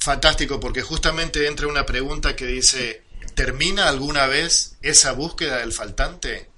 Fantástico, 0.00 0.58
porque 0.58 0.82
justamente 0.82 1.46
entra 1.46 1.68
una 1.68 1.86
pregunta 1.86 2.34
que 2.34 2.46
dice, 2.46 3.02
¿termina 3.38 3.88
alguna 3.88 4.26
vez 4.26 4.76
esa 4.82 5.12
búsqueda 5.12 5.58
del 5.58 5.70
faltante? 5.70 6.48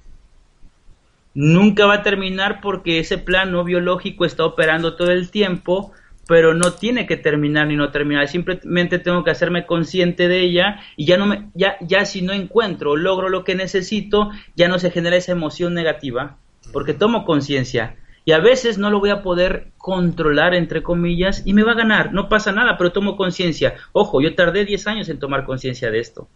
Nunca 1.34 1.84
va 1.84 1.96
a 1.96 2.02
terminar 2.02 2.62
porque 2.62 3.00
ese 3.00 3.18
plano 3.18 3.64
biológico 3.64 4.24
está 4.24 4.46
operando 4.46 4.96
todo 4.96 5.10
el 5.10 5.30
tiempo 5.30 5.92
pero 6.26 6.54
no 6.54 6.74
tiene 6.74 7.08
que 7.08 7.16
terminar 7.16 7.66
ni 7.66 7.74
no 7.74 7.90
terminar, 7.90 8.28
simplemente 8.28 9.00
tengo 9.00 9.24
que 9.24 9.32
hacerme 9.32 9.66
consciente 9.66 10.28
de 10.28 10.42
ella 10.42 10.80
y 10.96 11.04
ya 11.04 11.16
no 11.16 11.26
me 11.26 11.50
ya 11.54 11.76
ya 11.80 12.04
si 12.04 12.22
no 12.22 12.32
encuentro 12.32 12.92
o 12.92 12.96
logro 12.96 13.28
lo 13.28 13.42
que 13.42 13.56
necesito, 13.56 14.30
ya 14.54 14.68
no 14.68 14.78
se 14.78 14.92
genera 14.92 15.16
esa 15.16 15.32
emoción 15.32 15.74
negativa, 15.74 16.38
porque 16.72 16.94
tomo 16.94 17.24
conciencia 17.24 17.96
y 18.24 18.32
a 18.32 18.38
veces 18.38 18.78
no 18.78 18.90
lo 18.90 19.00
voy 19.00 19.10
a 19.10 19.22
poder 19.22 19.72
controlar 19.76 20.54
entre 20.54 20.84
comillas 20.84 21.42
y 21.44 21.52
me 21.52 21.64
va 21.64 21.72
a 21.72 21.82
ganar, 21.82 22.12
no 22.12 22.28
pasa 22.28 22.52
nada, 22.52 22.78
pero 22.78 22.92
tomo 22.92 23.16
conciencia. 23.16 23.74
Ojo, 23.92 24.20
yo 24.20 24.34
tardé 24.36 24.64
10 24.64 24.86
años 24.86 25.08
en 25.08 25.18
tomar 25.18 25.44
conciencia 25.44 25.90
de 25.90 25.98
esto. 25.98 26.28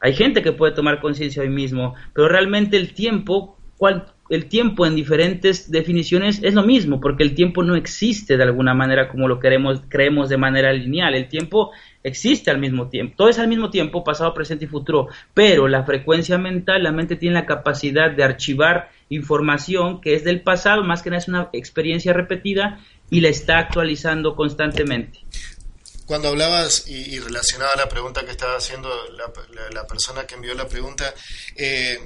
Hay 0.00 0.14
gente 0.14 0.42
que 0.42 0.52
puede 0.52 0.74
tomar 0.74 1.00
conciencia 1.00 1.42
hoy 1.42 1.48
mismo, 1.48 1.94
pero 2.14 2.28
realmente 2.28 2.76
el 2.76 2.94
tiempo, 2.94 3.58
¿cuál, 3.76 4.06
el 4.28 4.46
tiempo 4.46 4.84
en 4.84 4.94
diferentes 4.94 5.70
definiciones 5.70 6.40
es 6.42 6.54
lo 6.54 6.62
mismo, 6.62 7.00
porque 7.00 7.22
el 7.22 7.34
tiempo 7.34 7.62
no 7.62 7.76
existe 7.76 8.36
de 8.36 8.42
alguna 8.42 8.74
manera 8.74 9.08
como 9.08 9.26
lo 9.26 9.40
queremos, 9.40 9.82
creemos 9.88 10.28
de 10.28 10.36
manera 10.36 10.72
lineal. 10.72 11.14
El 11.14 11.28
tiempo 11.28 11.70
existe 12.02 12.50
al 12.50 12.58
mismo 12.58 12.88
tiempo, 12.88 13.14
todo 13.16 13.28
es 13.28 13.38
al 13.38 13.48
mismo 13.48 13.70
tiempo, 13.70 14.04
pasado, 14.04 14.34
presente 14.34 14.66
y 14.66 14.68
futuro, 14.68 15.08
pero 15.34 15.66
la 15.66 15.84
frecuencia 15.84 16.36
mental, 16.38 16.82
la 16.82 16.92
mente 16.92 17.16
tiene 17.16 17.34
la 17.34 17.46
capacidad 17.46 18.10
de 18.10 18.22
archivar 18.22 18.90
información 19.08 20.00
que 20.00 20.14
es 20.14 20.24
del 20.24 20.42
pasado, 20.42 20.84
más 20.84 21.02
que 21.02 21.10
nada 21.10 21.18
es 21.18 21.28
una 21.28 21.48
experiencia 21.52 22.12
repetida 22.12 22.80
y 23.10 23.20
la 23.20 23.28
está 23.28 23.58
actualizando 23.58 24.36
constantemente. 24.36 25.20
Cuando 26.08 26.28
hablabas 26.28 26.84
y, 26.86 27.20
relacionada 27.20 27.74
a 27.74 27.76
la 27.76 27.88
pregunta 27.90 28.24
que 28.24 28.30
estaba 28.30 28.56
haciendo 28.56 28.88
la, 29.10 29.86
persona 29.86 30.26
que 30.26 30.36
envió 30.36 30.54
la 30.54 30.66
pregunta, 30.66 31.14
eh, 31.54 32.00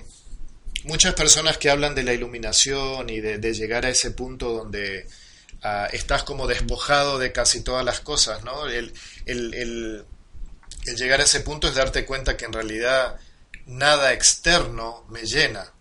muchas 0.83 1.15
personas 1.15 1.57
que 1.57 1.71
hablan 1.71 1.95
de 1.95 2.03
la 2.03 2.13
iluminación 2.13 3.09
y 3.09 3.21
de, 3.21 3.55
llegar 3.55 3.87
a 3.87 3.91
ese 3.91 4.11
punto 4.11 4.51
donde 4.51 5.07
ah, 5.63 5.89
estás 5.93 6.25
como 6.25 6.49
despojado 6.49 7.21
de 7.21 7.31
casi 7.31 7.63
todas 7.63 7.85
las 7.85 8.01
cosas, 8.01 8.43
¿no? 8.43 8.67
El, 8.67 8.93
llegar 10.97 11.21
a 11.21 11.23
ese 11.23 11.39
punto 11.39 11.69
es 11.69 11.77
darte 11.77 12.05
cuenta 12.05 12.37
que 12.37 12.47
en 12.47 12.55
realidad 12.55 13.21
nada 13.67 14.13
externo 14.13 15.07
me 15.11 15.27
llena, 15.27 15.75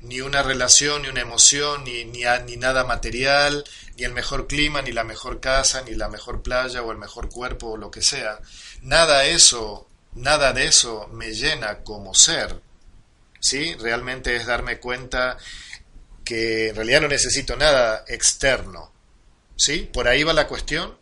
ni 0.00 0.22
una 0.22 0.42
relación, 0.42 1.02
ni 1.02 1.08
una 1.08 1.20
emoción, 1.20 1.84
ni, 1.84 2.06
ni, 2.06 2.22
ni 2.46 2.56
nada 2.56 2.84
material, 2.84 3.64
ni 3.96 4.04
el 4.04 4.12
mejor 4.12 4.46
clima, 4.46 4.82
ni 4.82 4.92
la 4.92 5.04
mejor 5.04 5.40
casa, 5.40 5.82
ni 5.82 5.94
la 5.94 6.08
mejor 6.08 6.42
playa 6.42 6.82
o 6.82 6.92
el 6.92 6.98
mejor 6.98 7.28
cuerpo 7.28 7.72
o 7.72 7.76
lo 7.76 7.90
que 7.90 8.02
sea. 8.02 8.38
Nada 8.82 9.24
eso, 9.26 9.88
nada 10.14 10.52
de 10.52 10.66
eso 10.66 11.08
me 11.12 11.32
llena 11.32 11.78
como 11.78 12.14
ser 12.14 12.60
¿sí? 13.44 13.74
Realmente 13.78 14.34
es 14.34 14.46
darme 14.46 14.78
cuenta 14.78 15.36
que 16.24 16.70
en 16.70 16.76
realidad 16.76 17.02
no 17.02 17.08
necesito 17.08 17.56
nada 17.56 18.02
externo, 18.08 18.90
¿sí? 19.54 19.86
¿Por 19.92 20.08
ahí 20.08 20.22
va 20.22 20.32
la 20.32 20.48
cuestión? 20.48 20.94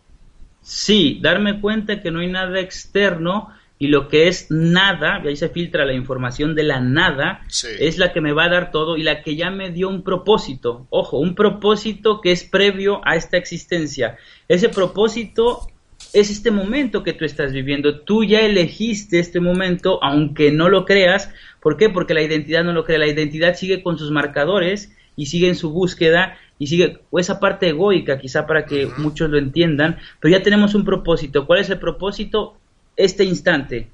Sí, 0.60 1.20
darme 1.22 1.60
cuenta 1.60 2.02
que 2.02 2.10
no 2.10 2.18
hay 2.18 2.26
nada 2.26 2.58
externo 2.58 3.56
y 3.82 3.88
lo 3.88 4.06
que 4.06 4.28
es 4.28 4.48
nada, 4.48 5.20
y 5.24 5.26
ahí 5.26 5.34
se 5.34 5.48
filtra 5.48 5.84
la 5.84 5.92
información 5.92 6.54
de 6.54 6.62
la 6.62 6.78
nada, 6.78 7.44
es 7.80 7.98
la 7.98 8.12
que 8.12 8.20
me 8.20 8.32
va 8.32 8.44
a 8.44 8.48
dar 8.48 8.70
todo 8.70 8.96
y 8.96 9.02
la 9.02 9.24
que 9.24 9.34
ya 9.34 9.50
me 9.50 9.70
dio 9.70 9.88
un 9.88 10.04
propósito. 10.04 10.86
Ojo, 10.88 11.18
un 11.18 11.34
propósito 11.34 12.20
que 12.20 12.30
es 12.30 12.44
previo 12.44 13.00
a 13.04 13.16
esta 13.16 13.38
existencia. 13.38 14.18
Ese 14.46 14.68
propósito 14.68 15.66
es 16.12 16.30
este 16.30 16.52
momento 16.52 17.02
que 17.02 17.12
tú 17.12 17.24
estás 17.24 17.52
viviendo. 17.52 18.02
Tú 18.02 18.22
ya 18.22 18.42
elegiste 18.42 19.18
este 19.18 19.40
momento, 19.40 19.98
aunque 20.00 20.52
no 20.52 20.68
lo 20.68 20.84
creas. 20.84 21.30
¿Por 21.60 21.76
qué? 21.76 21.88
Porque 21.88 22.14
la 22.14 22.22
identidad 22.22 22.62
no 22.62 22.72
lo 22.72 22.84
crea. 22.84 23.00
La 23.00 23.08
identidad 23.08 23.56
sigue 23.56 23.82
con 23.82 23.98
sus 23.98 24.12
marcadores 24.12 24.92
y 25.16 25.26
sigue 25.26 25.48
en 25.48 25.56
su 25.56 25.70
búsqueda 25.70 26.38
y 26.56 26.68
sigue 26.68 27.00
esa 27.18 27.40
parte 27.40 27.70
egoica, 27.70 28.20
quizá 28.20 28.46
para 28.46 28.64
que 28.64 28.88
muchos 28.98 29.28
lo 29.28 29.38
entiendan. 29.38 29.98
Pero 30.20 30.30
ya 30.30 30.44
tenemos 30.44 30.76
un 30.76 30.84
propósito. 30.84 31.48
¿Cuál 31.48 31.58
es 31.58 31.70
el 31.70 31.80
propósito? 31.80 32.58
Este 32.96 33.24
instante. 33.24 33.88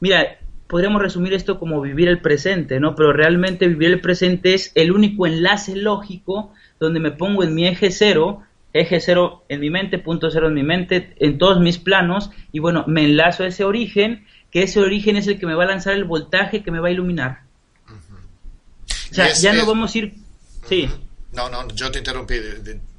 Mira, 0.00 0.38
podríamos 0.66 1.02
resumir 1.02 1.34
esto 1.34 1.58
como 1.58 1.80
vivir 1.80 2.08
el 2.08 2.20
presente, 2.20 2.80
¿no? 2.80 2.94
Pero 2.94 3.12
realmente 3.12 3.68
vivir 3.68 3.90
el 3.90 4.00
presente 4.00 4.54
es 4.54 4.72
el 4.74 4.92
único 4.92 5.26
enlace 5.26 5.76
lógico 5.76 6.52
donde 6.80 7.00
me 7.00 7.12
pongo 7.12 7.44
en 7.44 7.54
mi 7.54 7.66
eje 7.66 7.90
cero 7.90 8.44
eje 8.72 9.00
cero 9.00 9.44
en 9.48 9.60
mi 9.60 9.70
mente, 9.70 9.98
punto 9.98 10.30
cero 10.30 10.48
en 10.48 10.54
mi 10.54 10.62
mente, 10.62 11.14
en 11.18 11.38
todos 11.38 11.60
mis 11.60 11.78
planos, 11.78 12.30
y 12.52 12.58
bueno, 12.58 12.84
me 12.86 13.04
enlazo 13.04 13.44
a 13.44 13.48
ese 13.48 13.64
origen, 13.64 14.26
que 14.50 14.62
ese 14.62 14.80
origen 14.80 15.16
es 15.16 15.26
el 15.26 15.38
que 15.38 15.46
me 15.46 15.54
va 15.54 15.64
a 15.64 15.68
lanzar 15.68 15.94
el 15.94 16.04
voltaje 16.04 16.62
que 16.62 16.70
me 16.70 16.80
va 16.80 16.88
a 16.88 16.92
iluminar. 16.92 17.42
O 19.10 19.14
sea, 19.14 19.32
ya 19.34 19.52
no 19.52 19.66
vamos 19.66 19.94
a 19.94 19.98
ir... 19.98 20.14
Sí. 20.66 20.88
No, 21.32 21.50
no, 21.50 21.68
yo 21.68 21.90
te 21.90 21.98
interrumpí, 21.98 22.36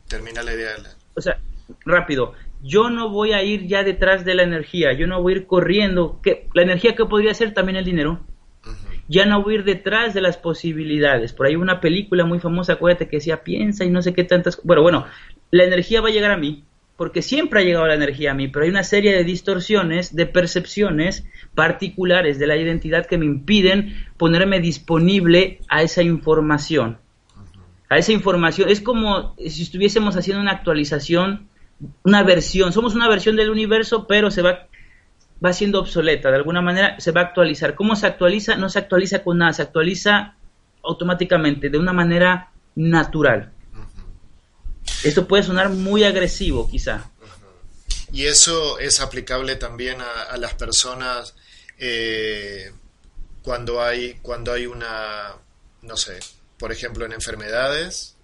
termina 0.07 0.43
la 0.43 0.53
idea. 0.53 0.71
O 1.15 1.21
sea, 1.21 1.39
rápido, 1.85 2.33
yo 2.63 2.89
no 2.89 3.09
voy 3.09 3.33
a 3.33 3.43
ir 3.43 3.67
ya 3.67 3.83
detrás 3.83 4.23
de 4.23 4.35
la 4.35 4.43
energía, 4.43 4.93
yo 4.93 5.05
no 5.05 5.21
voy 5.21 5.33
a 5.33 5.37
ir 5.37 5.45
corriendo, 5.45 6.19
que 6.23 6.47
la 6.53 6.63
energía 6.63 6.95
que 6.95 7.05
podría 7.05 7.33
ser 7.33 7.53
también 7.53 7.75
el 7.75 7.85
dinero. 7.85 8.21
Ya 9.09 9.25
no 9.25 9.43
voy 9.43 9.55
a 9.55 9.57
ir 9.57 9.63
detrás 9.65 10.13
de 10.13 10.21
las 10.21 10.37
posibilidades. 10.37 11.33
Por 11.33 11.45
ahí 11.45 11.57
una 11.57 11.81
película 11.81 12.23
muy 12.25 12.39
famosa, 12.39 12.73
acuérdate 12.73 13.09
que 13.09 13.17
decía 13.17 13.43
piensa 13.43 13.83
y 13.83 13.89
no 13.89 14.01
sé 14.01 14.13
qué 14.13 14.23
tantas. 14.23 14.61
Bueno, 14.63 14.81
bueno, 14.81 15.05
la 15.51 15.65
energía 15.65 15.99
va 15.99 16.07
a 16.07 16.11
llegar 16.11 16.31
a 16.31 16.37
mí, 16.37 16.63
porque 16.95 17.21
siempre 17.21 17.59
ha 17.59 17.63
llegado 17.63 17.85
la 17.85 17.95
energía 17.95 18.31
a 18.31 18.33
mí, 18.33 18.47
pero 18.47 18.63
hay 18.63 18.71
una 18.71 18.83
serie 18.83 19.13
de 19.13 19.25
distorsiones, 19.25 20.15
de 20.15 20.25
percepciones 20.25 21.27
particulares 21.53 22.39
de 22.39 22.47
la 22.47 22.55
identidad 22.55 23.05
que 23.05 23.17
me 23.17 23.25
impiden 23.25 23.93
ponerme 24.15 24.61
disponible 24.61 25.59
a 25.67 25.83
esa 25.83 26.01
información. 26.01 26.97
A 27.89 27.97
esa 27.97 28.13
información. 28.13 28.69
Es 28.69 28.79
como 28.79 29.35
si 29.37 29.63
estuviésemos 29.63 30.15
haciendo 30.15 30.41
una 30.41 30.51
actualización, 30.51 31.49
una 32.03 32.23
versión. 32.23 32.73
Somos 32.73 32.95
una 32.95 33.09
versión 33.09 33.35
del 33.35 33.49
universo, 33.49 34.07
pero 34.07 34.31
se 34.31 34.41
va, 34.41 34.67
va 35.43 35.53
siendo 35.53 35.79
obsoleta. 35.79 36.29
De 36.29 36.37
alguna 36.37 36.61
manera 36.61 36.99
se 36.99 37.11
va 37.11 37.21
a 37.21 37.25
actualizar. 37.25 37.75
¿Cómo 37.75 37.95
se 37.95 38.07
actualiza? 38.07 38.55
No 38.55 38.69
se 38.69 38.79
actualiza 38.79 39.23
con 39.23 39.37
nada, 39.37 39.53
se 39.53 39.61
actualiza 39.61 40.35
automáticamente, 40.83 41.69
de 41.69 41.77
una 41.77 41.93
manera 41.93 42.51
natural. 42.75 43.51
Esto 45.03 45.27
puede 45.27 45.43
sonar 45.43 45.69
muy 45.69 46.03
agresivo, 46.03 46.69
quizá. 46.69 47.09
Y 48.11 48.25
eso 48.25 48.77
es 48.79 49.01
aplicable 49.01 49.55
también 49.55 49.97
a, 50.01 50.37
las 50.37 50.53
personas 50.53 51.35
eh, 51.79 52.71
cuando 53.41 53.81
hay 53.81 54.19
cuando 54.21 54.53
hay 54.53 54.67
una, 54.67 55.35
no 55.81 55.97
sé, 55.97 56.19
por 56.57 56.71
ejemplo 56.71 57.05
en 57.05 57.13
enfermedades. 57.13 58.15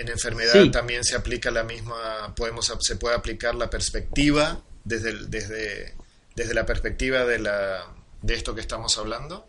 En 0.00 0.08
enfermedad 0.08 0.70
también 0.70 1.02
se 1.02 1.16
aplica 1.16 1.50
la 1.50 1.64
misma, 1.64 2.32
podemos, 2.36 2.72
se 2.80 2.96
puede 2.96 3.16
aplicar 3.16 3.54
la 3.56 3.68
perspectiva 3.68 4.60
desde, 4.84 5.26
desde, 5.26 5.94
desde 6.36 6.54
la 6.54 6.64
perspectiva 6.64 7.24
de, 7.24 7.40
la, 7.40 7.84
de 8.22 8.34
esto 8.34 8.54
que 8.54 8.60
estamos 8.60 8.96
hablando. 8.96 9.46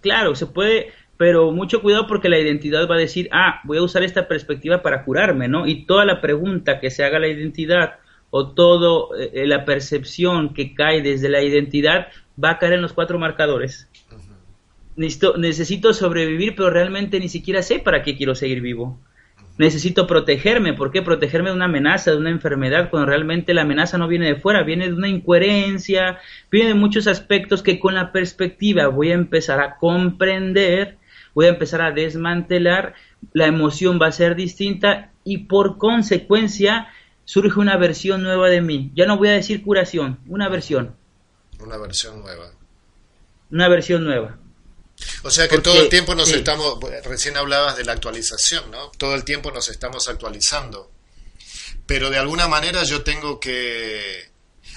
Claro, 0.00 0.34
se 0.34 0.46
puede, 0.46 0.92
pero 1.16 1.52
mucho 1.52 1.80
cuidado 1.80 2.06
porque 2.08 2.28
la 2.28 2.38
identidad 2.38 2.88
va 2.88 2.96
a 2.96 2.98
decir, 2.98 3.28
ah, 3.32 3.60
voy 3.64 3.78
a 3.78 3.82
usar 3.82 4.02
esta 4.02 4.26
perspectiva 4.26 4.82
para 4.82 5.04
curarme, 5.04 5.46
¿no? 5.46 5.66
Y 5.66 5.86
toda 5.86 6.04
la 6.04 6.20
pregunta 6.20 6.80
que 6.80 6.90
se 6.90 7.04
haga 7.04 7.20
la 7.20 7.28
identidad 7.28 7.98
o 8.30 8.52
toda 8.52 9.16
eh, 9.18 9.46
la 9.46 9.64
percepción 9.64 10.54
que 10.54 10.74
cae 10.74 11.02
desde 11.02 11.28
la 11.28 11.42
identidad 11.42 12.08
va 12.42 12.50
a 12.50 12.58
caer 12.58 12.74
en 12.74 12.82
los 12.82 12.92
cuatro 12.92 13.18
marcadores. 13.18 13.88
Necesito, 14.96 15.36
necesito 15.36 15.92
sobrevivir, 15.92 16.56
pero 16.56 16.70
realmente 16.70 17.20
ni 17.20 17.28
siquiera 17.28 17.62
sé 17.62 17.78
para 17.78 18.02
qué 18.02 18.16
quiero 18.16 18.34
seguir 18.34 18.60
vivo. 18.60 18.98
Necesito 19.58 20.06
protegerme. 20.06 20.72
¿Por 20.72 20.92
qué? 20.92 21.02
Protegerme 21.02 21.50
de 21.50 21.56
una 21.56 21.64
amenaza, 21.64 22.12
de 22.12 22.16
una 22.16 22.30
enfermedad, 22.30 22.90
cuando 22.90 23.06
realmente 23.06 23.52
la 23.54 23.62
amenaza 23.62 23.98
no 23.98 24.06
viene 24.06 24.26
de 24.26 24.36
fuera, 24.36 24.62
viene 24.62 24.86
de 24.86 24.94
una 24.94 25.08
incoherencia, 25.08 26.20
viene 26.50 26.68
de 26.68 26.74
muchos 26.74 27.08
aspectos 27.08 27.62
que 27.62 27.80
con 27.80 27.94
la 27.94 28.12
perspectiva 28.12 28.86
voy 28.86 29.10
a 29.10 29.14
empezar 29.14 29.60
a 29.60 29.76
comprender, 29.76 30.96
voy 31.34 31.46
a 31.46 31.50
empezar 31.50 31.82
a 31.82 31.90
desmantelar, 31.90 32.94
la 33.32 33.46
emoción 33.46 33.98
va 34.00 34.06
a 34.06 34.12
ser 34.12 34.36
distinta 34.36 35.10
y 35.24 35.38
por 35.38 35.76
consecuencia 35.76 36.88
surge 37.24 37.58
una 37.58 37.76
versión 37.76 38.22
nueva 38.22 38.48
de 38.48 38.60
mí. 38.60 38.92
Ya 38.94 39.06
no 39.06 39.18
voy 39.18 39.28
a 39.28 39.32
decir 39.32 39.62
curación, 39.62 40.18
una 40.28 40.48
versión. 40.48 40.94
Una 41.60 41.76
versión 41.76 42.20
nueva. 42.20 42.52
Una 43.50 43.68
versión 43.68 44.04
nueva. 44.04 44.38
O 45.22 45.30
sea 45.30 45.48
que 45.48 45.58
todo 45.58 45.80
el 45.80 45.88
tiempo 45.88 46.14
nos 46.14 46.30
estamos, 46.30 46.78
recién 47.04 47.36
hablabas 47.36 47.76
de 47.76 47.84
la 47.84 47.92
actualización, 47.92 48.70
¿no? 48.70 48.90
Todo 48.98 49.14
el 49.14 49.24
tiempo 49.24 49.50
nos 49.50 49.68
estamos 49.68 50.08
actualizando. 50.08 50.90
Pero 51.86 52.10
de 52.10 52.18
alguna 52.18 52.48
manera 52.48 52.82
yo 52.84 53.02
tengo 53.02 53.40
que... 53.40 54.28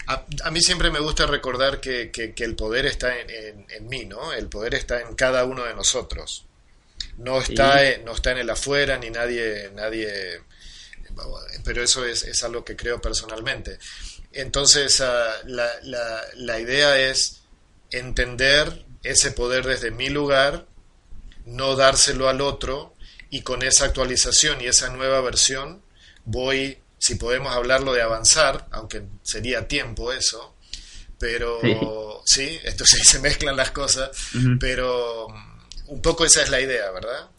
A, 0.08 0.52
mí 0.52 0.62
siempre 0.62 0.92
me 0.92 1.00
gusta 1.00 1.26
recordar 1.26 1.80
que, 1.80 2.12
el 2.36 2.56
poder 2.56 2.86
está 2.86 3.14
en, 3.20 3.88
mí, 3.88 4.06
¿no? 4.06 4.34
El 4.34 4.48
poder 4.48 4.76
está 4.76 5.02
en 5.02 5.16
cada 5.16 5.46
uno 5.46 5.64
de 5.64 5.74
nosotros. 5.74 6.46
No 7.18 7.40
está, 7.40 7.82
no 8.04 8.14
está 8.14 8.32
en 8.32 8.40
el 8.40 8.50
afuera, 8.50 8.98
ni 8.98 9.10
nadie, 9.10 9.70
nadie 9.74 10.42
pero 11.64 11.84
eso 11.84 12.06
es, 12.06 12.44
algo 12.44 12.64
que 12.64 12.76
creo 12.76 13.02
personalmente. 13.02 13.78
Entonces, 14.32 15.02
ah, 15.02 15.36
la, 15.46 16.60
idea 16.60 16.98
es 16.98 17.42
entender 17.92 18.86
ese 19.04 19.32
poder 19.32 19.66
desde 19.66 19.92
mi 19.92 20.10
lugar, 20.10 20.68
no 21.46 21.76
dárselo 21.76 22.30
al 22.30 22.42
otro, 22.42 22.94
y 23.30 23.42
con 23.42 23.64
esa 23.64 23.86
actualización 23.86 24.62
y 24.62 24.68
esa 24.68 24.90
nueva 24.90 25.22
versión 25.22 25.82
voy, 26.26 26.78
si 27.00 27.16
podemos 27.16 27.54
hablarlo 27.54 27.94
de 27.94 28.02
avanzar, 28.02 28.68
aunque 28.72 29.04
sería 29.24 29.68
tiempo 29.68 30.12
eso, 30.12 30.56
pero 31.18 31.60
sí, 32.26 32.60
esto 32.64 32.86
sí 32.86 32.98
se 33.04 33.20
mezclan 33.20 33.56
las 33.56 33.72
cosas, 33.72 34.10
pero 34.60 35.28
un 35.88 36.02
poco 36.02 36.26
esa 36.26 36.42
es 36.42 36.50
la 36.50 36.62
idea, 36.62 36.90
¿verdad? 36.92 37.30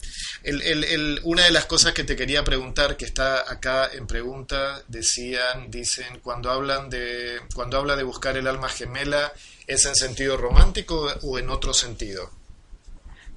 El, 0.43 1.21
una 1.23 1.45
de 1.45 1.51
las 1.51 1.65
cosas 1.65 1.93
que 1.93 2.03
te 2.03 2.15
quería 2.15 2.43
preguntar, 2.43 2.97
que 2.97 3.05
está 3.05 3.51
acá 3.51 3.89
en 3.91 4.07
pregunta, 4.07 4.83
decían, 4.87 5.71
dicen, 5.71 6.19
cuando 6.21 6.51
hablan 6.51 6.89
de, 6.89 7.39
cuando 7.53 7.77
habla 7.77 7.95
de 7.95 8.03
buscar 8.03 8.35
el 8.37 8.47
alma 8.47 8.69
gemela, 8.69 9.33
¿es 9.67 9.85
en 9.85 9.95
sentido 9.95 10.37
romántico 10.37 11.07
o 11.23 11.39
en 11.39 11.49
otro 11.49 11.73
sentido? 11.73 12.29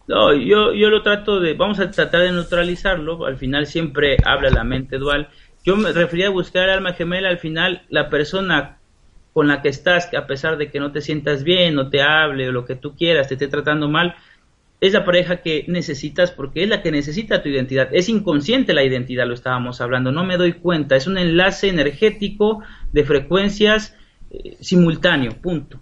No, 0.09 0.33
yo, 0.33 0.73
yo 0.73 0.89
lo 0.89 1.03
trato 1.03 1.41
de, 1.41 1.55
vamos 1.55 1.81
a 1.81 1.91
tratar 1.91 2.23
de 2.23 2.33
neutralizarlo, 2.33 3.27
al 3.27 3.39
final 3.39 3.67
siempre 3.67 4.17
habla 4.25 4.51
la 4.51 4.63
mente 4.63 4.99
dual. 4.99 5.29
Yo 5.65 5.77
me 5.77 5.93
refería 5.93 6.29
a 6.29 6.31
buscar 6.31 6.71
alma 6.71 6.93
gemela, 6.93 7.29
al 7.29 7.39
final 7.39 7.83
la 7.89 8.09
persona 8.09 8.79
con 9.33 9.49
la 9.49 9.63
que 9.63 9.69
estás, 9.69 10.09
a 10.15 10.27
pesar 10.27 10.57
de 10.57 10.71
que 10.71 10.79
no 10.79 10.93
te 10.93 11.01
sientas 11.01 11.43
bien, 11.43 11.75
no 11.75 11.91
te 11.91 12.03
hable 12.03 12.49
o 12.49 12.53
lo 12.53 12.65
que 12.65 12.77
tú 12.77 12.95
quieras, 12.97 13.29
te 13.29 13.35
esté 13.35 13.49
tratando 13.49 13.89
mal, 13.89 14.15
es 14.81 14.93
la 14.93 15.05
pareja 15.05 15.43
que 15.43 15.65
necesitas 15.69 16.31
porque 16.31 16.63
es 16.63 16.69
la 16.69 16.83
que 16.83 16.93
necesita 16.93 17.43
tu 17.43 17.49
identidad. 17.49 17.89
Es 17.93 18.09
inconsciente 18.09 18.75
la 18.75 18.85
identidad, 18.85 19.27
lo 19.27 19.35
estábamos 19.35 19.81
hablando, 19.81 20.13
no 20.13 20.25
me 20.25 20.37
doy 20.37 20.53
cuenta. 20.53 20.97
Es 20.97 21.07
un 21.07 21.19
enlace 21.19 21.69
energético 21.69 22.63
de 22.93 23.05
frecuencias 23.05 23.97
eh, 24.31 24.57
simultáneo, 24.61 25.33
punto. 25.41 25.81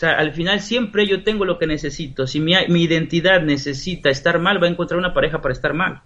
Sea, 0.00 0.18
al 0.18 0.32
final 0.32 0.60
siempre 0.60 1.06
yo 1.06 1.22
tengo 1.22 1.44
lo 1.44 1.58
que 1.58 1.66
necesito. 1.66 2.26
Si 2.26 2.40
mi, 2.40 2.54
mi 2.68 2.82
identidad 2.82 3.42
necesita 3.42 4.08
estar 4.08 4.38
mal, 4.38 4.62
va 4.62 4.66
a 4.66 4.70
encontrar 4.70 4.98
una 4.98 5.12
pareja 5.12 5.42
para 5.42 5.52
estar 5.52 5.74
mal 5.74 6.02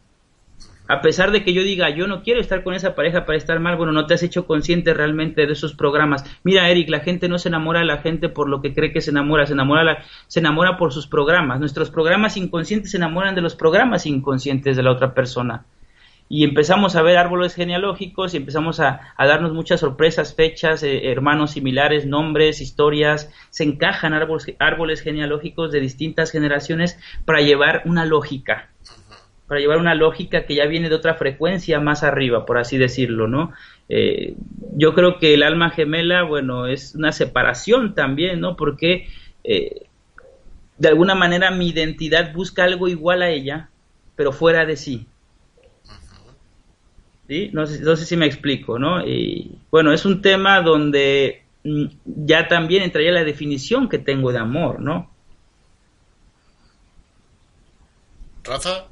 a 0.86 1.00
pesar 1.00 1.30
de 1.30 1.42
que 1.42 1.52
yo 1.52 1.62
diga, 1.62 1.88
yo 1.90 2.06
no 2.06 2.22
quiero 2.22 2.40
estar 2.40 2.62
con 2.62 2.74
esa 2.74 2.94
pareja 2.94 3.24
para 3.24 3.38
estar 3.38 3.58
mal, 3.58 3.76
bueno, 3.76 3.92
no 3.92 4.06
te 4.06 4.14
has 4.14 4.22
hecho 4.22 4.46
consciente 4.46 4.92
realmente 4.92 5.46
de 5.46 5.52
esos 5.52 5.74
programas. 5.74 6.24
Mira, 6.42 6.68
Eric, 6.68 6.90
la 6.90 7.00
gente 7.00 7.28
no 7.28 7.38
se 7.38 7.48
enamora 7.48 7.80
de 7.80 7.86
la 7.86 7.98
gente 7.98 8.28
por 8.28 8.48
lo 8.48 8.60
que 8.60 8.74
cree 8.74 8.92
que 8.92 9.00
se 9.00 9.10
enamora, 9.10 9.46
se 9.46 9.54
enamora, 9.54 10.04
se 10.26 10.40
enamora 10.40 10.76
por 10.76 10.92
sus 10.92 11.06
programas. 11.06 11.58
Nuestros 11.58 11.90
programas 11.90 12.36
inconscientes 12.36 12.90
se 12.90 12.98
enamoran 12.98 13.34
de 13.34 13.40
los 13.40 13.54
programas 13.54 14.04
inconscientes 14.04 14.76
de 14.76 14.82
la 14.82 14.92
otra 14.92 15.14
persona. 15.14 15.64
Y 16.28 16.44
empezamos 16.44 16.96
a 16.96 17.02
ver 17.02 17.16
árboles 17.16 17.54
genealógicos 17.54 18.34
y 18.34 18.38
empezamos 18.38 18.80
a, 18.80 19.14
darnos 19.18 19.52
muchas 19.52 19.80
sorpresas, 19.80 20.34
fechas, 20.34 20.82
eh, 20.82 21.10
hermanos 21.10 21.52
similares, 21.52 22.06
nombres, 22.06 22.60
historias. 22.60 23.30
Se 23.50 23.64
encajan 23.64 24.14
árboles, 24.14 24.54
árboles 24.58 25.02
genealógicos 25.02 25.70
de 25.70 25.80
distintas 25.80 26.30
generaciones 26.30 26.98
para 27.24 27.40
llevar 27.40 27.82
una 27.84 28.04
lógica 28.04 28.70
para 29.46 29.60
llevar 29.60 29.78
una 29.78 29.94
lógica 29.94 30.46
que 30.46 30.54
ya 30.54 30.66
viene 30.66 30.88
de 30.88 30.94
otra 30.94 31.14
frecuencia 31.14 31.78
más 31.78 32.02
arriba, 32.02 32.46
por 32.46 32.58
así 32.58 32.78
decirlo, 32.78 33.28
¿no? 33.28 33.52
Eh, 33.88 34.34
yo 34.74 34.94
creo 34.94 35.18
que 35.18 35.34
el 35.34 35.42
alma 35.42 35.70
gemela, 35.70 36.22
bueno, 36.22 36.66
es 36.66 36.94
una 36.94 37.12
separación 37.12 37.94
también, 37.94 38.40
¿no? 38.40 38.56
Porque 38.56 39.06
eh, 39.44 39.82
de 40.78 40.88
alguna 40.88 41.14
manera 41.14 41.50
mi 41.50 41.68
identidad 41.68 42.32
busca 42.32 42.64
algo 42.64 42.88
igual 42.88 43.22
a 43.22 43.28
ella, 43.28 43.68
pero 44.16 44.32
fuera 44.32 44.64
de 44.64 44.76
sí. 44.76 45.06
¿Sí? 47.28 47.50
No 47.52 47.66
sé, 47.66 47.80
no 47.82 47.96
sé 47.96 48.04
si 48.04 48.16
me 48.16 48.26
explico, 48.26 48.78
¿no? 48.78 49.06
Y 49.06 49.58
bueno, 49.70 49.92
es 49.92 50.04
un 50.04 50.20
tema 50.20 50.60
donde 50.60 51.42
mm, 51.64 51.84
ya 52.04 52.48
también 52.48 52.82
entraría 52.82 53.12
la 53.12 53.24
definición 53.24 53.88
que 53.88 53.98
tengo 53.98 54.32
de 54.32 54.38
amor, 54.38 54.80
¿no? 54.80 55.13
Rafa, 58.44 58.88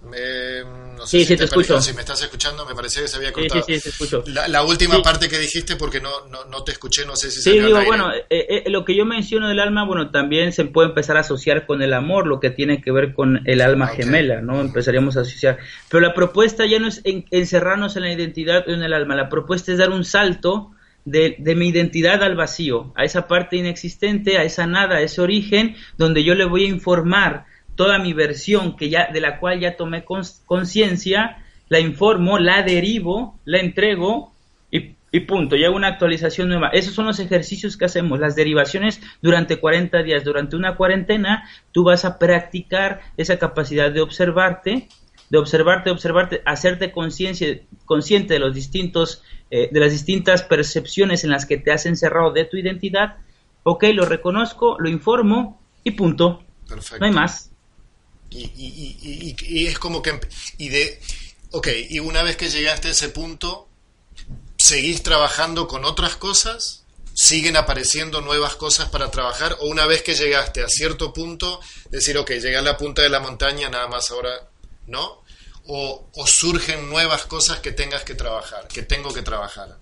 no 0.96 1.06
sé 1.06 1.26
si, 1.26 1.36
te, 1.36 1.44
escucho. 1.44 1.78
si 1.78 1.92
me 1.92 2.00
estás 2.00 2.22
escuchando, 2.22 2.64
me 2.64 2.74
parecía 2.74 3.02
que 3.02 3.08
se 3.08 3.18
había 3.18 3.32
cortado. 3.32 3.62
Sí, 3.62 3.78
sí, 3.78 3.90
escucho. 3.90 4.24
La, 4.26 4.62
última 4.62 5.02
parte 5.02 5.28
que 5.28 5.38
dijiste, 5.38 5.76
porque 5.76 6.00
no, 6.00 6.10
no, 6.50 6.64
te 6.64 6.72
escuché, 6.72 7.04
no 7.04 7.16
sé 7.16 7.30
si 7.30 7.42
se 7.42 7.50
Sí, 7.50 7.60
digo, 7.60 7.84
bueno, 7.84 8.10
eh, 8.14 8.24
eh, 8.30 8.70
lo 8.70 8.86
que 8.86 8.96
yo 8.96 9.04
menciono 9.04 9.48
del 9.48 9.60
alma, 9.60 9.84
bueno, 9.84 10.10
también 10.10 10.54
se 10.54 10.64
puede 10.64 10.88
empezar 10.88 11.18
a 11.18 11.20
asociar 11.20 11.66
con 11.66 11.82
el 11.82 11.92
amor, 11.92 12.26
lo 12.26 12.40
que 12.40 12.48
tiene 12.48 12.80
que 12.80 12.92
ver 12.92 13.12
con 13.12 13.42
el 13.44 13.60
alma 13.60 13.88
gemela, 13.88 14.40
¿no? 14.40 14.58
Empezaríamos 14.58 15.18
a 15.18 15.20
asociar. 15.20 15.58
Pero 15.90 16.00
la 16.00 16.14
propuesta 16.14 16.64
ya 16.64 16.78
no 16.78 16.88
es 16.88 17.02
encerrarnos 17.04 17.96
en 17.96 18.04
la 18.04 18.12
identidad 18.12 18.64
o 18.66 18.70
en 18.70 18.82
el 18.82 18.94
alma, 18.94 19.14
la 19.14 19.28
propuesta 19.28 19.70
es 19.70 19.76
dar 19.76 19.90
un 19.90 20.06
salto 20.06 20.70
de, 21.04 21.36
de, 21.38 21.54
mi 21.56 21.68
identidad 21.68 22.22
al 22.22 22.36
vacío, 22.36 22.92
a 22.96 23.04
esa 23.04 23.28
parte 23.28 23.56
inexistente, 23.56 24.38
a 24.38 24.44
esa 24.44 24.66
nada, 24.66 24.96
a 24.96 25.00
ese 25.02 25.20
origen, 25.20 25.76
donde 25.98 26.24
yo 26.24 26.34
le 26.34 26.46
voy 26.46 26.64
a 26.64 26.68
informar 26.68 27.51
toda 27.74 27.98
mi 27.98 28.12
versión 28.12 28.76
que 28.76 28.88
ya, 28.88 29.08
de 29.12 29.20
la 29.20 29.38
cual 29.38 29.60
ya 29.60 29.76
tomé 29.76 30.04
conciencia, 30.04 31.44
la 31.68 31.80
informo, 31.80 32.38
la 32.38 32.62
derivo, 32.62 33.38
la 33.44 33.58
entrego 33.58 34.32
y, 34.70 34.94
y, 35.10 35.20
punto, 35.20 35.56
y 35.56 35.64
hago 35.64 35.76
una 35.76 35.88
actualización 35.88 36.48
nueva. 36.48 36.68
Esos 36.68 36.94
son 36.94 37.06
los 37.06 37.18
ejercicios 37.18 37.76
que 37.76 37.84
hacemos, 37.84 38.18
las 38.18 38.36
derivaciones 38.36 39.00
durante 39.20 39.58
40 39.58 40.02
días. 40.02 40.24
Durante 40.24 40.56
una 40.56 40.76
cuarentena 40.76 41.48
tú 41.72 41.84
vas 41.84 42.04
a 42.04 42.18
practicar 42.18 43.00
esa 43.16 43.38
capacidad 43.38 43.90
de 43.90 44.00
observarte, 44.00 44.88
de 45.30 45.38
observarte, 45.38 45.90
observarte, 45.90 46.42
hacerte 46.44 46.92
consciente 46.92 48.34
de 48.34 48.38
los 48.38 48.54
distintos, 48.54 49.22
eh, 49.50 49.70
de 49.72 49.80
las 49.80 49.92
distintas 49.92 50.42
percepciones 50.42 51.24
en 51.24 51.30
las 51.30 51.46
que 51.46 51.56
te 51.56 51.72
has 51.72 51.86
encerrado 51.86 52.32
de 52.32 52.44
tu 52.44 52.58
identidad. 52.58 53.16
Ok, 53.62 53.84
lo 53.94 54.04
reconozco, 54.04 54.76
lo 54.78 54.90
informo 54.90 55.60
y 55.84 55.92
punto. 55.92 56.42
Perfecto. 56.68 56.98
No 57.00 57.06
hay 57.06 57.12
más. 57.12 57.51
Y, 58.32 59.66
es 59.66 59.78
como 59.78 60.02
que... 60.02 60.18
Y 60.58 60.68
de, 60.68 61.00
ok, 61.50 61.68
y 61.90 61.98
una 61.98 62.22
vez 62.22 62.36
que 62.36 62.50
llegaste 62.50 62.88
a 62.88 62.90
ese 62.92 63.08
punto, 63.10 63.68
¿seguís 64.56 65.02
trabajando 65.02 65.68
con 65.68 65.84
otras 65.84 66.16
cosas? 66.16 66.84
¿Siguen 67.14 67.56
apareciendo 67.56 68.20
nuevas 68.20 68.56
cosas 68.56 68.88
para 68.88 69.10
trabajar? 69.10 69.56
¿O 69.60 69.66
una 69.66 69.86
vez 69.86 70.02
que 70.02 70.14
llegaste 70.14 70.62
a 70.62 70.68
cierto 70.68 71.12
punto, 71.12 71.60
decir, 71.90 72.16
ok, 72.16 72.30
llegué 72.30 72.56
a 72.56 72.62
la 72.62 72.76
punta 72.76 73.02
de 73.02 73.10
la 73.10 73.20
montaña, 73.20 73.68
nada 73.68 73.86
más 73.88 74.10
ahora, 74.10 74.48
¿no? 74.86 75.22
O, 75.66 76.08
o 76.14 76.26
surgen 76.26 76.88
nuevas 76.88 77.26
cosas 77.26 77.60
que 77.60 77.72
tengas 77.72 78.02
que 78.02 78.14
trabajar, 78.14 78.66
que 78.68 78.82
tengo 78.82 79.12
que 79.12 79.22
trabajar. 79.22 79.78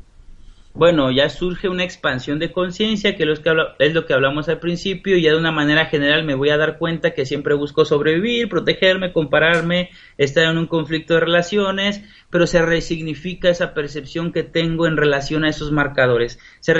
Bueno, 0.73 1.11
ya 1.11 1.29
surge 1.29 1.69
una 1.69 1.83
expansión 1.83 2.39
de 2.39 2.53
conciencia, 2.53 3.17
que, 3.17 3.25
es 3.25 3.95
lo 3.95 4.07
que 4.07 4.15
hablamos 4.15 4.49
al 4.49 4.61
principio, 4.61 5.17
y 5.17 5.23
ya 5.23 5.33
de 5.33 5.39
una 5.39 5.51
manera 5.51 5.87
general 5.87 6.25
me 6.25 6.37
voy 6.37 6.51
a 6.51 6.57
dar 6.57 6.79
cuenta 6.79 7.11
que 7.11 7.27
siempre 7.27 7.55
busco 7.55 7.85
sobrevivir, 7.85 8.49
protegerme, 8.49 9.13
compararme, 9.13 9.91
estar 10.17 10.45
en 10.45 10.59
un 10.59 10.67
conflicto 10.67 11.15
de 11.15 11.21
relaciones, 11.21 12.03
pero 12.31 12.47
se 12.47 12.63
resignifica 12.63 13.51
esa 13.51 13.75
percepción 13.75 14.33
que 14.33 14.45
tengo 14.45 14.87
en 14.87 14.97
relación 14.97 15.45
a 15.45 15.49
esos 15.49 15.73
marcadores. 15.73 16.39
Se, 16.61 16.73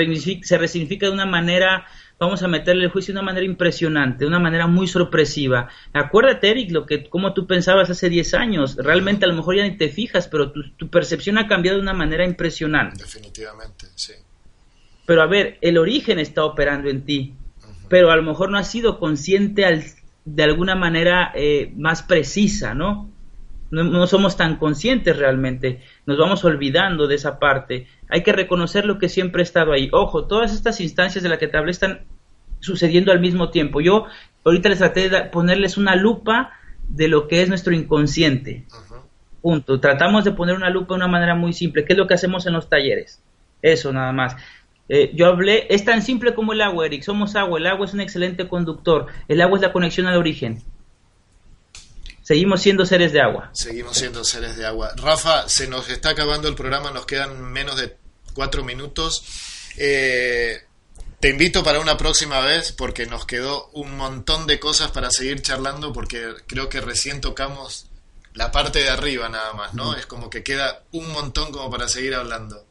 se 0.43 0.57
resignifica 0.57 1.07
de 1.07 1.11
una 1.11 1.25
manera 1.25 1.85
vamos 2.21 2.43
a 2.43 2.47
meterle 2.47 2.83
el 2.83 2.91
juicio 2.91 3.13
de 3.13 3.19
una 3.19 3.25
manera 3.25 3.45
impresionante, 3.45 4.19
de 4.19 4.27
una 4.27 4.39
manera 4.39 4.67
muy 4.67 4.87
sorpresiva. 4.87 5.69
Acuérdate, 5.91 6.51
Eric, 6.51 6.71
lo 6.71 6.85
que, 6.85 7.09
como 7.09 7.33
tú 7.33 7.47
pensabas 7.47 7.89
hace 7.89 8.09
10 8.09 8.35
años. 8.35 8.75
Realmente 8.77 9.25
a 9.25 9.27
lo 9.27 9.33
mejor 9.33 9.55
ya 9.55 9.63
ni 9.63 9.75
te 9.75 9.89
fijas, 9.89 10.27
pero 10.27 10.51
tu, 10.51 10.89
percepción 10.89 11.39
ha 11.39 11.47
cambiado 11.47 11.77
de 11.77 11.81
una 11.81 11.93
manera 11.93 12.23
impresionante. 12.23 13.01
Definitivamente, 13.01 13.87
sí. 13.95 14.13
Pero 15.07 15.23
a 15.23 15.25
ver, 15.25 15.57
el 15.61 15.79
origen 15.79 16.19
está 16.19 16.45
operando 16.45 16.91
en 16.91 17.05
ti, 17.05 17.33
pero 17.89 18.11
a 18.11 18.15
lo 18.15 18.21
mejor 18.21 18.51
no 18.51 18.59
has 18.59 18.69
sido 18.69 18.99
consciente 18.99 19.65
al, 19.65 19.83
de 20.23 20.43
alguna 20.43 20.75
manera 20.75 21.31
eh, 21.33 21.73
más 21.75 22.03
precisa, 22.03 22.75
¿no? 22.75 23.09
¿No? 23.71 24.05
somos 24.05 24.37
tan 24.37 24.57
conscientes 24.57 25.17
realmente, 25.17 25.81
nos 26.05 26.17
vamos 26.17 26.43
olvidando 26.43 27.07
de 27.07 27.15
esa 27.15 27.39
parte. 27.39 27.87
Hay 28.09 28.21
que 28.23 28.33
reconocer 28.33 28.85
lo 28.85 28.99
que 28.99 29.09
siempre 29.09 29.41
ha 29.41 29.43
estado 29.43 29.71
ahí. 29.71 29.89
Ojo, 29.91 30.27
todas 30.27 30.53
estas 30.53 30.81
instancias 30.81 31.23
de 31.23 31.29
las 31.29 31.39
que 31.39 31.47
te 31.47 31.57
hablé 31.57 31.71
están 31.71 32.01
sucediendo 32.59 33.11
al 33.11 33.19
mismo 33.19 33.49
tiempo. 33.49 33.81
Yo 33.81 34.05
ahorita 34.45 34.69
les 34.69 34.77
traté 34.77 35.09
de 35.09 35.21
ponerles 35.25 35.77
una 35.77 35.95
lupa 35.95 36.51
de 36.87 37.07
lo 37.07 37.27
que 37.27 37.41
es 37.41 37.49
nuestro 37.49 37.73
inconsciente. 37.73 38.65
Punto. 39.41 39.79
Tratamos 39.79 40.23
de 40.23 40.31
poner 40.31 40.55
una 40.55 40.69
lupa 40.69 40.93
de 40.93 40.97
una 40.97 41.07
manera 41.07 41.35
muy 41.35 41.53
simple. 41.53 41.85
¿Qué 41.85 41.93
es 41.93 41.97
lo 41.97 42.07
que 42.07 42.13
hacemos 42.13 42.45
en 42.45 42.53
los 42.53 42.69
talleres? 42.69 43.23
Eso 43.61 43.91
nada 43.91 44.11
más. 44.11 44.35
Eh, 44.89 45.11
yo 45.15 45.27
hablé, 45.27 45.67
es 45.69 45.85
tan 45.85 46.01
simple 46.01 46.33
como 46.33 46.53
el 46.53 46.61
agua, 46.61 46.85
Eric. 46.85 47.03
Somos 47.03 47.35
agua. 47.35 47.57
El 47.57 47.67
agua 47.67 47.85
es 47.85 47.93
un 47.93 48.01
excelente 48.01 48.47
conductor. 48.47 49.07
El 49.27 49.41
agua 49.41 49.57
es 49.57 49.61
la 49.61 49.71
conexión 49.71 50.07
al 50.07 50.17
origen. 50.17 50.61
Seguimos 52.21 52.61
siendo 52.61 52.85
seres 52.85 53.13
de 53.13 53.21
agua. 53.21 53.49
Seguimos 53.53 53.97
siendo 53.97 54.23
seres 54.23 54.55
de 54.55 54.65
agua. 54.65 54.91
Rafa, 54.95 55.49
se 55.49 55.67
nos 55.67 55.89
está 55.89 56.09
acabando 56.09 56.47
el 56.47 56.55
programa, 56.55 56.91
nos 56.91 57.05
quedan 57.05 57.41
menos 57.51 57.77
de 57.77 57.95
cuatro 58.33 58.63
minutos. 58.63 59.23
Eh, 59.77 60.61
te 61.19 61.29
invito 61.29 61.63
para 61.63 61.79
una 61.79 61.97
próxima 61.97 62.39
vez 62.41 62.71
porque 62.71 63.05
nos 63.05 63.25
quedó 63.25 63.69
un 63.73 63.95
montón 63.95 64.47
de 64.47 64.59
cosas 64.59 64.91
para 64.91 65.11
seguir 65.11 65.41
charlando 65.41 65.93
porque 65.93 66.33
creo 66.47 66.69
que 66.69 66.81
recién 66.81 67.21
tocamos 67.21 67.87
la 68.33 68.51
parte 68.51 68.79
de 68.79 68.89
arriba 68.89 69.29
nada 69.29 69.53
más, 69.53 69.73
¿no? 69.73 69.95
Es 69.95 70.05
como 70.05 70.29
que 70.29 70.43
queda 70.43 70.83
un 70.91 71.11
montón 71.11 71.51
como 71.51 71.69
para 71.69 71.87
seguir 71.87 72.15
hablando. 72.15 72.65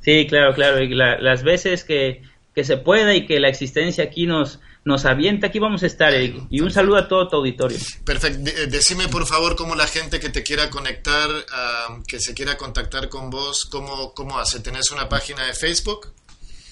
Sí, 0.00 0.26
claro, 0.28 0.54
claro. 0.54 0.82
Y 0.82 0.94
las 0.94 1.42
veces 1.42 1.84
que, 1.84 2.22
que 2.54 2.64
se 2.64 2.76
pueda 2.76 3.14
y 3.14 3.26
que 3.26 3.40
la 3.40 3.48
existencia 3.48 4.04
aquí 4.04 4.26
nos, 4.26 4.60
nos 4.84 5.06
avienta, 5.06 5.46
aquí 5.46 5.58
vamos 5.58 5.82
a 5.82 5.86
estar, 5.86 6.12
Y 6.50 6.60
un 6.60 6.70
saludo 6.70 6.98
a 6.98 7.08
todo 7.08 7.26
tu 7.28 7.36
auditorio. 7.36 7.78
Perfecto. 8.04 8.50
Decime, 8.68 9.08
por 9.08 9.24
favor, 9.26 9.56
cómo 9.56 9.74
la 9.74 9.86
gente 9.86 10.20
que 10.20 10.28
te 10.28 10.42
quiera 10.42 10.68
conectar, 10.68 11.30
que 12.06 12.20
se 12.20 12.34
quiera 12.34 12.58
contactar 12.58 13.08
con 13.08 13.30
vos, 13.30 13.64
¿cómo, 13.64 14.12
¿cómo 14.12 14.38
hace? 14.38 14.60
¿Tenés 14.60 14.90
una 14.90 15.08
página 15.08 15.46
de 15.46 15.54
Facebook? 15.54 16.12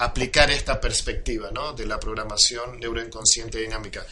aplicar 0.00 0.50
esta 0.50 0.80
perspectiva 0.80 1.50
¿no? 1.52 1.72
de 1.74 1.86
la 1.86 2.00
programación 2.00 2.80
neuroinconsciente 2.80 3.58
dinámica. 3.58 4.04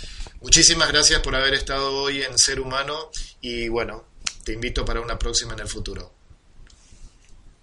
Muchísimas 0.43 0.89
gracias 0.93 1.20
por 1.20 1.34
haber 1.34 1.55
estado 1.55 1.93
hoy 2.03 2.22
en 2.22 2.39
Ser 2.39 2.61
Humano 2.61 3.11
y 3.41 3.68
bueno, 3.68 4.05
te 4.45 4.53
invito 4.53 4.84
para 4.84 5.01
una 5.01 5.18
próxima 5.18 5.55
en 5.55 5.61
el 5.61 5.68
futuro. 5.68 6.12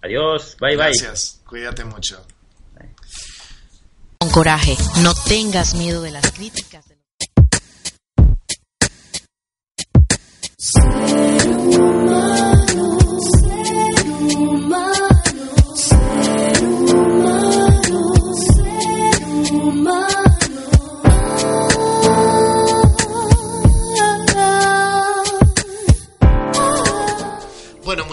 Adiós, 0.02 0.56
bye 0.60 0.76
bye. 0.76 0.86
Gracias, 0.86 1.40
cuídate 1.46 1.84
mucho. 1.84 2.26
Con 4.18 4.30
coraje, 4.30 4.76
no 5.02 5.14
tengas 5.14 5.74
miedo 5.74 6.02
de 6.02 6.10
las 6.10 6.32
críticas. 6.32 6.84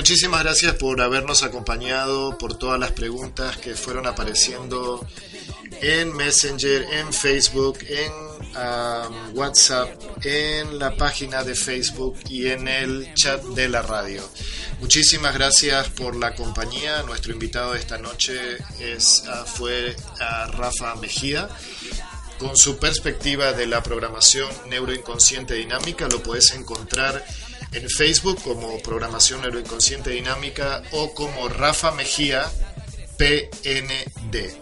Muchísimas 0.03 0.43
gracias 0.43 0.75
por 0.75 0.99
habernos 0.99 1.43
acompañado, 1.43 2.37
por 2.37 2.57
todas 2.57 2.77
las 2.77 2.91
preguntas 2.91 3.55
que 3.55 3.73
fueron 3.73 4.05
apareciendo 4.05 5.07
en 5.79 6.13
Messenger, 6.13 6.85
en 6.91 7.13
Facebook, 7.13 7.79
en 7.87 8.11
WhatsApp, 9.33 9.87
en 10.25 10.77
la 10.77 10.97
página 10.97 11.45
de 11.45 11.55
Facebook 11.55 12.17
y 12.27 12.47
en 12.47 12.67
el 12.67 13.13
chat 13.13 13.41
de 13.43 13.69
la 13.69 13.81
radio. 13.81 14.21
Muchísimas 14.81 15.35
gracias 15.35 15.87
por 15.91 16.17
la 16.17 16.35
compañía. 16.35 17.01
Nuestro 17.03 17.31
invitado 17.31 17.71
de 17.71 17.79
esta 17.79 17.97
noche 17.97 18.57
es, 18.81 19.23
uh, 19.25 19.45
fue 19.45 19.95
uh, 19.95 20.51
Rafa 20.51 20.95
Mejía 20.95 21.47
con 22.39 22.57
su 22.57 22.77
perspectiva 22.77 23.53
de 23.53 23.67
la 23.67 23.81
programación 23.81 24.49
neuroinconsciente 24.67 25.53
dinámica. 25.53 26.09
Lo 26.09 26.21
puedes 26.21 26.51
encontrar 26.51 27.23
en 27.73 27.89
Facebook 27.89 28.41
como 28.43 28.79
Programación 28.81 29.41
Neuroinconsciente 29.41 30.11
Dinámica 30.11 30.83
o 30.91 31.13
como 31.13 31.49
Rafa 31.49 31.91
Mejía 31.91 32.49
PND. 33.17 34.53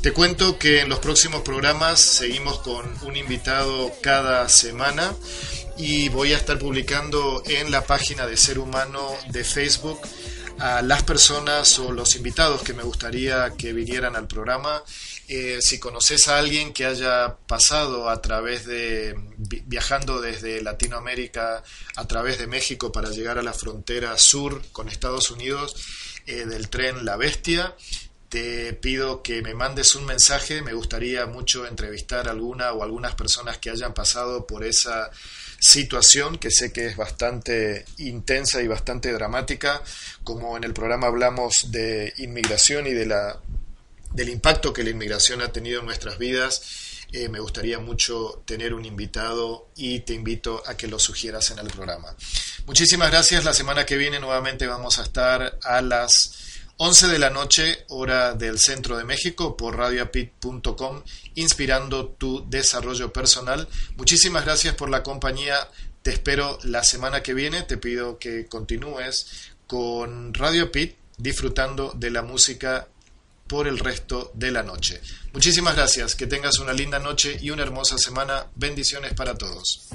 Te 0.00 0.12
cuento 0.12 0.58
que 0.58 0.80
en 0.80 0.88
los 0.88 0.98
próximos 0.98 1.42
programas 1.42 2.00
seguimos 2.00 2.58
con 2.60 2.84
un 3.02 3.16
invitado 3.16 3.92
cada 4.00 4.48
semana 4.48 5.14
y 5.76 6.08
voy 6.08 6.32
a 6.32 6.36
estar 6.36 6.58
publicando 6.58 7.42
en 7.46 7.70
la 7.70 7.84
página 7.84 8.26
de 8.26 8.36
Ser 8.36 8.58
Humano 8.58 9.10
de 9.30 9.44
Facebook 9.44 10.00
a 10.58 10.82
las 10.82 11.02
personas 11.02 11.78
o 11.78 11.92
los 11.92 12.16
invitados 12.16 12.62
que 12.62 12.72
me 12.72 12.82
gustaría 12.82 13.52
que 13.58 13.72
vinieran 13.72 14.16
al 14.16 14.26
programa 14.26 14.82
eh, 15.28 15.58
si 15.60 15.78
conoces 15.78 16.28
a 16.28 16.38
alguien 16.38 16.72
que 16.72 16.86
haya 16.86 17.36
pasado 17.46 18.08
a 18.08 18.22
través 18.22 18.64
de, 18.64 19.14
viajando 19.66 20.20
desde 20.20 20.62
Latinoamérica 20.62 21.64
a 21.96 22.06
través 22.06 22.38
de 22.38 22.46
México 22.46 22.92
para 22.92 23.10
llegar 23.10 23.38
a 23.38 23.42
la 23.42 23.52
frontera 23.52 24.16
sur 24.18 24.62
con 24.72 24.88
Estados 24.88 25.30
Unidos 25.30 25.74
eh, 26.26 26.44
del 26.46 26.68
tren 26.68 27.04
La 27.04 27.16
Bestia, 27.16 27.74
te 28.28 28.72
pido 28.74 29.22
que 29.22 29.42
me 29.42 29.54
mandes 29.54 29.94
un 29.94 30.04
mensaje, 30.04 30.62
me 30.62 30.72
gustaría 30.72 31.26
mucho 31.26 31.66
entrevistar 31.66 32.28
a 32.28 32.32
alguna 32.32 32.72
o 32.72 32.82
algunas 32.82 33.14
personas 33.14 33.58
que 33.58 33.70
hayan 33.70 33.94
pasado 33.94 34.46
por 34.46 34.64
esa 34.64 35.10
situación 35.58 36.38
que 36.38 36.50
sé 36.50 36.72
que 36.72 36.86
es 36.86 36.96
bastante 36.96 37.84
intensa 37.98 38.62
y 38.62 38.68
bastante 38.68 39.12
dramática, 39.12 39.82
como 40.24 40.56
en 40.56 40.64
el 40.64 40.72
programa 40.72 41.06
hablamos 41.06 41.70
de 41.70 42.12
inmigración 42.18 42.86
y 42.86 42.92
de 42.92 43.06
la 43.06 43.40
del 44.16 44.30
impacto 44.30 44.72
que 44.72 44.82
la 44.82 44.90
inmigración 44.90 45.42
ha 45.42 45.52
tenido 45.52 45.80
en 45.80 45.86
nuestras 45.86 46.18
vidas. 46.18 46.62
Eh, 47.12 47.28
me 47.28 47.38
gustaría 47.38 47.78
mucho 47.78 48.42
tener 48.46 48.74
un 48.74 48.84
invitado 48.84 49.68
y 49.76 50.00
te 50.00 50.14
invito 50.14 50.62
a 50.66 50.76
que 50.76 50.88
lo 50.88 50.98
sugieras 50.98 51.50
en 51.50 51.58
el 51.58 51.68
programa. 51.68 52.16
Muchísimas 52.66 53.10
gracias. 53.10 53.44
La 53.44 53.52
semana 53.52 53.84
que 53.84 53.96
viene 53.96 54.18
nuevamente 54.18 54.66
vamos 54.66 54.98
a 54.98 55.02
estar 55.02 55.58
a 55.62 55.82
las 55.82 56.62
11 56.78 57.08
de 57.08 57.18
la 57.18 57.30
noche, 57.30 57.84
hora 57.88 58.32
del 58.32 58.58
centro 58.58 58.96
de 58.96 59.04
México, 59.04 59.56
por 59.56 59.76
radioapit.com, 59.76 61.02
inspirando 61.34 62.08
tu 62.08 62.48
desarrollo 62.48 63.12
personal. 63.12 63.68
Muchísimas 63.96 64.44
gracias 64.44 64.74
por 64.74 64.88
la 64.88 65.02
compañía. 65.02 65.68
Te 66.02 66.10
espero 66.10 66.58
la 66.64 66.82
semana 66.82 67.22
que 67.22 67.34
viene. 67.34 67.62
Te 67.62 67.76
pido 67.76 68.18
que 68.18 68.46
continúes 68.46 69.52
con 69.66 70.32
Radio 70.32 70.72
Pit 70.72 70.96
disfrutando 71.18 71.92
de 71.94 72.10
la 72.10 72.22
música 72.22 72.88
por 73.46 73.68
el 73.68 73.78
resto 73.78 74.30
de 74.34 74.50
la 74.50 74.62
noche. 74.62 75.00
Muchísimas 75.32 75.76
gracias, 75.76 76.14
que 76.14 76.26
tengas 76.26 76.58
una 76.58 76.72
linda 76.72 76.98
noche 76.98 77.38
y 77.40 77.50
una 77.50 77.62
hermosa 77.62 77.96
semana. 77.98 78.46
Bendiciones 78.54 79.14
para 79.14 79.34
todos. 79.34 79.88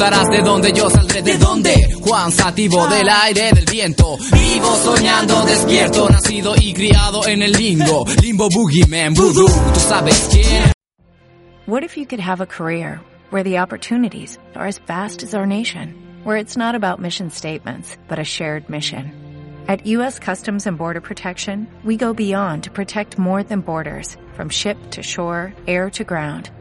Preguntarás 0.00 0.30
de 0.30 0.42
dónde 0.42 0.72
yo 0.72 0.88
saldré, 0.88 1.22
de 1.22 1.36
dónde. 1.36 1.74
Juan 2.00 2.32
Sativo 2.32 2.82
ah. 2.82 2.94
del 2.94 3.08
aire, 3.08 3.52
del 3.52 3.66
viento. 3.66 4.16
Vivo 4.32 4.74
soñando, 4.76 5.42
despierto, 5.44 6.08
nacido 6.08 6.54
y 6.58 6.72
criado 6.72 7.26
en 7.26 7.42
el 7.42 7.52
limbo. 7.52 8.06
Limbo 8.22 8.48
boogeyman, 8.48 9.14
voodoo, 9.14 9.46
tú 9.74 9.80
sabes 9.80 10.28
quién. 10.30 10.72
What 11.66 11.84
if 11.84 11.96
you 11.96 12.06
could 12.06 12.20
have 12.20 12.40
a 12.40 12.46
career 12.46 13.00
where 13.30 13.44
the 13.44 13.58
opportunities 13.58 14.38
are 14.54 14.66
as 14.66 14.78
vast 14.86 15.22
as 15.22 15.34
our 15.34 15.46
nation, 15.46 15.94
where 16.24 16.38
it's 16.38 16.56
not 16.56 16.74
about 16.74 16.98
mission 16.98 17.30
statements, 17.30 17.96
but 18.08 18.18
a 18.18 18.24
shared 18.24 18.68
mission? 18.70 19.12
At 19.68 19.86
U.S. 19.86 20.18
Customs 20.18 20.66
and 20.66 20.78
Border 20.78 21.02
Protection, 21.02 21.68
we 21.84 21.96
go 21.96 22.14
beyond 22.14 22.64
to 22.64 22.70
protect 22.70 23.18
more 23.18 23.42
than 23.44 23.60
borders, 23.60 24.16
from 24.32 24.48
ship 24.48 24.78
to 24.92 25.02
shore, 25.02 25.52
air 25.68 25.90
to 25.90 26.02
ground, 26.02 26.50